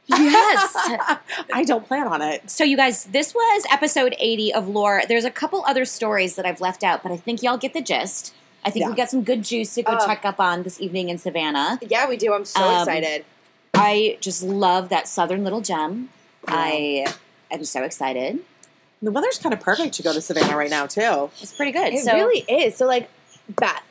Yes. 0.06 0.72
I 1.52 1.64
don't 1.66 1.84
plan 1.84 2.06
on 2.06 2.22
it. 2.22 2.48
so, 2.48 2.62
you 2.62 2.76
guys, 2.76 3.04
this 3.06 3.34
was 3.34 3.64
episode 3.72 4.14
80 4.20 4.54
of 4.54 4.68
Lore. 4.68 5.02
There's 5.08 5.24
a 5.24 5.30
couple 5.32 5.64
other 5.66 5.84
stories 5.84 6.36
that 6.36 6.46
I've 6.46 6.60
left 6.60 6.84
out, 6.84 7.02
but 7.02 7.10
I 7.10 7.16
think 7.16 7.42
y'all 7.42 7.56
get 7.58 7.74
the 7.74 7.80
gist. 7.82 8.32
I 8.64 8.70
think 8.70 8.84
Yeah. 8.84 8.90
we 8.90 8.94
got 8.96 9.10
some 9.10 9.22
good 9.24 9.42
juice 9.42 9.74
to 9.74 9.82
go 9.82 9.92
Uh. 9.94 10.06
check 10.06 10.24
up 10.24 10.38
on 10.38 10.62
this 10.62 10.80
evening 10.80 11.08
in 11.08 11.18
Savannah. 11.18 11.80
Yeah, 11.82 12.08
we 12.08 12.16
do. 12.16 12.32
I'm 12.34 12.44
so 12.44 12.62
Um, 12.62 12.80
excited. 12.88 13.24
I 13.74 14.16
just 14.20 14.42
love 14.44 14.88
that 14.90 15.08
southern 15.08 15.42
little 15.42 15.60
gem. 15.60 16.10
I 16.46 17.06
am 17.50 17.64
so 17.64 17.82
excited. 17.82 18.40
The 19.02 19.10
weather's 19.10 19.38
kind 19.38 19.52
of 19.52 19.60
perfect 19.60 19.94
to 19.94 20.02
go 20.02 20.12
to 20.12 20.20
Savannah 20.20 20.56
right 20.56 20.70
now 20.70 20.86
too. 20.86 21.30
It's 21.40 21.54
pretty 21.54 21.72
good. 21.72 21.92
It 21.92 22.04
so, 22.04 22.14
really 22.14 22.40
is. 22.48 22.76
So, 22.76 22.86
like, 22.86 23.10
Beth, 23.48 23.82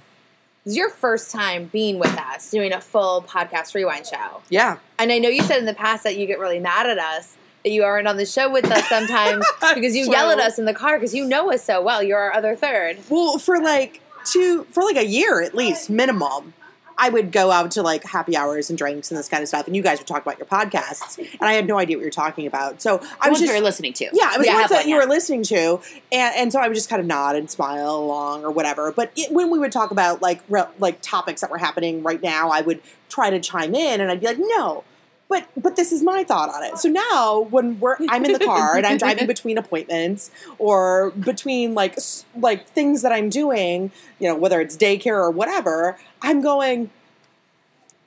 this 0.63 0.71
is 0.71 0.77
your 0.77 0.89
first 0.89 1.31
time 1.31 1.69
being 1.71 1.99
with 1.99 2.17
us 2.17 2.49
doing 2.49 2.73
a 2.73 2.81
full 2.81 3.21
podcast 3.21 3.75
rewind 3.75 4.07
show. 4.07 4.41
Yeah. 4.49 4.77
And 4.97 5.11
I 5.11 5.19
know 5.19 5.29
you 5.29 5.43
said 5.43 5.59
in 5.59 5.65
the 5.65 5.75
past 5.75 6.03
that 6.03 6.17
you 6.17 6.25
get 6.25 6.39
really 6.39 6.59
mad 6.59 6.87
at 6.87 6.97
us 6.97 7.37
that 7.63 7.71
you 7.71 7.83
aren't 7.83 8.07
on 8.07 8.17
the 8.17 8.25
show 8.25 8.51
with 8.51 8.65
us 8.65 8.87
sometimes 8.87 9.45
because 9.75 9.95
you 9.95 10.09
yell 10.09 10.29
at 10.29 10.39
us 10.39 10.59
in 10.59 10.65
the 10.65 10.73
car 10.73 10.97
because 10.97 11.15
you 11.15 11.25
know 11.25 11.51
us 11.51 11.63
so 11.63 11.81
well. 11.81 12.01
You're 12.01 12.19
our 12.19 12.33
other 12.33 12.55
third. 12.55 12.97
Well, 13.09 13.37
for 13.37 13.59
like 13.59 14.01
two, 14.23 14.65
for 14.65 14.83
like 14.83 14.97
a 14.97 15.05
year 15.05 15.41
at 15.41 15.55
least 15.55 15.89
minimum. 15.89 16.53
I 16.97 17.09
would 17.09 17.31
go 17.31 17.51
out 17.51 17.71
to 17.71 17.81
like 17.81 18.03
happy 18.03 18.37
hours 18.37 18.69
and 18.69 18.77
drinks 18.77 19.11
and 19.11 19.17
this 19.17 19.27
kind 19.27 19.41
of 19.41 19.47
stuff, 19.47 19.67
and 19.67 19.75
you 19.75 19.81
guys 19.81 19.99
would 19.99 20.07
talk 20.07 20.21
about 20.21 20.37
your 20.37 20.47
podcasts, 20.47 21.17
and 21.17 21.43
I 21.43 21.53
had 21.53 21.67
no 21.67 21.77
idea 21.77 21.97
what 21.97 22.01
you 22.01 22.07
were 22.07 22.11
talking 22.11 22.47
about. 22.47 22.81
So 22.81 22.99
I 23.21 23.27
I 23.27 23.29
was 23.29 23.39
just 23.39 23.51
you're 23.51 23.61
listening 23.61 23.93
to. 23.93 24.09
yeah, 24.13 24.33
it 24.33 24.37
was 24.37 24.47
Yeah, 24.47 24.55
ones 24.55 24.69
that 24.69 24.87
you 24.87 24.95
were 24.95 25.05
listening 25.05 25.43
to, 25.43 25.79
and, 26.11 26.35
and 26.35 26.51
so 26.51 26.59
I 26.59 26.67
would 26.67 26.75
just 26.75 26.89
kind 26.89 26.99
of 26.99 27.05
nod 27.05 27.35
and 27.35 27.49
smile 27.49 27.95
along 27.95 28.43
or 28.43 28.51
whatever. 28.51 28.91
But 28.91 29.11
it, 29.15 29.31
when 29.31 29.49
we 29.49 29.59
would 29.59 29.71
talk 29.71 29.91
about 29.91 30.21
like 30.21 30.41
re, 30.49 30.63
like 30.79 31.01
topics 31.01 31.41
that 31.41 31.51
were 31.51 31.57
happening 31.57 32.03
right 32.03 32.21
now, 32.21 32.49
I 32.49 32.61
would 32.61 32.81
try 33.09 33.29
to 33.29 33.39
chime 33.39 33.75
in, 33.75 34.01
and 34.01 34.11
I'd 34.11 34.19
be 34.21 34.27
like, 34.27 34.39
no. 34.39 34.83
But 35.27 35.47
but 35.57 35.75
this 35.75 35.91
is 35.91 36.03
my 36.03 36.23
thought 36.23 36.53
on 36.53 36.63
it. 36.63 36.77
So 36.77 36.87
now 36.87 37.47
when 37.49 37.79
we're 37.79 37.97
I'm 38.09 38.23
in 38.25 38.33
the 38.33 38.39
car 38.39 38.77
and 38.77 38.85
I'm 38.85 38.97
driving 38.97 39.27
between 39.35 39.57
appointments 39.57 40.29
or 40.59 41.11
between 41.11 41.73
like 41.73 41.97
like 42.37 42.67
things 42.67 43.01
that 43.01 43.11
I'm 43.11 43.29
doing, 43.29 43.91
you 44.19 44.27
know, 44.27 44.35
whether 44.35 44.61
it's 44.61 44.77
daycare 44.77 45.17
or 45.17 45.31
whatever, 45.31 45.97
I'm 46.21 46.41
going 46.41 46.91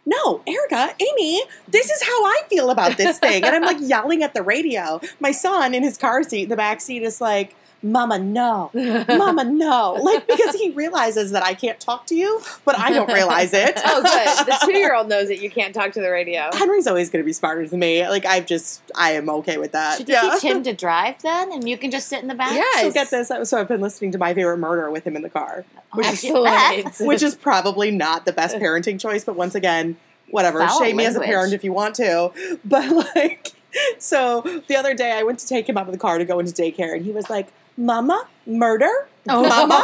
no, 0.08 0.42
Erica, 0.46 0.94
Amy, 1.00 1.42
this 1.68 1.90
is 1.90 2.02
how 2.02 2.24
I 2.24 2.40
feel 2.48 2.70
about 2.70 2.96
this 2.96 3.18
thing. 3.18 3.44
And 3.44 3.54
I'm 3.54 3.62
like 3.62 3.76
yelling 3.78 4.22
at 4.22 4.32
the 4.32 4.42
radio. 4.42 5.02
My 5.20 5.32
son 5.32 5.74
in 5.74 5.82
his 5.82 5.98
car 5.98 6.22
seat 6.22 6.44
in 6.44 6.48
the 6.48 6.56
back 6.56 6.80
seat 6.80 7.02
is 7.02 7.20
like, 7.20 7.54
Mama, 7.82 8.18
no. 8.18 8.70
Mama, 9.08 9.44
no. 9.44 9.94
Like, 10.02 10.26
because 10.26 10.54
he 10.56 10.70
realizes 10.70 11.30
that 11.30 11.44
I 11.44 11.54
can't 11.54 11.78
talk 11.78 12.06
to 12.06 12.14
you, 12.14 12.42
but 12.64 12.76
I 12.78 12.90
don't 12.90 13.12
realize 13.12 13.52
it. 13.54 13.80
Oh, 13.90 14.02
good. 14.02 14.46
The 14.46 14.58
two-year-old 14.66 15.08
knows 15.08 15.28
that 15.28 15.40
you 15.40 15.50
can't 15.50 15.74
talk 15.74 15.92
to 15.92 16.00
the 16.00 16.10
radio. 16.10 16.50
Henry's 16.52 16.86
always 16.86 17.08
going 17.10 17.22
to 17.22 17.26
be 17.26 17.32
smarter 17.32 17.66
than 17.66 17.80
me. 17.80 18.06
Like, 18.06 18.26
I've 18.26 18.44
just, 18.44 18.82
I 18.94 19.12
am 19.12 19.30
okay 19.30 19.56
with 19.56 19.72
that. 19.72 19.98
Should 19.98 20.08
you 20.08 20.30
teach 20.32 20.42
him 20.42 20.62
to 20.64 20.74
drive 20.74 21.22
then, 21.22 21.52
and 21.52 21.66
you 21.66 21.78
can 21.78 21.90
just 21.90 22.08
sit 22.08 22.20
in 22.20 22.28
the 22.28 22.34
back? 22.34 22.52
Yes. 22.52 22.82
So 22.82 22.92
get 22.92 23.10
this. 23.10 23.48
So 23.48 23.58
I've 23.58 23.68
been 23.68 23.80
listening 23.80 24.12
to 24.12 24.18
My 24.18 24.34
Favorite 24.34 24.58
Murder 24.58 24.90
with 24.90 25.06
him 25.06 25.16
in 25.16 25.22
the 25.22 25.30
car, 25.30 25.64
oh, 25.76 25.96
which 25.96 26.24
is, 26.24 26.98
which 27.00 27.22
is 27.22 27.34
probably 27.34 27.90
not 27.90 28.26
the 28.26 28.32
best 28.32 28.56
parenting 28.56 29.00
choice, 29.00 29.24
but 29.24 29.36
once 29.36 29.54
again, 29.54 29.96
whatever. 30.30 30.60
Foul 30.60 30.80
Shame 30.80 30.96
me 30.96 31.06
as 31.06 31.16
a 31.16 31.20
parent 31.20 31.52
if 31.54 31.64
you 31.64 31.72
want 31.72 31.94
to. 31.96 32.32
But 32.64 32.90
like, 33.14 33.52
so 33.98 34.42
the 34.68 34.76
other 34.76 34.94
day 34.94 35.12
I 35.12 35.22
went 35.22 35.38
to 35.40 35.46
take 35.46 35.68
him 35.68 35.78
out 35.78 35.86
of 35.86 35.92
the 35.92 35.98
car 35.98 36.18
to 36.18 36.24
go 36.24 36.38
into 36.38 36.52
daycare, 36.52 36.94
and 36.94 37.04
he 37.04 37.12
was 37.12 37.30
like, 37.30 37.48
"Mama, 37.78 38.26
murder." 38.46 38.90
Oh. 39.30 39.42
Mama, 39.42 39.74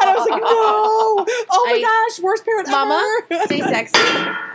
and 0.00 0.10
I 0.10 0.14
was 0.16 0.28
like, 0.30 0.40
"No! 0.42 0.46
Oh 1.50 1.66
my 1.68 1.72
I- 1.76 1.80
gosh, 2.08 2.22
worst 2.22 2.44
parent 2.44 2.68
Mama, 2.68 3.02
ever!" 3.30 3.44
stay 3.46 3.60
sexy. 3.60 3.98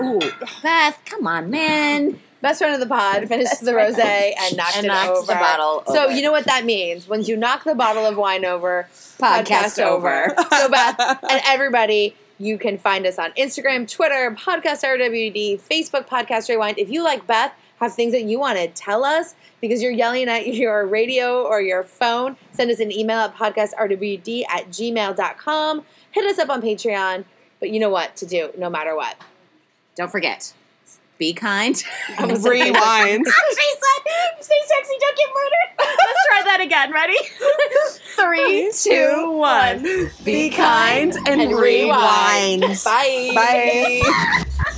Ooh, 0.02 0.20
Beth, 0.64 1.00
come 1.06 1.28
on, 1.28 1.50
man. 1.50 2.20
Best 2.42 2.58
friend 2.60 2.74
of 2.74 2.80
the 2.80 2.88
pod 2.88 3.28
finished 3.28 3.62
the 3.64 3.72
rosé 3.74 4.32
and 4.40 4.58
knocked 4.58 4.78
And 4.78 4.86
it 4.86 4.90
knocked 4.90 5.10
over. 5.12 5.26
the 5.28 5.34
bottle 5.34 5.84
So 5.88 6.06
over. 6.06 6.14
you 6.14 6.24
know 6.24 6.32
what 6.32 6.46
that 6.46 6.66
means? 6.66 7.08
Once 7.08 7.28
you 7.28 7.38
knock 7.38 7.64
the 7.66 7.76
bottle 7.76 8.04
of 8.06 8.18
wine 8.18 8.46
over, 8.46 8.88
Podcast 9.20 9.78
over. 9.84 10.34
so 10.50 10.68
Beth 10.70 11.00
and 11.30 11.42
everybody, 11.46 12.16
you 12.40 12.58
can 12.58 12.80
find 12.80 13.06
us 13.06 13.20
on 13.20 13.32
Instagram, 13.34 13.88
Twitter, 13.88 14.36
Podcast 14.40 14.84
RWD, 14.84 15.60
Facebook 15.62 16.08
Podcast 16.08 16.50
Rewind. 16.50 16.80
If 16.80 16.90
you 16.90 17.04
like 17.04 17.28
Beth, 17.28 17.54
have 17.82 17.94
things 17.94 18.14
that 18.14 18.24
you 18.24 18.40
want 18.40 18.58
to 18.58 18.68
tell 18.70 19.04
us 19.04 19.36
because 19.60 19.82
you're 19.82 19.92
yelling 19.92 20.30
at 20.30 20.48
your 20.54 20.86
radio 20.88 21.44
or 21.44 21.62
your 21.62 21.84
phone, 21.84 22.38
send 22.52 22.72
us 22.72 22.80
an 22.80 22.92
email 22.92 23.20
at 23.20 23.36
podcastrwd 23.36 24.44
at 24.50 24.70
gmail.com. 24.70 25.84
Hit 26.12 26.26
us 26.26 26.40
up 26.40 26.50
on 26.50 26.62
Patreon. 26.62 27.26
But 27.60 27.70
you 27.70 27.80
know 27.80 27.90
what 27.90 28.16
to 28.18 28.26
do 28.26 28.50
no 28.58 28.72
matter 28.72 28.96
what. 28.96 29.16
Don't 29.96 30.12
forget, 30.12 30.52
be 31.20 31.32
kind. 31.32 31.76
Rewind. 32.20 32.42
she 32.48 33.72
said, 33.78 34.40
"Stay 34.40 34.56
sexy, 34.66 34.94
don't 35.00 35.18
get 35.18 35.30
murdered." 35.30 35.78
Let's 35.78 36.20
try 36.28 36.42
that 36.46 36.60
again. 36.62 36.92
Ready? 36.92 37.18
Three, 38.16 38.72
two, 38.74 39.32
one. 39.32 40.10
Be 40.26 40.50
kind 40.50 41.14
and, 41.28 41.40
And 41.42 41.56
rewind. 41.56 42.62
Bye. 42.84 43.32
Bye. 43.36 44.76